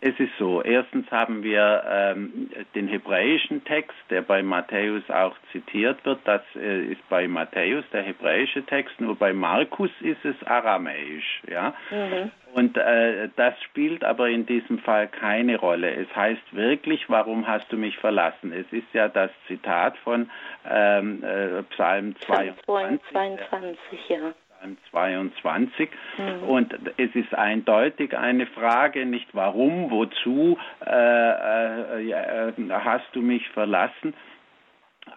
es 0.00 0.18
ist 0.18 0.32
so, 0.38 0.62
erstens 0.62 1.10
haben 1.10 1.42
wir 1.42 1.82
ähm, 1.86 2.50
den 2.74 2.88
hebräischen 2.88 3.64
Text, 3.64 3.96
der 4.08 4.22
bei 4.22 4.42
Matthäus 4.42 5.02
auch 5.10 5.36
zitiert 5.52 6.04
wird. 6.04 6.20
Das 6.24 6.42
äh, 6.54 6.84
ist 6.92 7.08
bei 7.08 7.26
Matthäus 7.26 7.84
der 7.92 8.02
hebräische 8.02 8.64
Text, 8.64 9.00
nur 9.00 9.16
bei 9.16 9.32
Markus 9.32 9.90
ist 10.00 10.24
es 10.24 10.36
aramäisch. 10.46 11.42
Ja? 11.48 11.74
Mhm. 11.90 12.30
Und 12.54 12.76
äh, 12.76 13.28
das 13.36 13.54
spielt 13.62 14.04
aber 14.04 14.28
in 14.28 14.46
diesem 14.46 14.78
Fall 14.78 15.08
keine 15.08 15.56
Rolle. 15.56 15.92
Es 15.94 16.14
heißt 16.14 16.54
wirklich, 16.54 17.08
warum 17.08 17.46
hast 17.46 17.70
du 17.72 17.76
mich 17.76 17.96
verlassen? 17.98 18.52
Es 18.52 18.66
ist 18.72 18.92
ja 18.92 19.08
das 19.08 19.30
Zitat 19.46 19.96
von 19.98 20.30
ähm, 20.68 21.22
äh, 21.22 21.62
Psalm 21.74 22.14
22. 22.16 23.00
22, 23.10 24.08
ja. 24.08 24.34
22. 24.90 25.88
Mhm. 26.18 26.48
Und 26.48 26.74
es 26.96 27.14
ist 27.14 27.34
eindeutig 27.34 28.16
eine 28.16 28.46
Frage, 28.46 29.06
nicht 29.06 29.28
warum, 29.34 29.90
wozu 29.90 30.58
äh, 30.84 30.90
äh, 30.90 32.10
äh, 32.10 32.52
hast 32.70 33.08
du 33.12 33.22
mich 33.22 33.48
verlassen, 33.50 34.14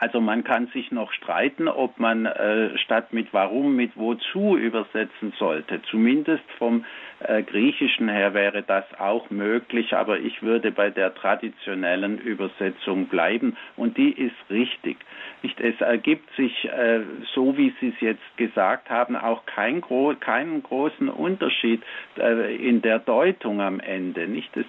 also 0.04 0.20
man 0.20 0.43
kann 0.43 0.68
sich 0.74 0.91
noch 0.91 1.14
streiten, 1.14 1.70
ob 1.70 1.97
man 1.97 2.26
äh, 2.26 2.78
statt 2.78 3.14
mit 3.14 3.30
warum 3.32 3.78
mit 3.78 3.95
wozu 3.95 4.58
übersetzen 4.58 5.32
sollte. 5.39 5.82
Zumindest 5.89 6.43
vom 6.58 6.84
äh, 7.20 7.41
Griechischen 7.41 8.10
her 8.10 8.34
wäre 8.34 8.64
das 8.64 8.84
auch 8.99 9.30
möglich, 9.30 9.93
aber 9.93 10.20
ich 10.20 10.41
würde 10.41 10.72
bei 10.72 10.89
der 10.89 11.16
traditionellen 11.16 12.18
Übersetzung 12.18 13.06
bleiben 13.08 13.56
und 13.78 13.95
die 13.95 14.12
ist 14.12 14.36
richtig. 14.49 14.97
Nicht, 15.41 15.62
es 15.62 15.80
ergibt 15.80 16.30
sich, 16.36 16.66
äh, 16.66 16.99
so 17.34 17.58
wie 17.58 17.74
Sie 17.80 17.93
es 17.95 18.01
jetzt 18.01 18.38
gesagt 18.38 18.89
haben, 18.89 19.16
auch 19.16 19.45
kein 19.45 19.80
gro 19.80 20.14
keinen 20.20 20.64
großen 20.64 21.08
Unterschied 21.08 21.82
äh, 22.18 22.54
in 22.58 22.82
der 22.82 22.99
Deutung 22.99 23.62
am 23.62 23.80
Ende. 23.80 24.28
Nicht, 24.28 24.51
äh, 24.58 24.64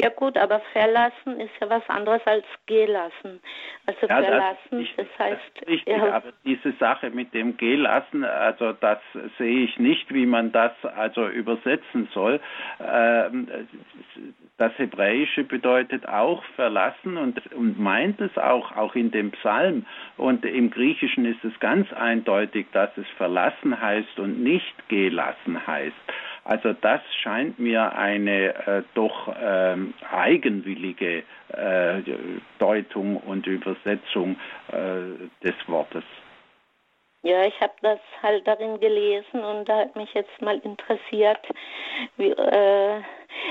ja 0.00 0.08
gut, 0.10 0.36
aber 0.36 0.60
verlassen 0.72 1.40
ist 1.40 1.52
ja 1.60 1.68
was 1.70 1.88
anderes 1.88 2.20
als 2.26 2.44
gelassen. 2.66 3.40
Also 3.86 4.06
ja, 4.06 4.22
verlassen, 4.22 4.88
das, 4.96 5.06
das 5.06 5.18
heißt. 5.18 5.68
Richtig, 5.68 5.86
ja. 5.86 6.16
aber 6.16 6.32
diese 6.44 6.72
Sache 6.72 7.10
mit 7.10 7.32
dem 7.34 7.56
gelassen, 7.56 8.24
also 8.24 8.72
das 8.72 8.98
sehe 9.38 9.64
ich 9.64 9.78
nicht, 9.78 10.12
wie 10.12 10.26
man 10.26 10.52
das 10.52 10.72
also 10.96 11.28
übersetzen 11.28 12.08
soll. 12.12 12.40
Ähm, 12.80 13.48
das 14.58 14.72
Hebräische 14.78 15.44
bedeutet 15.44 16.08
auch 16.08 16.42
verlassen 16.54 17.16
und, 17.18 17.52
und 17.52 17.78
meint 17.78 18.20
es 18.20 18.36
auch, 18.38 18.74
auch 18.76 18.94
in 18.94 19.10
dem 19.10 19.30
Psalm. 19.32 19.84
Und 20.16 20.44
im 20.44 20.70
Griechischen 20.70 21.26
ist 21.26 21.44
es 21.44 21.58
ganz 21.60 21.92
eindeutig, 21.92 22.66
dass 22.72 22.90
es 22.96 23.06
verlassen 23.18 23.80
heißt 23.80 24.18
und 24.18 24.42
nicht 24.42 24.88
gelassen 24.88 25.66
heißt. 25.66 25.94
Also 26.46 26.74
das 26.74 27.00
scheint 27.22 27.58
mir 27.58 27.92
eine 27.96 28.54
äh, 28.54 28.82
doch 28.94 29.34
ähm, 29.36 29.94
eigenwillige 30.12 31.24
äh, 31.48 32.02
Deutung 32.60 33.16
und 33.16 33.48
Übersetzung 33.48 34.36
äh, 34.68 35.26
des 35.42 35.54
Wortes. 35.66 36.04
Ja, 37.22 37.44
ich 37.44 37.60
habe 37.60 37.72
das 37.82 37.98
halt 38.22 38.46
darin 38.46 38.78
gelesen 38.78 39.42
und 39.42 39.68
da 39.68 39.80
hat 39.80 39.96
mich 39.96 40.14
jetzt 40.14 40.40
mal 40.40 40.58
interessiert, 40.60 41.40
wie, 42.16 42.30
äh, 42.30 43.02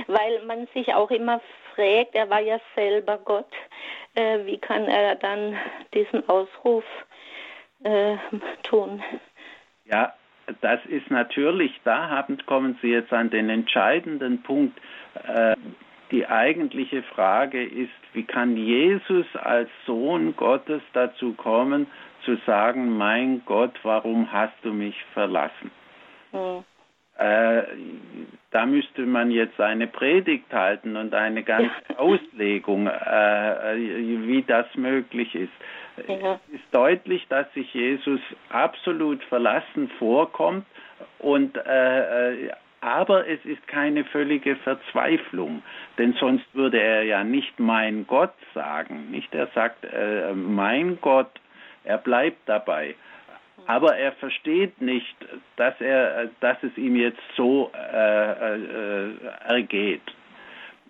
weil 0.08 0.46
man 0.46 0.66
sich 0.74 0.94
auch 0.94 1.12
immer 1.12 1.42
fragt, 1.74 2.16
er 2.16 2.30
war 2.30 2.40
ja 2.40 2.62
selber 2.76 3.18
Gott, 3.18 3.52
äh, 4.14 4.46
wie 4.46 4.58
kann 4.58 4.86
er 4.86 5.16
dann 5.16 5.58
diesen 5.94 6.30
Ausruf 6.30 6.86
äh, 7.84 8.16
tun? 8.64 9.04
Ja, 9.84 10.14
das 10.62 10.80
ist 10.86 11.10
natürlich, 11.10 11.72
da 11.84 12.10
haben, 12.10 12.38
kommen 12.46 12.78
Sie 12.82 12.90
jetzt 12.90 13.14
an 13.14 13.30
den 13.30 13.50
entscheidenden 13.50 14.42
Punkt. 14.44 14.80
Äh, 15.28 15.56
die 16.12 16.28
eigentliche 16.28 17.04
Frage 17.04 17.64
ist, 17.64 17.92
wie 18.14 18.24
kann 18.24 18.56
Jesus 18.56 19.26
als 19.36 19.70
Sohn 19.86 20.36
Gottes 20.36 20.82
dazu 20.94 21.34
kommen, 21.34 21.88
zu 22.24 22.38
sagen, 22.46 22.98
mein 22.98 23.44
Gott, 23.46 23.74
warum 23.84 24.32
hast 24.32 24.56
du 24.64 24.74
mich 24.74 24.96
verlassen? 25.14 25.72
Mhm. 26.32 26.64
Äh, 27.18 27.64
da 28.52 28.66
müsste 28.66 29.04
man 29.04 29.32
jetzt 29.32 29.60
eine 29.62 29.88
Predigt 29.88 30.52
halten 30.52 30.98
und 30.98 31.14
eine 31.14 31.44
ganze 31.44 31.72
Auslegung, 31.98 32.88
äh, 32.88 33.76
wie 33.78 34.44
das 34.46 34.66
möglich 34.76 35.34
ist. 35.34 35.54
Ja. 36.08 36.40
Es 36.48 36.56
ist 36.56 36.66
deutlich, 36.72 37.26
dass 37.30 37.52
sich 37.54 37.74
Jesus 37.74 38.20
absolut 38.50 39.24
verlassen 39.26 39.90
vorkommt 40.00 40.66
und 41.20 41.58
äh, 41.58 42.34
äh, 42.34 42.52
aber 42.82 43.28
es 43.28 43.44
ist 43.46 43.68
keine 43.68 44.04
völlige 44.04 44.56
Verzweiflung, 44.58 45.64
denn 45.98 46.14
sonst 46.20 46.46
würde 46.54 46.80
er 46.80 47.04
ja 47.04 47.24
nicht 47.24 47.60
mein 47.60 48.06
Gott 48.06 48.34
sagen, 48.54 49.10
nicht? 49.10 49.34
Er 49.34 49.48
sagt 49.56 49.84
äh, 49.86 50.34
mein 50.34 51.00
Gott, 51.02 51.32
er 51.84 51.98
bleibt 51.98 52.48
dabei, 52.48 52.94
aber 53.66 53.98
er 53.98 54.12
versteht 54.14 54.80
nicht, 54.82 55.16
dass 55.56 55.74
er, 55.82 56.30
dass 56.42 56.62
es 56.62 56.78
ihm 56.78 56.96
jetzt 56.96 57.22
so 57.36 57.72
äh, 57.74 58.56
äh, 58.56 59.12
ergeht. 59.48 60.04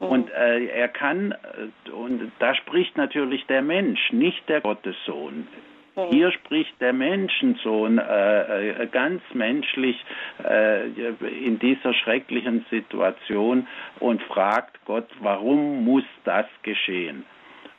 Und 0.05 0.29
äh, 0.31 0.65
er 0.65 0.87
kann, 0.87 1.31
äh, 1.31 1.91
und 1.91 2.31
da 2.39 2.55
spricht 2.55 2.97
natürlich 2.97 3.45
der 3.47 3.61
Mensch, 3.61 4.11
nicht 4.11 4.47
der 4.49 4.61
Gottessohn. 4.61 5.47
Mhm. 5.95 6.09
Hier 6.09 6.31
spricht 6.31 6.79
der 6.81 6.93
Menschensohn 6.93 7.97
äh, 7.97 8.69
äh, 8.83 8.87
ganz 8.87 9.21
menschlich 9.33 10.03
äh, 10.43 10.87
in 10.87 11.59
dieser 11.59 11.93
schrecklichen 11.93 12.65
Situation 12.69 13.67
und 13.99 14.21
fragt 14.23 14.83
Gott, 14.85 15.07
warum 15.21 15.83
muss 15.85 16.03
das 16.25 16.45
geschehen? 16.63 17.25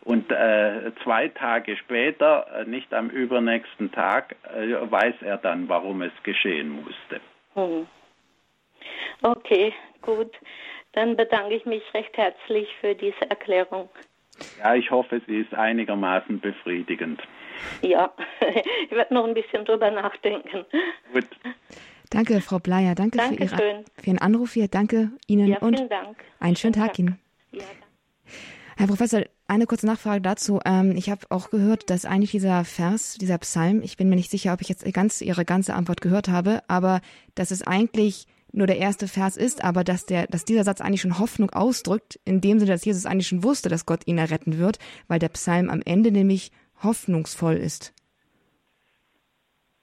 Und 0.05 0.31
äh, 0.31 0.93
zwei 1.03 1.29
Tage 1.29 1.77
später, 1.77 2.47
äh, 2.55 2.65
nicht 2.65 2.95
am 2.95 3.11
übernächsten 3.11 3.91
Tag, 3.91 4.37
weiß 4.55 5.17
er 5.23 5.37
dann, 5.37 5.69
warum 5.69 6.03
es 6.03 6.13
geschehen 6.23 6.71
musste. 6.71 7.21
Mhm. 7.55 7.87
Okay, 9.23 9.73
gut. 10.03 10.31
Dann 10.97 11.15
bedanke 11.15 11.55
ich 11.55 11.67
mich 11.67 11.83
recht 11.93 12.17
herzlich 12.17 12.67
für 12.81 12.95
diese 12.95 13.21
Erklärung. 13.29 13.91
Ja, 14.59 14.75
ich 14.75 14.91
hoffe, 14.91 15.21
sie 15.27 15.41
ist 15.41 15.53
einigermaßen 15.53 16.41
befriedigend. 16.41 17.23
Ja, 17.83 18.15
ich 18.85 18.91
werde 18.91 19.13
noch 19.13 19.27
ein 19.27 19.35
bisschen 19.35 19.67
drüber 19.67 19.91
nachdenken. 19.91 20.65
Gut. 21.13 21.29
Danke, 22.09 22.41
Frau 22.41 22.59
Bleier. 22.59 22.95
Danke 22.95 23.21
für, 23.21 23.35
Ihre, 23.35 23.85
für, 23.95 24.07
Ihren 24.07 24.19
Anruf 24.19 24.55
hier. 24.55 24.69
Danke 24.69 25.11
Ihnen 25.27 25.49
ja, 25.49 25.59
und 25.59 25.91
Dank. 25.91 26.17
einen 26.41 26.57
schönen 26.57 26.73
Tag, 26.73 26.95
Tag 26.95 26.99
Ihnen. 26.99 27.21
Ja, 27.53 27.65
Herr 28.79 28.87
Professor, 28.87 29.23
eine 29.49 29.67
kurze 29.67 29.87
Nachfrage 29.87 30.23
dazu. 30.23 30.61
Ähm, 30.65 30.97
ich 30.97 31.11
habe 31.11 31.27
auch 31.29 31.51
gehört, 31.51 31.91
dass 31.91 32.07
eigentlich 32.07 32.31
dieser 32.31 32.65
Vers, 32.65 33.19
dieser 33.21 33.39
Psalm, 33.39 33.83
ich 33.83 33.99
bin 33.99 34.09
mir 34.09 34.17
nicht 34.17 34.31
sicher, 34.31 34.55
ob 34.55 34.63
ich 34.63 34.69
jetzt 34.71 34.91
ganz 34.95 35.21
Ihre 35.21 35.45
ganze 35.45 35.75
Antwort 35.75 36.01
gehört 36.01 36.29
habe, 36.29 36.63
aber 36.69 37.03
dass 37.35 37.51
es 37.51 37.67
eigentlich 37.67 38.27
nur 38.57 38.67
der 38.67 38.79
erste 38.79 39.07
Vers 39.07 39.37
ist, 39.37 39.63
aber 39.63 39.85
dass, 39.85 40.07
der, 40.07 40.27
dass 40.27 40.45
dieser 40.45 40.65
Satz 40.65 40.81
eigentlich 40.81 41.03
schon 41.03 41.19
Hoffnung 41.19 41.51
ausdrückt, 41.51 42.19
in 42.25 42.41
dem 42.41 42.59
Sinne, 42.59 42.73
dass 42.73 42.85
Jesus 42.85 43.07
eigentlich 43.07 43.29
schon 43.29 43.45
wusste, 43.45 43.69
dass 43.69 43.87
Gott 43.87 44.01
ihn 44.07 44.19
erretten 44.19 44.59
wird, 44.59 44.79
weil 45.09 45.19
der 45.19 45.29
Psalm 45.29 45.69
am 45.69 45.83
Ende 45.85 46.11
nämlich 46.11 46.51
hoffnungsvoll 46.83 47.55
ist. 47.55 47.95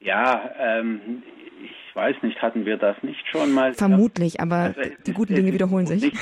Ja, 0.00 0.50
ähm, 0.58 1.22
ich 1.62 1.96
weiß 1.96 2.16
nicht, 2.22 2.42
hatten 2.42 2.66
wir 2.66 2.76
das 2.76 3.00
nicht 3.02 3.26
schon 3.28 3.52
mal? 3.52 3.74
Vermutlich, 3.74 4.40
aber 4.40 4.74
also 4.76 4.80
die 5.06 5.12
guten 5.12 5.34
Dinge 5.34 5.52
wiederholen 5.52 5.86
sich. 5.86 6.12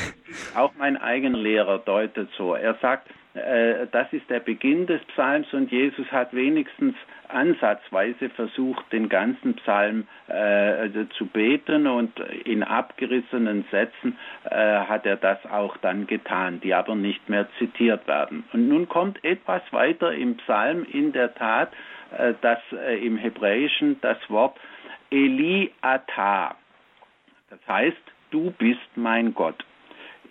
Auch 0.54 0.72
mein 0.78 0.96
eigener 0.96 1.38
Lehrer 1.38 1.78
deutet 1.78 2.28
so. 2.36 2.54
Er 2.54 2.76
sagt, 2.82 3.08
äh, 3.34 3.86
das 3.90 4.12
ist 4.12 4.28
der 4.28 4.40
Beginn 4.40 4.86
des 4.86 5.02
Psalms 5.14 5.46
und 5.52 5.70
Jesus 5.72 6.06
hat 6.12 6.34
wenigstens 6.34 6.94
ansatzweise 7.32 8.30
versucht, 8.30 8.92
den 8.92 9.08
ganzen 9.08 9.54
Psalm 9.54 10.06
äh, 10.28 10.88
zu 11.16 11.26
beten 11.26 11.86
und 11.86 12.18
in 12.44 12.62
abgerissenen 12.62 13.64
Sätzen 13.70 14.16
äh, 14.44 14.56
hat 14.56 15.06
er 15.06 15.16
das 15.16 15.38
auch 15.46 15.76
dann 15.78 16.06
getan, 16.06 16.60
die 16.60 16.74
aber 16.74 16.94
nicht 16.94 17.28
mehr 17.28 17.46
zitiert 17.58 18.06
werden. 18.06 18.44
Und 18.52 18.68
nun 18.68 18.88
kommt 18.88 19.24
etwas 19.24 19.62
weiter 19.70 20.12
im 20.12 20.36
Psalm 20.38 20.84
in 20.84 21.12
der 21.12 21.34
Tat, 21.34 21.72
äh, 22.16 22.34
das 22.40 22.58
äh, 22.72 23.04
im 23.04 23.16
Hebräischen 23.16 24.00
das 24.00 24.18
Wort 24.28 24.58
Eliata. 25.10 26.54
Das 27.50 27.60
heißt, 27.68 28.02
du 28.30 28.50
bist 28.52 28.80
mein 28.96 29.34
Gott 29.34 29.64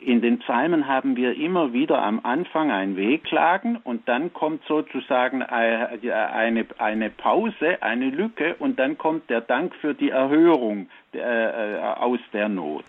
in 0.01 0.21
den 0.21 0.39
Psalmen 0.39 0.87
haben 0.87 1.15
wir 1.15 1.35
immer 1.35 1.73
wieder 1.73 2.01
am 2.01 2.19
Anfang 2.23 2.71
ein 2.71 2.95
Wehklagen 2.95 3.77
und 3.77 4.07
dann 4.07 4.33
kommt 4.33 4.63
sozusagen 4.65 5.43
eine, 5.43 6.65
eine 6.77 7.09
Pause, 7.09 7.81
eine 7.81 8.09
Lücke 8.09 8.55
und 8.59 8.79
dann 8.79 8.97
kommt 8.97 9.29
der 9.29 9.41
Dank 9.41 9.75
für 9.75 9.93
die 9.93 10.09
Erhörung 10.09 10.89
äh, 11.13 11.77
aus 11.77 12.19
der 12.33 12.49
Not. 12.49 12.85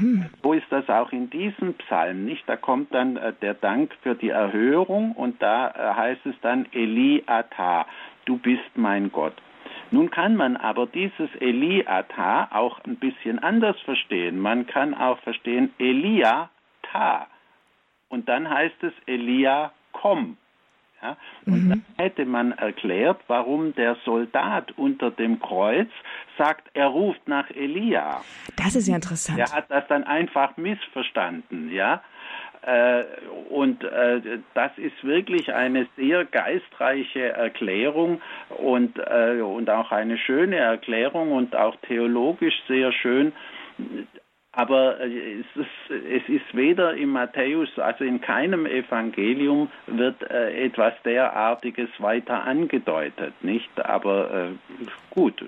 Mhm. 0.00 0.26
So 0.42 0.52
ist 0.52 0.66
das 0.70 0.88
auch 0.88 1.12
in 1.12 1.30
diesem 1.30 1.74
Psalm, 1.74 2.24
nicht? 2.24 2.44
Da 2.46 2.56
kommt 2.56 2.94
dann 2.94 3.16
äh, 3.16 3.32
der 3.42 3.54
Dank 3.54 3.92
für 4.02 4.14
die 4.14 4.30
Erhörung 4.30 5.12
und 5.12 5.42
da 5.42 5.68
äh, 5.70 5.94
heißt 5.94 6.26
es 6.26 6.34
dann 6.42 6.66
Eliata, 6.72 7.86
du 8.24 8.38
bist 8.38 8.70
mein 8.76 9.10
Gott. 9.10 9.34
Nun 9.92 10.10
kann 10.10 10.36
man 10.36 10.56
aber 10.56 10.86
dieses 10.86 11.28
Eliata 11.38 12.48
auch 12.50 12.82
ein 12.84 12.96
bisschen 12.96 13.38
anders 13.38 13.78
verstehen. 13.82 14.40
Man 14.40 14.66
kann 14.66 14.94
auch 14.94 15.18
verstehen 15.20 15.72
Elia 15.78 16.50
ta. 16.82 17.26
Und 18.08 18.28
dann 18.28 18.48
heißt 18.48 18.82
es 18.82 18.92
Elia 19.06 19.72
komm. 19.92 20.38
Ja? 21.02 21.16
Und 21.46 21.64
mhm. 21.64 21.68
dann 21.68 21.84
hätte 21.98 22.24
man 22.24 22.52
erklärt, 22.52 23.20
warum 23.26 23.74
der 23.74 23.96
Soldat 24.04 24.72
unter 24.78 25.10
dem 25.10 25.40
Kreuz 25.40 25.90
sagt, 26.38 26.70
er 26.74 26.86
ruft 26.86 27.28
nach 27.28 27.50
Elia. 27.50 28.22
Das 28.56 28.74
ist 28.74 28.88
ja 28.88 28.94
interessant. 28.94 29.38
Er 29.38 29.52
hat 29.52 29.70
das 29.70 29.86
dann 29.88 30.04
einfach 30.04 30.56
missverstanden, 30.56 31.70
ja. 31.70 32.02
Äh, 32.62 33.04
und 33.50 33.82
äh, 33.82 34.20
das 34.54 34.70
ist 34.76 35.02
wirklich 35.02 35.52
eine 35.52 35.88
sehr 35.96 36.24
geistreiche 36.24 37.30
Erklärung 37.30 38.22
und, 38.50 38.98
äh, 38.98 39.40
und 39.40 39.68
auch 39.68 39.90
eine 39.90 40.16
schöne 40.16 40.56
Erklärung 40.56 41.32
und 41.32 41.56
auch 41.56 41.74
theologisch 41.88 42.54
sehr 42.68 42.92
schön. 42.92 43.32
Aber 44.52 45.00
es 45.00 45.46
ist, 45.54 45.90
es 45.90 46.28
ist 46.28 46.54
weder 46.54 46.94
im 46.94 47.10
Matthäus, 47.10 47.68
also 47.78 48.04
in 48.04 48.20
keinem 48.20 48.66
Evangelium 48.66 49.70
wird 49.86 50.22
etwas 50.30 50.92
derartiges 51.04 51.88
weiter 51.98 52.44
angedeutet, 52.44 53.32
nicht? 53.42 53.70
Aber 53.82 54.50
gut. 55.10 55.42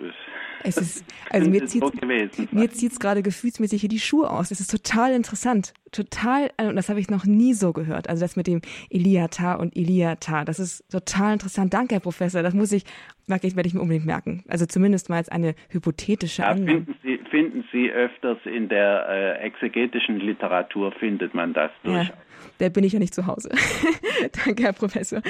Es 0.65 0.77
ist, 0.79 1.05
also 1.31 1.51
mir 1.51 1.67
zieht 1.67 2.93
es 2.93 2.99
gerade 2.99 3.23
gefühlsmäßig 3.23 3.81
hier 3.81 3.89
die 3.89 4.01
Schuhe 4.01 4.31
aus. 4.31 4.51
Es 4.51 4.61
ist 4.61 4.71
total 4.71 5.13
interessant. 5.13 5.75
Total, 5.93 6.51
äh, 6.57 6.67
und 6.67 6.77
das 6.77 6.89
habe 6.89 6.99
ich 6.99 7.09
noch 7.09 7.25
nie 7.25 7.55
so 7.55 7.73
gehört. 7.73 8.09
Also 8.09 8.23
das 8.23 8.35
mit 8.35 8.47
dem 8.47 8.63
Eliata 8.91 9.55
und 9.55 9.77
Eliata. 9.77 10.45
Das 10.45 10.59
ist 10.59 10.91
total 10.91 11.35
interessant. 11.35 11.73
Danke, 11.73 11.95
Herr 11.95 12.01
Professor. 12.01 12.43
Das 12.43 12.55
muss 12.55 12.73
ich, 12.73 12.85
werde 13.27 13.47
ich 13.47 13.75
mir 13.75 13.81
unbedingt 13.81 14.07
merken. 14.07 14.43
Also 14.49 14.67
zumindest 14.67 15.09
mal 15.09 15.17
als 15.17 15.29
eine 15.29 15.55
hypothetische 15.69 16.43
ja, 16.43 16.55
Finden 16.55 16.95
Sie, 17.03 17.21
finden 17.35 17.65
Sie 17.73 17.91
öfters 17.91 18.39
in 18.45 18.69
der 18.69 19.09
äh, 19.09 19.45
exegetischen 19.45 20.21
Literatur 20.21 20.93
findet 20.93 21.35
man 21.35 21.53
das 21.53 21.73
durchaus. 21.83 22.07
Ja 22.07 22.15
da 22.59 22.69
bin 22.69 22.85
ich 22.85 22.93
ja 22.93 22.99
nicht 22.99 23.15
zu 23.15 23.27
Hause. 23.27 23.49
Danke, 24.45 24.63
Herr 24.63 24.73
Professor. 24.73 25.23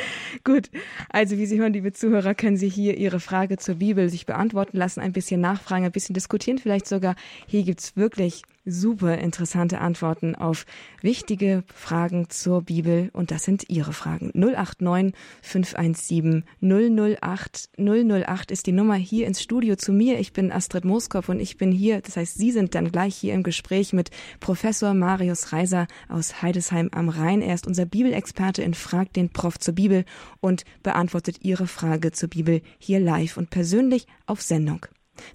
Gut, 0.43 0.71
also 1.11 1.39
wie 1.39 1.47
Sie 1.47 1.59
hören, 1.59 1.73
liebe 1.73 1.93
Zuhörer, 1.93 2.35
können 2.35 2.57
Sie 2.57 2.69
hier 2.69 2.99
Ihre 2.99 3.21
Frage 3.21 3.57
zur 3.57 3.77
Bibel 3.77 4.09
sich 4.09 4.27
beantworten 4.27 4.77
lassen, 4.77 5.01
ein 5.01 5.13
bisschen 5.13 5.41
nachfragen, 5.41 5.85
ein 5.85 5.93
bisschen 5.93 6.15
diskutieren, 6.15 6.59
vielleicht 6.59 6.87
sogar. 6.87 7.15
Hier 7.47 7.63
gibt's 7.63 7.97
wirklich 7.97 8.43
super 8.65 9.19
interessante 9.19 9.81
Antworten 9.81 10.35
auf 10.35 10.67
wichtige 11.01 11.65
Fragen 11.75 12.31
zur 12.31 12.62
Bibel 12.62 13.11
und 13.12 13.31
das 13.31 13.45
sind 13.45 13.69
Ihre 13.69 13.93
Fragen. 13.93 14.31
089 14.35 15.15
517 15.43 16.45
008 16.61 17.71
008 17.79 18.51
ist 18.51 18.67
die 18.67 18.73
Nummer 18.73 18.95
hier 18.95 19.27
ins 19.27 19.43
Studio 19.43 19.77
zu 19.77 19.93
mir. 19.93 20.19
Ich 20.19 20.33
bin 20.33 20.53
Astrid 20.53 20.85
Moskop 20.85 21.29
und 21.29 21.41
ich 21.41 21.57
bin 21.57 21.73
hier, 21.73 22.01
das 22.01 22.17
heißt, 22.17 22.39
Sie 22.39 22.53
sind 22.53 22.75
dann 22.75 22.91
gleich 22.91 23.15
hier 23.15 23.35
im 23.35 23.43
Gespräch 23.43 23.93
mit 23.93 24.11
Professor 24.41 24.95
Marius 24.95 25.53
Reiser 25.53 25.87
aus 26.09 26.43
Heidesheim 26.43 26.91
am 26.93 27.09
Rhein. 27.09 27.43
Er 27.43 27.55
ist 27.55 27.67
unser 27.67 27.87
Bibelexperte 27.87 28.62
in 28.62 28.75
Frag 28.75 29.12
den 29.12 29.31
Prof 29.31 29.59
zur 29.59 29.75
Bibel 29.75 30.05
und 30.41 30.65
beantwortet 30.83 31.39
Ihre 31.43 31.67
Frage 31.67 32.12
zur 32.12 32.29
Bibel 32.29 32.62
hier 32.79 33.01
live 33.01 33.37
und 33.37 33.51
persönlich 33.51 34.07
auf 34.27 34.41
Sendung. 34.43 34.87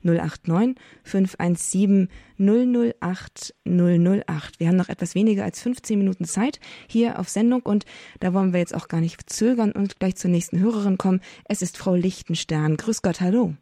089 0.03 0.75
517 1.03 2.09
008 2.37 3.53
008. 3.65 4.59
Wir 4.59 4.67
haben 4.67 4.77
noch 4.77 4.89
etwas 4.89 5.15
weniger 5.15 5.43
als 5.43 5.61
15 5.61 5.97
Minuten 5.97 6.25
Zeit 6.25 6.59
hier 6.87 7.19
auf 7.19 7.29
Sendung 7.29 7.61
und 7.61 7.85
da 8.19 8.33
wollen 8.33 8.53
wir 8.53 8.59
jetzt 8.59 8.75
auch 8.75 8.87
gar 8.87 9.01
nicht 9.01 9.29
zögern 9.29 9.71
und 9.71 9.99
gleich 9.99 10.15
zur 10.15 10.31
nächsten 10.31 10.59
Hörerin 10.59 10.97
kommen. 10.97 11.21
Es 11.45 11.61
ist 11.61 11.77
Frau 11.77 11.95
Lichtenstern. 11.95 12.77
Grüß 12.77 13.01
Gott, 13.01 13.21
hallo. 13.21 13.53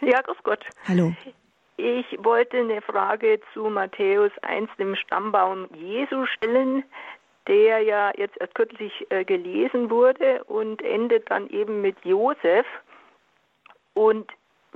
Ja, 0.00 0.20
grüß 0.20 0.36
Gott. 0.42 0.64
Hallo. 0.86 1.12
Ich 1.76 2.06
wollte 2.18 2.58
eine 2.58 2.80
Frage 2.82 3.40
zu 3.52 3.64
Matthäus 3.64 4.30
1, 4.42 4.70
dem 4.78 4.94
Stammbaum 4.94 5.68
Jesu 5.74 6.24
stellen, 6.26 6.84
der 7.48 7.80
ja 7.80 8.12
jetzt 8.16 8.36
erst 8.40 8.54
kürzlich 8.54 8.92
äh, 9.10 9.24
gelesen 9.24 9.90
wurde 9.90 10.44
und 10.44 10.82
endet 10.82 11.30
dann 11.30 11.48
eben 11.48 11.80
mit 11.80 11.96
Josef. 12.04 12.66
Und 13.94 14.30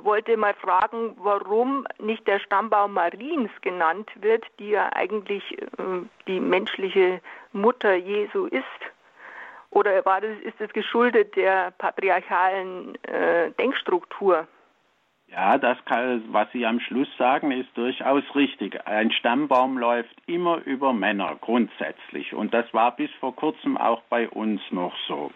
wollte 0.05 0.37
mal 0.37 0.55
fragen, 0.55 1.17
warum 1.19 1.87
nicht 1.99 2.27
der 2.27 2.39
Stammbaum 2.39 2.95
Mariens 2.95 3.51
genannt 3.63 4.11
wird, 4.17 4.45
die 4.59 4.71
ja 4.71 4.91
eigentlich 4.95 5.61
äh, 5.61 5.67
die 6.27 6.41
menschliche 6.41 7.21
Mutter 7.53 7.95
Jesu 7.95 8.47
ist. 8.47 8.65
Oder 9.71 10.05
war 10.07 10.21
das, 10.21 10.39
ist 10.41 10.61
es 10.61 10.73
geschuldet 10.73 11.37
der 11.37 11.73
patriarchalen 11.73 12.95
äh, 13.05 13.51
Denkstruktur? 13.53 14.47
Ja, 15.31 15.59
das 15.59 15.77
kann, 15.85 16.25
was 16.33 16.51
Sie 16.53 16.65
am 16.65 16.81
Schluss 16.81 17.09
sagen, 17.19 17.51
ist 17.51 17.69
durchaus 17.77 18.25
richtig. 18.35 18.87
Ein 18.87 19.11
Stammbaum 19.11 19.77
läuft 19.77 20.17
immer 20.27 20.63
über 20.65 20.95
Männer 20.95 21.37
grundsätzlich. 21.39 22.33
Und 22.33 22.55
das 22.55 22.73
war 22.73 22.97
bis 22.97 23.11
vor 23.21 23.37
kurzem 23.37 23.77
auch 23.77 24.01
bei 24.09 24.27
uns 24.29 24.63
noch 24.71 24.97
so. 25.07 25.31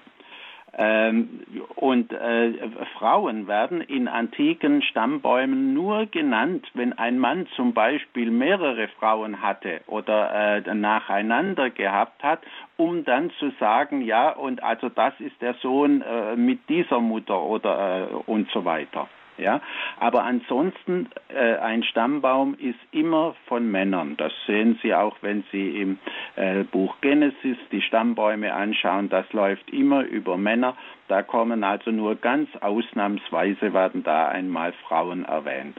Ähm, 0.75 1.41
und 1.77 2.13
äh, 2.13 2.53
Frauen 2.99 3.47
werden 3.47 3.83
in 3.83 4.09
antiken 4.09 4.81
Stammbäumen 4.83 5.75
nur 5.75 6.07
genannt, 6.07 6.67
wenn 6.73 6.95
ein 6.95 7.19
Mann 7.19 7.47
zum 7.57 7.75
Beispiel 7.75 8.31
mehrere 8.31 8.89
Frauen 8.89 9.43
hatte 9.43 9.83
oder 9.87 10.65
äh, 10.65 10.75
nacheinander 10.75 11.69
gehabt 11.69 12.23
hat, 12.23 12.41
um 12.79 13.05
dann 13.05 13.31
zu 13.39 13.51
sagen, 13.61 14.01
ja, 14.01 14.31
und 14.31 14.63
also 14.63 14.89
das 14.89 15.13
ist 15.19 15.41
der 15.43 15.55
Sohn 15.55 16.01
äh, 16.01 16.37
mit 16.37 16.67
dieser 16.71 17.01
Mutter 17.01 17.43
oder 17.43 18.09
äh, 18.11 18.15
und 18.31 18.51
so 18.51 18.65
weiter. 18.65 19.09
Ja, 19.39 19.61
aber 19.99 20.25
ansonsten 20.25 21.09
äh, 21.29 21.57
ein 21.57 21.83
Stammbaum 21.83 22.55
ist 22.55 22.79
immer 22.91 23.35
von 23.47 23.71
Männern. 23.71 24.17
Das 24.19 24.33
sehen 24.47 24.79
Sie 24.83 24.95
auch, 24.95 25.17
wenn 25.23 25.45
Sie 25.51 25.81
im 25.81 25.99
äh, 26.37 26.65
Buch 26.65 26.97
Genesis 27.01 27.57
die 27.71 27.81
Stammbäume 27.81 28.53
anschauen. 28.53 29.09
Das 29.09 29.31
läuft 29.33 29.71
immer 29.71 30.03
über 30.03 30.37
Männer. 30.37 30.77
Da 31.09 31.23
kommen 31.23 31.65
also 31.65 31.91
nur 31.91 32.17
ganz 32.17 32.49
ausnahmsweise 32.61 33.73
werden 33.73 34.03
da 34.03 34.29
einmal 34.29 34.73
Frauen 34.87 35.25
erwähnt. 35.25 35.77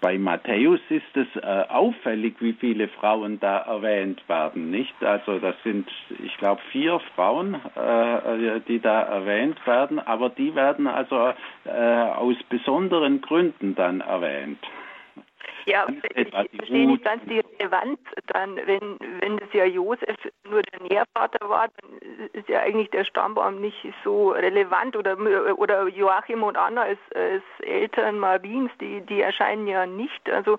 Bei 0.00 0.18
Matthäus 0.18 0.80
ist 0.88 1.16
es 1.16 1.28
äh, 1.36 1.46
auffällig, 1.68 2.34
wie 2.40 2.54
viele 2.54 2.88
Frauen 2.88 3.38
da 3.38 3.58
erwähnt 3.58 4.20
werden, 4.28 4.70
nicht? 4.70 4.94
Also 5.00 5.38
das 5.38 5.54
sind, 5.62 5.88
ich 6.24 6.36
glaube, 6.38 6.60
vier 6.72 6.98
Frauen, 7.14 7.54
äh, 7.54 8.60
die 8.66 8.80
da 8.80 9.02
erwähnt 9.02 9.64
werden, 9.64 10.00
aber 10.00 10.30
die 10.30 10.56
werden 10.56 10.88
also 10.88 11.32
äh, 11.64 11.70
aus 11.70 12.36
besonderen 12.48 13.20
Gründen 13.20 13.76
dann 13.76 14.00
erwähnt. 14.00 14.58
Ja, 15.66 15.86
ich 16.14 16.28
verstehe 16.30 16.86
nicht 16.86 17.04
ganz 17.04 17.22
die 17.24 17.40
Relevanz 17.40 17.98
dann, 18.28 18.56
wenn, 18.56 18.98
wenn 19.20 19.36
das 19.38 19.52
ja 19.52 19.64
Josef 19.64 20.16
nur 20.48 20.62
der 20.62 20.80
Nährvater 20.80 21.48
war, 21.48 21.68
dann 21.80 22.28
ist 22.32 22.48
ja 22.48 22.60
eigentlich 22.60 22.90
der 22.90 23.04
Stammbaum 23.04 23.60
nicht 23.60 23.76
so 24.04 24.30
relevant 24.30 24.94
oder, 24.94 25.18
oder 25.58 25.88
Joachim 25.88 26.44
und 26.44 26.56
Anna 26.56 26.82
als, 26.82 26.98
als 27.14 27.42
Eltern 27.60 28.20
Mariens, 28.20 28.70
die, 28.80 29.00
die 29.02 29.20
erscheinen 29.20 29.66
ja 29.66 29.86
nicht. 29.86 30.30
Also 30.30 30.58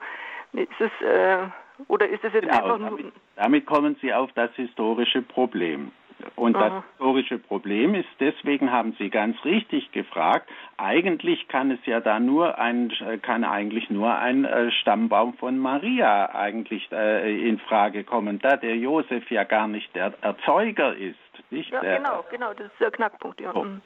ist 0.51 0.69
es, 0.79 0.91
äh, 1.01 1.47
oder 1.87 2.09
ist 2.09 2.23
es 2.25 2.33
jetzt 2.33 2.43
genau, 2.43 2.57
einfach 2.57 2.77
nur. 2.77 2.89
Damit, 2.89 3.13
damit 3.35 3.65
kommen 3.65 3.95
Sie 4.01 4.13
auf 4.13 4.31
das 4.33 4.51
historische 4.55 5.21
Problem. 5.21 5.91
Und 6.35 6.53
das 6.53 6.83
historische 6.91 7.37
Problem 7.37 7.93
ist, 7.93 8.09
deswegen 8.19 8.71
haben 8.71 8.95
Sie 8.97 9.09
ganz 9.09 9.43
richtig 9.45 9.91
gefragt, 9.91 10.49
eigentlich 10.77 11.47
kann 11.47 11.71
es 11.71 11.79
ja 11.85 11.99
da 11.99 12.19
nur 12.19 12.57
ein, 12.57 12.91
kann 13.21 13.43
eigentlich 13.43 13.89
nur 13.89 14.15
ein 14.15 14.45
äh, 14.45 14.71
Stammbaum 14.71 15.33
von 15.35 15.59
Maria 15.59 16.33
eigentlich 16.33 16.91
äh, 16.91 17.47
in 17.47 17.59
Frage 17.59 18.03
kommen, 18.03 18.39
da 18.39 18.57
der 18.57 18.75
Josef 18.75 19.29
ja 19.29 19.43
gar 19.43 19.67
nicht 19.67 19.95
der 19.95 20.13
Erzeuger 20.21 20.95
ist. 20.95 21.17
Nicht? 21.51 21.71
Ja, 21.71 21.81
der, 21.81 21.97
genau, 21.97 22.25
genau, 22.31 22.53
das 22.53 22.67
ist 22.67 22.79
der 22.79 22.91
Knackpunkt. 22.91 23.39
Ja. 23.39 23.53
So. 23.53 23.63
Mhm. 23.63 23.81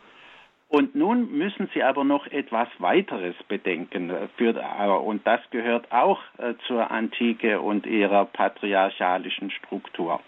Und 0.70 0.96
nun 0.96 1.38
müssen 1.38 1.70
Sie 1.74 1.84
aber 1.84 2.06
noch 2.06 2.28
etwas 2.28 2.70
weiteres 2.80 3.36
bedenken. 3.50 4.10
Äh, 4.10 4.30
für, 4.38 4.54
und 5.02 5.28
das 5.28 5.42
gehört 5.52 5.92
auch 5.92 6.20
zur 6.68 6.92
Antike 6.92 7.60
und 7.60 7.86
ihrer 7.86 8.26
patriarchalischen 8.26 9.52
Struktur. 9.52 10.22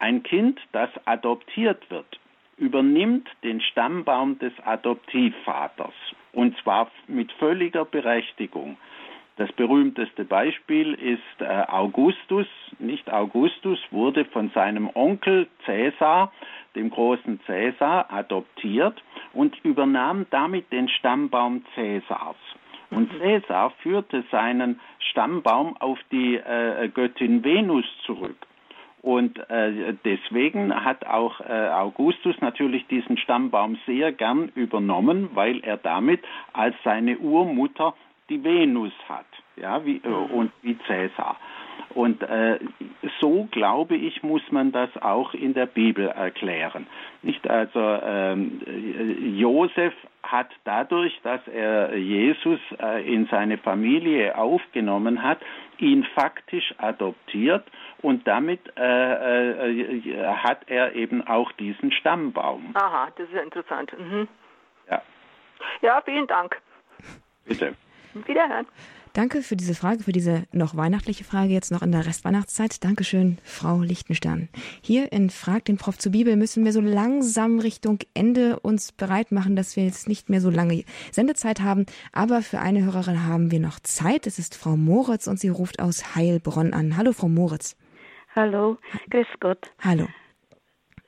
Ein 0.00 0.22
Kind, 0.22 0.58
das 0.72 0.90
adoptiert 1.04 1.88
wird, 1.90 2.18
übernimmt 2.56 3.28
den 3.44 3.60
Stammbaum 3.60 4.38
des 4.38 4.52
Adoptivvaters. 4.64 5.94
Und 6.32 6.56
zwar 6.58 6.90
mit 7.06 7.30
völliger 7.32 7.84
Berechtigung. 7.84 8.76
Das 9.36 9.50
berühmteste 9.52 10.24
Beispiel 10.24 10.92
ist 10.94 11.42
Augustus. 11.42 12.46
Nicht 12.78 13.10
Augustus 13.10 13.78
wurde 13.90 14.26
von 14.26 14.50
seinem 14.50 14.90
Onkel 14.92 15.46
Caesar 15.64 16.32
dem 16.74 16.90
großen 16.90 17.40
Cäsar, 17.46 18.12
adoptiert 18.12 19.02
und 19.32 19.56
übernahm 19.64 20.26
damit 20.30 20.70
den 20.72 20.88
Stammbaum 20.88 21.64
Cäsars. 21.74 22.36
Und 22.90 23.10
Cäsar 23.18 23.70
führte 23.82 24.24
seinen 24.30 24.80
Stammbaum 24.98 25.76
auf 25.78 25.98
die 26.10 26.36
äh, 26.36 26.88
Göttin 26.88 27.44
Venus 27.44 27.84
zurück. 28.04 28.36
Und 29.02 29.38
äh, 29.48 29.94
deswegen 30.04 30.74
hat 30.74 31.06
auch 31.06 31.40
äh, 31.40 31.68
Augustus 31.68 32.36
natürlich 32.40 32.86
diesen 32.88 33.16
Stammbaum 33.16 33.78
sehr 33.86 34.12
gern 34.12 34.50
übernommen, 34.54 35.30
weil 35.34 35.60
er 35.60 35.78
damit 35.78 36.20
als 36.52 36.74
seine 36.84 37.18
Urmutter 37.18 37.94
die 38.28 38.44
Venus 38.44 38.92
hat, 39.08 39.26
ja, 39.56 39.84
wie, 39.84 39.96
äh, 39.96 40.08
und 40.08 40.52
wie 40.62 40.76
Cäsar. 40.86 41.36
Und 41.94 42.22
äh, 42.22 42.58
so, 43.20 43.48
glaube 43.50 43.96
ich, 43.96 44.22
muss 44.22 44.42
man 44.50 44.70
das 44.70 44.90
auch 45.00 45.34
in 45.34 45.54
der 45.54 45.66
Bibel 45.66 46.06
erklären. 46.06 46.86
Nicht 47.22 47.48
also 47.48 47.80
ähm, 47.80 48.60
Josef 49.36 49.92
hat 50.22 50.48
dadurch, 50.64 51.18
dass 51.24 51.40
er 51.48 51.96
Jesus 51.96 52.60
äh, 52.80 53.02
in 53.12 53.26
seine 53.26 53.58
Familie 53.58 54.38
aufgenommen 54.38 55.22
hat, 55.22 55.38
ihn 55.80 56.04
faktisch 56.14 56.74
adoptiert 56.78 57.64
und 58.02 58.26
damit 58.26 58.60
äh, 58.76 59.70
äh, 59.70 60.26
hat 60.36 60.68
er 60.68 60.94
eben 60.94 61.26
auch 61.26 61.52
diesen 61.52 61.92
Stammbaum. 61.92 62.70
Aha, 62.74 63.08
das 63.16 63.28
ist 63.28 63.42
interessant. 63.42 63.92
Mhm. 63.98 64.28
Ja. 64.88 65.02
Ja, 65.82 66.00
vielen 66.04 66.26
Dank. 66.26 66.60
Bitte. 67.46 67.74
Wiederhören. 68.14 68.66
Danke 69.12 69.42
für 69.42 69.56
diese 69.56 69.74
Frage, 69.74 70.04
für 70.04 70.12
diese 70.12 70.44
noch 70.52 70.76
weihnachtliche 70.76 71.24
Frage 71.24 71.52
jetzt 71.52 71.72
noch 71.72 71.82
in 71.82 71.90
der 71.90 72.06
Restweihnachtszeit. 72.06 72.84
Dankeschön, 72.84 73.38
Frau 73.42 73.80
Lichtenstern. 73.80 74.48
Hier 74.82 75.10
in 75.12 75.30
Frag 75.30 75.64
den 75.64 75.78
Prof 75.78 75.98
zur 75.98 76.12
Bibel 76.12 76.36
müssen 76.36 76.64
wir 76.64 76.72
so 76.72 76.80
langsam 76.80 77.58
Richtung 77.58 77.98
Ende 78.14 78.60
uns 78.60 78.92
bereit 78.92 79.32
machen, 79.32 79.56
dass 79.56 79.74
wir 79.74 79.84
jetzt 79.84 80.08
nicht 80.08 80.30
mehr 80.30 80.40
so 80.40 80.48
lange 80.48 80.84
Sendezeit 81.10 81.60
haben. 81.60 81.86
Aber 82.12 82.40
für 82.42 82.60
eine 82.60 82.84
Hörerin 82.84 83.26
haben 83.26 83.50
wir 83.50 83.58
noch 83.58 83.80
Zeit. 83.80 84.28
Es 84.28 84.38
ist 84.38 84.54
Frau 84.54 84.76
Moritz 84.76 85.26
und 85.26 85.40
sie 85.40 85.48
ruft 85.48 85.80
aus 85.80 86.14
Heilbronn 86.14 86.72
an. 86.72 86.96
Hallo, 86.96 87.12
Frau 87.12 87.28
Moritz. 87.28 87.76
Hallo, 88.36 88.78
grüß 89.10 89.26
Gott. 89.40 89.72
Hallo. 89.80 90.06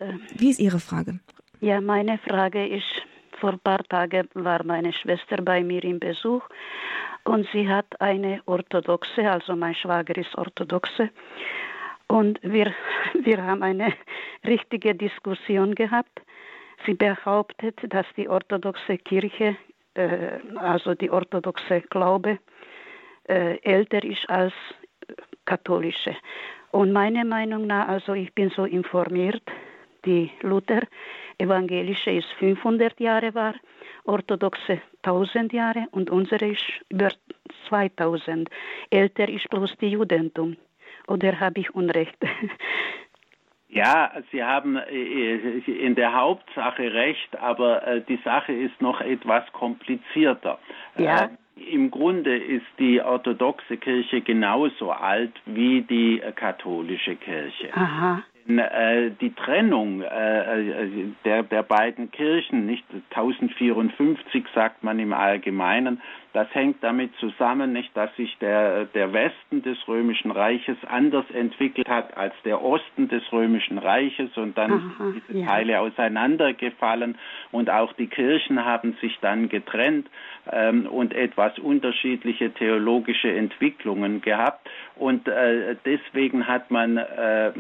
Ähm, 0.01 0.21
Wie 0.37 0.51
ist 0.51 0.59
Ihre 0.59 0.81
Frage? 0.81 1.21
Ja, 1.61 1.81
meine 1.81 2.19
Frage 2.19 2.67
ist, 2.67 2.83
vor 3.43 3.55
ein 3.55 3.59
paar 3.59 3.82
Tagen 3.88 4.28
war 4.34 4.62
meine 4.62 4.93
Schwester 4.93 5.38
bei 5.43 5.64
mir 5.64 5.82
im 5.82 5.99
Besuch 5.99 6.45
und 7.24 7.45
sie 7.53 7.68
hat 7.68 8.01
eine 8.01 8.40
orthodoxe, 8.47 9.28
also 9.28 9.57
mein 9.57 9.74
Schwager 9.74 10.16
ist 10.16 10.32
orthodoxe. 10.38 11.11
Und 12.07 12.38
wir, 12.43 12.72
wir 13.24 13.43
haben 13.43 13.64
eine 13.64 13.93
richtige 14.47 14.95
Diskussion 14.95 15.74
gehabt. 15.74 16.22
Sie 16.86 16.95
behauptet, 16.95 17.80
dass 17.88 18.07
die 18.16 18.28
orthodoxe 18.28 18.99
Kirche, 18.99 19.57
äh, 19.95 20.38
also 20.57 20.95
die 20.95 21.11
orthodoxe 21.11 21.80
Glaube, 21.90 22.38
äh, 23.28 23.57
älter 23.62 24.05
ist 24.05 24.30
als 24.30 24.55
katholische. 25.47 26.14
Und 26.70 26.93
meiner 26.93 27.24
Meinung 27.24 27.66
nach, 27.66 27.88
also 27.88 28.14
ich 28.14 28.32
bin 28.34 28.51
so 28.51 28.66
informiert, 28.66 29.43
die 30.05 30.30
Luther 30.43 30.82
evangelische 31.43 32.11
ist 32.11 32.30
500 32.38 32.99
Jahre 33.01 33.34
war 33.34 33.55
orthodoxe 34.05 34.80
1000 35.03 35.53
Jahre 35.53 35.86
und 35.93 36.11
unsere 36.11 36.47
ist 36.47 36.64
über 36.88 37.09
2000. 37.68 38.49
Älter 38.90 39.28
ist 39.28 39.49
bloß 39.51 39.76
die 39.80 39.88
Judentum. 39.88 40.57
Oder 41.09 41.38
habe 41.40 41.61
ich 41.61 41.74
Unrecht? 41.74 42.18
Ja, 43.74 44.12
Sie 44.30 44.45
haben 44.45 44.76
äh, 44.76 45.61
in 45.61 45.95
der 45.95 46.12
Hauptsache 46.12 46.93
recht, 46.93 47.34
aber 47.40 47.82
äh, 47.86 48.03
die 48.07 48.18
Sache 48.22 48.53
ist 48.53 48.78
noch 48.82 49.01
etwas 49.01 49.51
komplizierter. 49.53 50.59
Ja. 50.99 51.30
Äh, 51.57 51.72
Im 51.72 51.90
Grunde 51.90 52.36
ist 52.36 52.66
die 52.78 53.01
orthodoxe 53.01 53.78
Kirche 53.78 54.20
genauso 54.20 54.90
alt 54.90 55.32
wie 55.47 55.80
die 55.80 56.20
katholische 56.34 57.16
Kirche. 57.16 57.70
Aha 57.74 58.18
äh, 58.18 58.32
die 58.47 59.32
Trennung 59.34 60.03
äh, 60.03 61.09
der, 61.24 61.43
der 61.43 61.62
beiden 61.62 62.11
Kirchen, 62.11 62.66
nicht 62.66 62.84
1054 63.11 64.45
sagt 64.55 64.82
man 64.82 64.99
im 64.99 65.12
Allgemeinen, 65.12 66.01
das 66.33 66.49
hängt 66.55 66.83
damit 66.83 67.14
zusammen, 67.16 67.72
nicht, 67.72 67.95
dass 67.97 68.14
sich 68.16 68.37
der, 68.39 68.87
der 68.87 69.12
Westen 69.12 69.62
des 69.62 69.76
Römischen 69.87 70.30
Reiches 70.30 70.76
anders 70.89 71.24
entwickelt 71.33 71.89
hat 71.89 72.16
als 72.16 72.35
der 72.45 72.62
Osten 72.62 73.09
des 73.09 73.22
Römischen 73.33 73.78
Reiches 73.78 74.37
und 74.37 74.57
dann 74.57 74.72
Aha, 74.72 74.80
sind 74.99 75.22
diese 75.28 75.39
ja. 75.41 75.47
Teile 75.47 75.80
auseinandergefallen 75.80 77.18
und 77.51 77.70
auch 77.70 77.93
die 77.95 78.07
Kirchen 78.07 78.64
haben 78.64 78.97
sich 79.01 79.18
dann 79.20 79.49
getrennt 79.49 80.09
ähm, 80.51 80.87
und 80.87 81.14
etwas 81.14 81.59
unterschiedliche 81.59 82.53
theologische 82.53 83.30
Entwicklungen 83.30 84.22
gehabt 84.22 84.68
und 84.97 85.28
äh, 85.28 85.76
deswegen 85.85 86.47
hat 86.47 86.70
man 86.70 86.97
äh, 86.97 87.53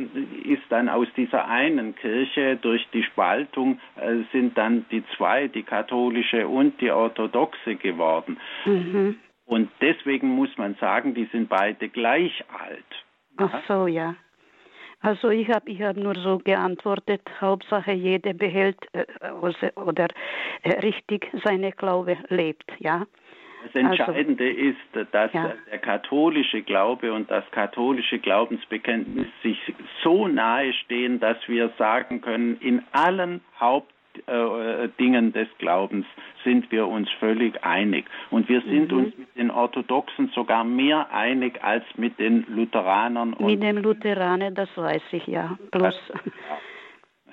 ist 0.44 0.62
dann 0.68 0.88
aus 0.88 1.08
dieser 1.16 1.48
einen 1.48 1.94
Kirche 1.94 2.56
durch 2.56 2.86
die 2.92 3.02
Spaltung 3.02 3.80
äh, 3.96 4.22
sind 4.32 4.56
dann 4.56 4.84
die 4.90 5.02
zwei, 5.16 5.48
die 5.48 5.62
katholische 5.62 6.46
und 6.48 6.80
die 6.80 6.90
orthodoxe 6.90 7.76
geworden. 7.76 8.38
Mhm. 8.64 9.16
Und 9.44 9.70
deswegen 9.80 10.28
muss 10.28 10.56
man 10.56 10.74
sagen, 10.76 11.14
die 11.14 11.26
sind 11.32 11.48
beide 11.48 11.88
gleich 11.88 12.44
alt. 12.58 12.84
Ach 13.36 13.62
so, 13.66 13.86
ja. 13.86 14.14
Also 15.00 15.30
ich 15.30 15.48
habe 15.48 15.68
ich 15.68 15.82
hab 15.82 15.96
nur 15.96 16.14
so 16.14 16.38
geantwortet, 16.38 17.22
Hauptsache 17.40 17.92
jeder 17.92 18.34
behält 18.34 18.78
äh, 18.92 19.04
oder 19.74 20.06
äh, 20.62 20.78
richtig 20.78 21.28
seine 21.44 21.72
Glaube 21.72 22.16
lebt, 22.28 22.70
ja. 22.78 23.04
Das 23.64 23.74
Entscheidende 23.74 24.44
also, 24.44 24.60
ist, 24.60 25.12
dass 25.12 25.32
ja. 25.32 25.54
der 25.70 25.78
katholische 25.78 26.62
Glaube 26.62 27.12
und 27.12 27.30
das 27.30 27.44
katholische 27.52 28.18
Glaubensbekenntnis 28.18 29.28
sich 29.42 29.58
so 30.02 30.26
nahe 30.26 30.72
stehen, 30.72 31.20
dass 31.20 31.36
wir 31.46 31.70
sagen 31.78 32.20
können, 32.20 32.56
in 32.60 32.82
allen 32.92 33.40
Hauptdingen 33.58 34.01
äh, 34.26 34.88
des 35.32 35.48
Glaubens 35.58 36.06
sind 36.44 36.70
wir 36.70 36.86
uns 36.86 37.08
völlig 37.18 37.62
einig. 37.64 38.06
Und 38.30 38.48
wir 38.48 38.60
sind 38.62 38.92
mhm. 38.92 38.98
uns 38.98 39.18
mit 39.18 39.36
den 39.36 39.50
Orthodoxen 39.50 40.30
sogar 40.34 40.64
mehr 40.64 41.12
einig 41.12 41.62
als 41.62 41.84
mit 41.96 42.18
den 42.18 42.46
Lutheranern. 42.48 43.36
mit 43.38 43.62
den 43.62 43.76
Lutheranern, 43.78 44.54
das 44.54 44.68
weiß 44.76 45.02
ich 45.12 45.26
ja. 45.26 45.58
Bloß, 45.70 45.94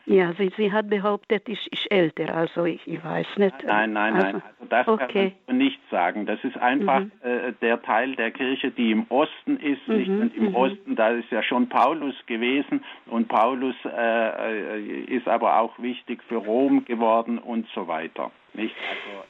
ja. 0.06 0.34
Sie, 0.38 0.52
sie 0.58 0.72
hat 0.72 0.90
behauptet, 0.90 1.48
ich, 1.48 1.68
ich 1.72 1.92
älter, 1.92 2.36
also 2.36 2.66
ich, 2.66 2.86
ich 2.88 3.04
weiß 3.04 3.28
nicht. 3.38 3.64
Nein, 3.64 3.94
nein, 3.94 4.14
nein, 4.14 4.26
also, 4.26 4.38
also 4.38 4.59
das 4.70 4.88
okay. 4.88 5.08
kann 5.08 5.34
man 5.48 5.58
nicht 5.58 5.80
sagen. 5.92 6.26
Das 6.26 6.44
ist 6.44 6.58
einfach 6.58 7.02
mhm. 7.02 7.12
äh, 7.22 7.54
der 7.62 7.82
Teil 7.82 8.16
der 8.16 8.32
Kirche, 8.32 8.72
die 8.72 8.92
im 8.92 9.06
Osten 9.10 9.58
ist. 9.58 9.88
Mhm. 9.88 9.96
Nicht? 9.96 10.10
Und 10.10 10.36
im 10.36 10.50
mhm. 10.50 10.56
Osten, 10.56 10.96
da 10.96 11.10
ist 11.10 11.30
ja 11.32 11.44
schon 11.44 11.68
Paulus 11.70 12.16
gewesen 12.26 12.84
und 13.08 13.28
Paulus 13.28 13.76
äh, 13.86 14.78
äh, 14.78 15.02
ist 15.06 15.28
aber 15.28 15.60
auch 15.60 15.78
wichtig 15.80 16.24
für 16.28 16.38
Rom 16.38 16.86
geworden 16.86 17.38
und 17.38 17.68
so 17.74 17.88
weiter. 17.88 18.32
Nicht? 18.54 18.76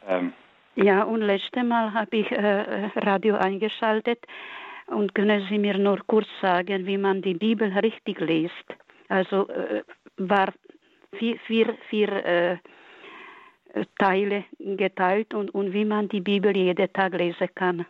Also, 0.08 0.20
ähm, 0.20 0.34
ja, 0.76 1.04
und 1.04 1.22
letztes 1.22 1.64
Mal 1.64 1.94
habe 1.94 2.18
ich 2.18 2.32
äh, 2.32 2.90
Radio 2.96 3.36
eingeschaltet 3.36 4.20
und 4.88 5.14
können 5.14 5.46
Sie 5.50 5.58
mir 5.58 5.78
nur 5.78 6.00
kurz 6.08 6.28
sagen, 6.42 6.86
wie 6.86 6.98
man 6.98 7.22
die 7.22 7.34
Bibel 7.34 7.70
richtig 7.80 8.20
liest? 8.20 8.66
Also 9.10 9.48
äh, 9.50 9.84
war 10.18 10.54
vier, 11.18 11.38
vier, 11.48 11.76
vier 11.90 12.26
äh, 12.26 12.58
Teile 13.98 14.46
geteilt 14.60 15.34
und, 15.34 15.54
und 15.54 15.74
wie 15.74 15.86
man 15.86 16.10
die 16.10 16.22
Bibel 16.22 16.56
jeden 16.56 16.92
Tag 16.94 17.14
lesen 17.14 17.50
kann. 17.56 17.86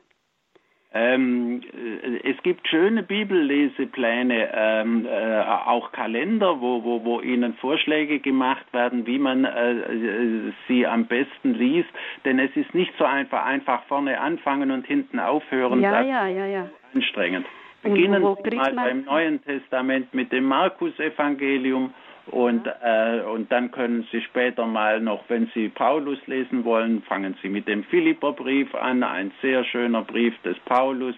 Ähm, 0.92 1.62
äh, 1.72 2.32
es 2.32 2.42
gibt 2.42 2.68
schöne 2.68 3.04
Bibellesepläne, 3.04 4.50
ähm, 4.52 5.06
äh, 5.06 5.42
auch 5.42 5.92
Kalender, 5.92 6.60
wo, 6.62 6.84
wo, 6.84 7.04
wo 7.06 7.22
Ihnen 7.22 7.54
Vorschläge 7.56 8.20
gemacht 8.20 8.66
werden, 8.74 9.06
wie 9.06 9.20
man 9.20 9.46
äh, 9.46 9.72
äh, 9.72 10.52
sie 10.68 10.88
am 10.88 11.06
besten 11.06 11.54
liest. 11.54 11.90
Denn 12.26 12.40
es 12.40 12.50
ist 12.56 12.74
nicht 12.74 12.92
so 12.98 13.06
einfach, 13.06 13.46
einfach 13.46 13.84
vorne 13.84 14.20
anfangen 14.20 14.72
und 14.72 14.88
hinten 14.88 15.20
aufhören. 15.20 15.82
Ja, 15.82 16.02
ja, 16.02 16.28
ja, 16.28 16.46
ja. 16.48 16.70
Anstrengend. 16.96 17.46
Beginnen 17.84 18.26
Sie 18.44 18.56
mal 18.56 18.74
beim 18.74 19.04
Neuen 19.06 19.44
Testament 19.44 20.14
mit 20.14 20.32
dem 20.32 20.46
Markus-Evangelium 20.46 21.94
und, 22.32 22.68
äh, 22.68 23.22
und 23.22 23.52
dann 23.52 23.72
können 23.72 24.08
Sie 24.12 24.22
später 24.22 24.68
mal 24.68 25.00
noch, 25.00 25.24
wenn 25.30 25.48
Sie 25.54 25.70
Paulus 25.70 26.20
lesen 26.28 26.64
wollen, 26.64 27.02
fangen 27.04 27.36
Sie 27.42 27.50
mit 27.50 27.68
dem 27.68 27.84
Philipperbrief 27.86 28.74
an, 28.76 29.04
ein 29.04 29.32
sehr 29.42 29.64
schöner 29.64 30.04
Brief 30.04 30.40
des 30.44 30.58
Paulus. 30.60 31.16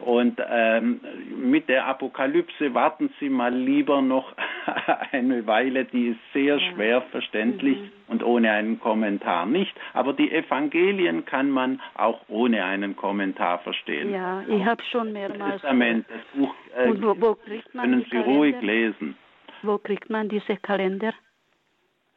Und 0.00 0.40
ähm, 0.50 1.00
mit 1.36 1.68
der 1.68 1.86
Apokalypse 1.86 2.74
warten 2.74 3.10
Sie 3.20 3.28
mal 3.28 3.54
lieber 3.54 4.02
noch 4.02 4.34
eine 5.12 5.46
Weile, 5.46 5.84
die 5.84 6.08
ist 6.08 6.20
sehr 6.32 6.58
schwer 6.58 7.02
verständlich 7.12 7.78
mhm. 7.78 7.90
und 8.08 8.24
ohne 8.24 8.50
einen 8.50 8.80
Kommentar 8.80 9.46
nicht. 9.46 9.72
Aber 9.92 10.12
die 10.12 10.32
Evangelien 10.32 11.24
kann 11.24 11.48
man 11.50 11.80
auch 11.94 12.20
ohne 12.28 12.64
einen 12.64 12.96
Kommentar 12.96 13.60
verstehen. 13.60 14.12
Ja, 14.12 14.42
ich 14.48 14.64
habe 14.64 14.82
schon 14.90 15.12
mehrmals. 15.12 15.62
Testament, 15.62 16.06
das 16.08 16.40
Buch 16.40 16.54
äh, 16.76 16.88
wo, 17.00 17.20
wo 17.20 17.38
können 17.72 18.04
Sie 18.10 18.18
ruhig 18.18 18.60
lesen. 18.60 19.16
Wo 19.64 19.78
kriegt 19.78 20.10
man 20.10 20.28
diese 20.28 20.56
Kalender? 20.56 21.12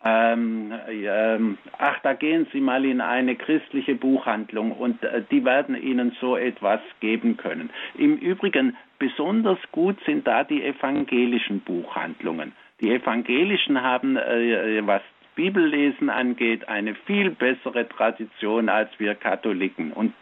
Ähm, 0.03 0.73
ähm, 0.87 1.57
ach, 1.79 1.99
da 2.03 2.13
gehen 2.13 2.45
Sie 2.53 2.61
mal 2.61 2.85
in 2.85 3.01
eine 3.01 3.35
christliche 3.35 3.95
Buchhandlung 3.95 4.71
und 4.71 5.03
äh, 5.03 5.23
die 5.31 5.43
werden 5.43 5.75
Ihnen 5.75 6.15
so 6.21 6.37
etwas 6.37 6.81
geben 6.99 7.35
können. 7.35 7.71
Im 7.97 8.17
Übrigen, 8.17 8.77
besonders 8.99 9.57
gut 9.71 9.97
sind 10.05 10.27
da 10.27 10.43
die 10.43 10.63
evangelischen 10.63 11.61
Buchhandlungen. 11.61 12.53
Die 12.79 12.91
evangelischen 12.91 13.81
haben, 13.81 14.17
äh, 14.17 14.85
was 14.85 15.01
Bibellesen 15.35 16.09
angeht, 16.09 16.67
eine 16.67 16.93
viel 16.93 17.31
bessere 17.31 17.87
Tradition 17.89 18.69
als 18.69 18.89
wir 18.99 19.15
Katholiken. 19.15 19.91
Und 19.93 20.13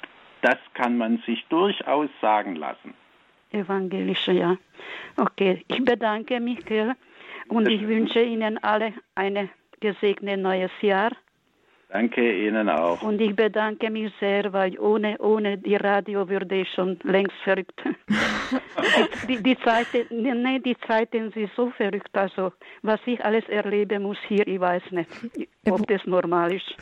das 0.41 0.57
kann 0.73 0.97
man 0.97 1.17
sich 1.25 1.45
durchaus 1.49 2.09
sagen 2.21 2.55
lassen. 2.55 2.93
Evangelische, 3.51 4.31
ja. 4.31 4.57
Okay, 5.17 5.63
ich 5.67 5.83
bedanke 5.83 6.39
mich, 6.39 6.65
Gell, 6.65 6.95
und 7.49 7.67
ich 7.67 7.87
wünsche 7.87 8.21
Ihnen 8.21 8.57
alle 8.63 8.93
eine 9.15 9.49
gesegnetes 9.79 10.41
neues 10.41 10.71
Jahr. 10.81 11.11
Danke 11.89 12.47
Ihnen 12.47 12.67
auch. 12.67 13.01
Und 13.03 13.21
ich 13.21 13.35
bedanke 13.35 13.89
mich 13.89 14.11
sehr, 14.19 14.51
weil 14.51 14.77
ohne, 14.79 15.17
ohne 15.19 15.57
die 15.57 15.75
Radio 15.75 16.27
würde 16.27 16.55
ich 16.61 16.69
schon 16.73 16.99
längst 17.03 17.35
verrückt. 17.43 17.79
die, 19.27 19.37
die, 19.37 19.43
die, 19.43 19.57
Zeiten, 19.59 20.07
nee, 20.09 20.59
die 20.59 20.75
Zeiten 20.87 21.31
sind 21.31 21.49
so 21.55 21.69
verrückt. 21.69 22.09
Also, 22.13 22.51
was 22.81 22.99
ich 23.05 23.23
alles 23.23 23.47
erleben 23.49 24.03
muss 24.03 24.17
hier, 24.27 24.47
ich 24.47 24.59
weiß 24.59 24.83
nicht, 24.91 25.09
ob 25.69 25.87
das 25.87 26.05
normal 26.05 26.53
ist. 26.53 26.75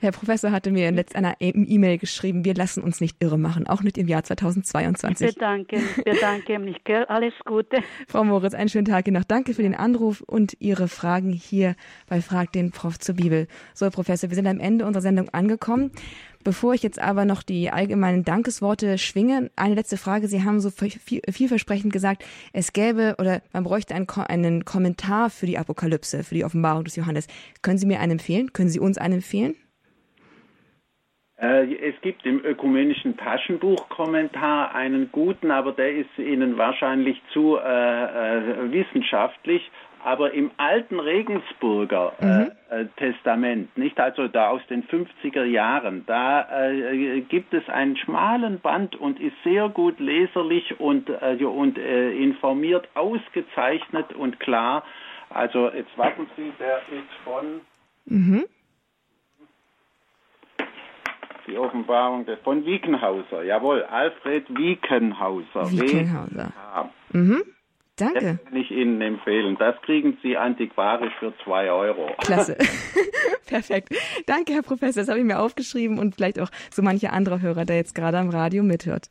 Herr 0.00 0.12
Professor 0.12 0.52
hatte 0.52 0.70
mir 0.70 0.88
in 0.88 0.94
letzter 0.94 1.34
E-Mail 1.40 1.98
geschrieben, 1.98 2.44
wir 2.44 2.54
lassen 2.54 2.82
uns 2.82 3.00
nicht 3.00 3.22
irre 3.22 3.38
machen, 3.38 3.66
auch 3.66 3.82
nicht 3.82 3.98
im 3.98 4.08
Jahr 4.08 4.22
2022. 4.22 5.28
Ich 5.28 5.34
bedanke, 5.34 5.80
bedanke 6.04 6.58
mich, 6.58 6.82
gell? 6.84 7.04
alles 7.06 7.34
Gute. 7.44 7.78
Frau 8.08 8.24
Moritz, 8.24 8.54
einen 8.54 8.68
schönen 8.68 8.86
Tag 8.86 9.06
Ihnen 9.06 9.18
noch. 9.18 9.24
Danke 9.24 9.54
für 9.54 9.62
den 9.62 9.74
Anruf 9.74 10.22
und 10.22 10.56
Ihre 10.60 10.88
Fragen 10.88 11.32
hier 11.32 11.74
bei 12.08 12.20
Frag 12.20 12.52
den 12.52 12.70
Prof 12.70 12.98
zur 12.98 13.16
Bibel. 13.16 13.48
So, 13.74 13.86
Herr 13.86 13.90
Professor, 13.90 14.30
wir 14.30 14.35
sind 14.36 14.46
am 14.46 14.60
Ende 14.60 14.86
unserer 14.86 15.02
Sendung 15.02 15.28
angekommen. 15.30 15.90
Bevor 16.46 16.74
ich 16.74 16.84
jetzt 16.84 17.00
aber 17.00 17.24
noch 17.24 17.42
die 17.42 17.70
allgemeinen 17.70 18.22
Dankesworte 18.22 18.98
schwinge, 18.98 19.50
eine 19.56 19.74
letzte 19.74 19.96
Frage. 19.96 20.28
Sie 20.28 20.44
haben 20.44 20.60
so 20.60 20.70
vielversprechend 20.70 21.92
gesagt, 21.92 22.24
es 22.52 22.72
gäbe 22.72 23.16
oder 23.18 23.42
man 23.52 23.64
bräuchte 23.64 23.96
einen, 23.96 24.06
einen 24.08 24.64
Kommentar 24.64 25.28
für 25.30 25.46
die 25.46 25.58
Apokalypse, 25.58 26.22
für 26.22 26.36
die 26.36 26.44
Offenbarung 26.44 26.84
des 26.84 26.94
Johannes. 26.94 27.26
Können 27.62 27.78
Sie 27.78 27.86
mir 27.86 27.98
einen 27.98 28.12
empfehlen? 28.12 28.52
Können 28.52 28.68
Sie 28.68 28.78
uns 28.78 28.96
einen 28.96 29.14
empfehlen? 29.14 29.56
Äh, 31.38 31.74
es 31.74 32.00
gibt 32.00 32.24
im 32.24 32.44
ökumenischen 32.44 33.16
Taschenbuch-Kommentar 33.16 34.74
einen 34.74 35.10
guten, 35.12 35.50
aber 35.50 35.72
der 35.72 35.94
ist 35.94 36.16
Ihnen 36.16 36.56
wahrscheinlich 36.56 37.20
zu 37.32 37.58
äh, 37.58 37.60
äh, 37.60 38.72
wissenschaftlich. 38.72 39.70
Aber 40.06 40.32
im 40.34 40.52
alten 40.56 41.00
Regensburger 41.00 42.12
äh, 42.20 42.26
mhm. 42.26 42.50
äh, 42.70 42.84
Testament, 42.96 43.76
nicht 43.76 43.98
also 43.98 44.28
da 44.28 44.50
aus 44.50 44.60
den 44.70 44.84
50er 44.84 45.42
Jahren, 45.42 46.04
da 46.06 46.68
äh, 46.68 47.22
gibt 47.22 47.52
es 47.52 47.68
einen 47.68 47.96
schmalen 47.96 48.60
Band 48.60 48.94
und 48.94 49.18
ist 49.18 49.34
sehr 49.42 49.68
gut 49.68 49.98
leserlich 49.98 50.78
und, 50.78 51.10
und 51.10 51.76
informiert, 51.76 52.88
ausgezeichnet 52.94 54.12
und 54.12 54.38
klar. 54.38 54.84
Also 55.28 55.70
jetzt 55.70 55.98
warten 55.98 56.28
Sie, 56.36 56.52
der 56.60 56.76
ist 56.76 57.12
von 57.24 57.62
mhm 58.04 58.44
die 61.48 61.56
Offenbarung 61.58 62.26
von 62.42 62.66
Wiekenhauser. 62.66 63.44
Jawohl, 63.44 63.84
Alfred 63.84 64.46
Wiekenhauser. 64.48 65.70
Wiekenhauser. 65.70 66.52
Mhm. 67.12 67.44
Danke. 67.96 68.38
Das 68.42 68.44
kann 68.44 68.56
ich 68.56 68.70
Ihnen 68.70 69.00
empfehlen. 69.00 69.56
Das 69.58 69.74
kriegen 69.82 70.18
Sie 70.22 70.36
antiquarisch 70.36 71.12
für 71.18 71.32
zwei 71.44 71.70
Euro. 71.70 72.10
Klasse. 72.18 72.56
Perfekt. 73.46 73.94
Danke, 74.26 74.52
Herr 74.52 74.62
Professor. 74.62 75.02
Das 75.02 75.08
habe 75.08 75.18
ich 75.18 75.24
mir 75.24 75.38
aufgeschrieben 75.38 75.98
und 75.98 76.14
vielleicht 76.14 76.40
auch 76.40 76.50
so 76.70 76.82
mancher 76.82 77.12
anderer 77.12 77.40
Hörer, 77.40 77.64
der 77.64 77.76
jetzt 77.76 77.94
gerade 77.94 78.18
am 78.18 78.28
Radio 78.28 78.62
mithört. 78.62 79.10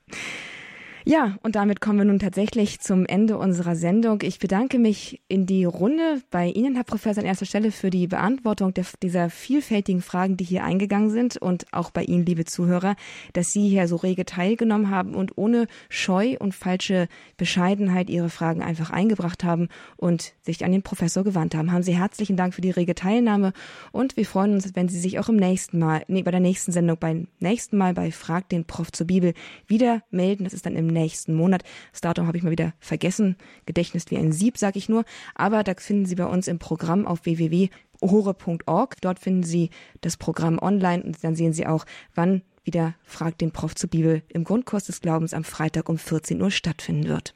Ja, 1.08 1.38
und 1.44 1.56
damit 1.56 1.82
kommen 1.82 2.00
wir 2.00 2.06
nun 2.06 2.18
tatsächlich 2.18 2.80
zum 2.80 3.06
Ende 3.06 3.38
unserer 3.38 3.76
Sendung. 3.76 4.24
Ich 4.24 4.40
bedanke 4.40 4.80
mich 4.80 5.22
in 5.28 5.46
die 5.46 5.64
Runde 5.64 6.24
bei 6.32 6.48
Ihnen, 6.48 6.74
Herr 6.74 6.84
Professor, 6.84 7.22
an 7.22 7.28
erster 7.28 7.46
Stelle 7.46 7.70
für 7.70 7.92
die 7.92 8.08
Beantwortung 8.08 8.74
der, 8.74 8.86
dieser 9.04 9.30
vielfältigen 9.30 10.02
Fragen, 10.02 10.36
die 10.36 10.44
hier 10.44 10.64
eingegangen 10.64 11.12
sind 11.12 11.38
und 11.38 11.72
auch 11.72 11.92
bei 11.92 12.02
Ihnen, 12.02 12.26
liebe 12.26 12.46
Zuhörer, 12.46 12.96
dass 13.34 13.54
Sie 13.54 13.70
hier 13.70 13.88
so 13.88 13.98
rege 13.98 14.26
teilgenommen 14.26 14.90
haben 14.90 15.14
und 15.14 15.38
ohne 15.38 15.68
Scheu 15.90 16.38
und 16.40 16.56
falsche 16.56 17.08
Bescheidenheit 17.38 18.10
Ihre 18.10 18.30
Fragen 18.30 18.64
einfach 18.64 18.90
eingebracht 18.90 19.44
haben 19.44 19.68
und 19.98 20.34
sich 20.42 20.66
an 20.66 20.72
den 20.72 20.82
Professor 20.82 21.24
gewandt 21.24 21.54
haben. 21.54 21.72
Haben 21.72 21.84
Sie 21.84 21.96
herzlichen 21.96 22.36
Dank 22.36 22.56
für 22.56 22.62
die 22.62 22.72
rege 22.72 22.96
Teilnahme 22.96 23.54
und 23.92 24.18
wir 24.18 24.26
freuen 24.26 24.56
uns, 24.56 24.74
wenn 24.74 24.90
Sie 24.90 25.00
sich 25.00 25.20
auch 25.20 25.30
im 25.30 25.36
nächsten 25.36 25.78
Mal, 25.78 26.02
nee, 26.08 26.24
bei 26.24 26.32
der 26.32 26.40
nächsten 26.40 26.72
Sendung, 26.72 26.98
beim 27.00 27.28
nächsten 27.40 27.78
Mal 27.78 27.94
bei 27.94 28.10
Frag 28.12 28.50
den 28.50 28.66
Prof 28.66 28.92
zur 28.92 29.06
Bibel 29.06 29.36
wieder 29.68 30.02
melden. 30.10 30.46
Das 30.46 30.54
ist 30.56 30.66
dann 30.66 30.76
im 30.76 30.95
nächsten 30.96 31.34
Monat. 31.34 31.64
Das 31.92 32.02
Datum 32.02 32.28
habe 32.28 32.38
ich 32.38 32.44
mal 32.44 32.52
wieder 32.52 32.74
vergessen. 32.80 33.36
Gedächtnis 33.66 34.06
wie 34.10 34.18
ein 34.18 34.32
Sieb, 34.32 34.58
sage 34.58 34.80
ich 34.80 34.90
nur. 34.90 35.06
Aber 35.36 35.64
da 35.64 35.74
finden 35.78 36.06
Sie 36.06 36.16
bei 36.16 36.26
uns 36.26 36.48
im 36.48 36.60
Programm 36.60 37.06
auf 37.06 37.26
www.hore.org. 37.26 38.96
Dort 39.02 39.20
finden 39.20 39.44
Sie 39.44 39.70
das 40.02 40.18
Programm 40.18 40.60
online 40.60 41.04
und 41.04 41.24
dann 41.24 41.36
sehen 41.36 41.54
Sie 41.54 41.68
auch, 41.68 41.86
wann 42.14 42.42
wieder 42.64 42.96
Fragt 43.04 43.42
den 43.42 43.52
Prof 43.52 43.76
zur 43.76 43.90
Bibel 43.90 44.24
im 44.30 44.44
Grundkurs 44.44 44.86
des 44.86 45.02
Glaubens 45.02 45.34
am 45.34 45.44
Freitag 45.44 45.88
um 45.88 45.98
14 45.98 46.42
Uhr 46.42 46.52
stattfinden 46.52 47.08
wird. 47.08 47.36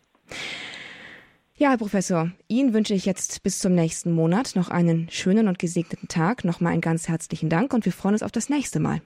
Ja, 1.55 1.71
Herr 1.71 1.77
Professor, 1.77 2.31
Ihnen 2.47 2.73
wünsche 2.73 2.93
ich 2.93 3.05
jetzt 3.05 3.43
bis 3.43 3.59
zum 3.59 3.75
nächsten 3.75 4.13
Monat 4.13 4.55
noch 4.55 4.69
einen 4.69 5.09
schönen 5.09 5.49
und 5.49 5.59
gesegneten 5.59 6.07
Tag. 6.07 6.45
Nochmal 6.45 6.71
einen 6.71 6.81
ganz 6.81 7.09
herzlichen 7.09 7.49
Dank 7.49 7.73
und 7.73 7.83
wir 7.83 7.91
freuen 7.91 8.15
uns 8.15 8.23
auf 8.23 8.31
das 8.31 8.49
nächste 8.49 8.79
Mal. 8.79 9.01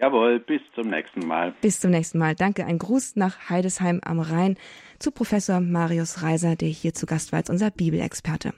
Jawohl, 0.00 0.40
bis 0.40 0.62
zum 0.74 0.88
nächsten 0.88 1.26
Mal. 1.26 1.54
Bis 1.60 1.78
zum 1.78 1.90
nächsten 1.90 2.16
Mal. 2.16 2.34
Danke. 2.34 2.64
Ein 2.64 2.78
Gruß 2.78 3.16
nach 3.16 3.50
Heidesheim 3.50 4.00
am 4.02 4.18
Rhein 4.18 4.56
zu 4.98 5.10
Professor 5.10 5.60
Marius 5.60 6.22
Reiser, 6.22 6.56
der 6.56 6.68
hier 6.68 6.94
zu 6.94 7.04
Gast 7.04 7.32
war 7.32 7.38
als 7.38 7.50
unser 7.50 7.70
Bibelexperte. 7.70 8.54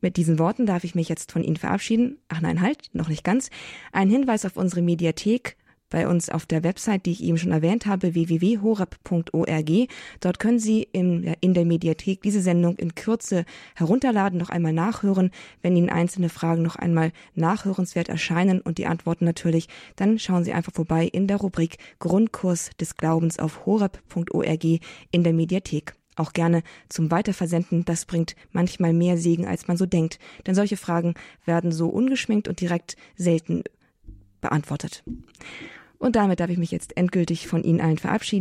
Mit 0.00 0.16
diesen 0.16 0.38
Worten 0.38 0.64
darf 0.64 0.82
ich 0.84 0.94
mich 0.94 1.10
jetzt 1.10 1.30
von 1.30 1.44
Ihnen 1.44 1.58
verabschieden. 1.58 2.18
Ach 2.28 2.40
nein, 2.40 2.62
halt, 2.62 2.88
noch 2.94 3.08
nicht 3.08 3.22
ganz. 3.22 3.50
Ein 3.92 4.08
Hinweis 4.08 4.46
auf 4.46 4.56
unsere 4.56 4.80
Mediathek 4.80 5.56
bei 5.92 6.08
uns 6.08 6.30
auf 6.30 6.46
der 6.46 6.64
Website, 6.64 7.06
die 7.06 7.12
ich 7.12 7.22
eben 7.22 7.38
schon 7.38 7.52
erwähnt 7.52 7.86
habe, 7.86 8.14
www.horab.org. 8.14 9.70
Dort 10.20 10.38
können 10.38 10.58
Sie 10.58 10.88
in, 10.90 11.34
in 11.40 11.54
der 11.54 11.66
Mediathek 11.66 12.22
diese 12.22 12.40
Sendung 12.40 12.76
in 12.76 12.94
Kürze 12.94 13.44
herunterladen, 13.76 14.38
noch 14.38 14.48
einmal 14.48 14.72
nachhören. 14.72 15.30
Wenn 15.60 15.76
Ihnen 15.76 15.90
einzelne 15.90 16.30
Fragen 16.30 16.62
noch 16.62 16.76
einmal 16.76 17.12
nachhörenswert 17.34 18.08
erscheinen 18.08 18.60
und 18.60 18.78
die 18.78 18.86
Antworten 18.86 19.26
natürlich, 19.26 19.68
dann 19.94 20.18
schauen 20.18 20.44
Sie 20.44 20.52
einfach 20.52 20.72
vorbei 20.72 21.06
in 21.06 21.26
der 21.28 21.36
Rubrik 21.36 21.76
Grundkurs 21.98 22.70
des 22.80 22.96
Glaubens 22.96 23.38
auf 23.38 23.66
horab.org 23.66 24.64
in 24.64 25.22
der 25.22 25.32
Mediathek 25.32 25.94
auch 26.16 26.32
gerne 26.32 26.62
zum 26.88 27.10
Weiterversenden. 27.10 27.84
Das 27.84 28.04
bringt 28.04 28.36
manchmal 28.50 28.92
mehr 28.92 29.16
Segen, 29.16 29.46
als 29.46 29.68
man 29.68 29.76
so 29.76 29.86
denkt. 29.86 30.18
Denn 30.46 30.54
solche 30.54 30.76
Fragen 30.76 31.14
werden 31.44 31.72
so 31.72 31.88
ungeschminkt 31.88 32.48
und 32.48 32.60
direkt 32.60 32.96
selten 33.16 33.64
beantwortet. 34.42 35.02
Und 36.02 36.16
damit 36.16 36.40
darf 36.40 36.50
ich 36.50 36.58
mich 36.58 36.72
jetzt 36.72 36.96
endgültig 36.96 37.46
von 37.46 37.62
Ihnen 37.62 37.80
allen 37.80 37.96
verabschieden. 37.96 38.40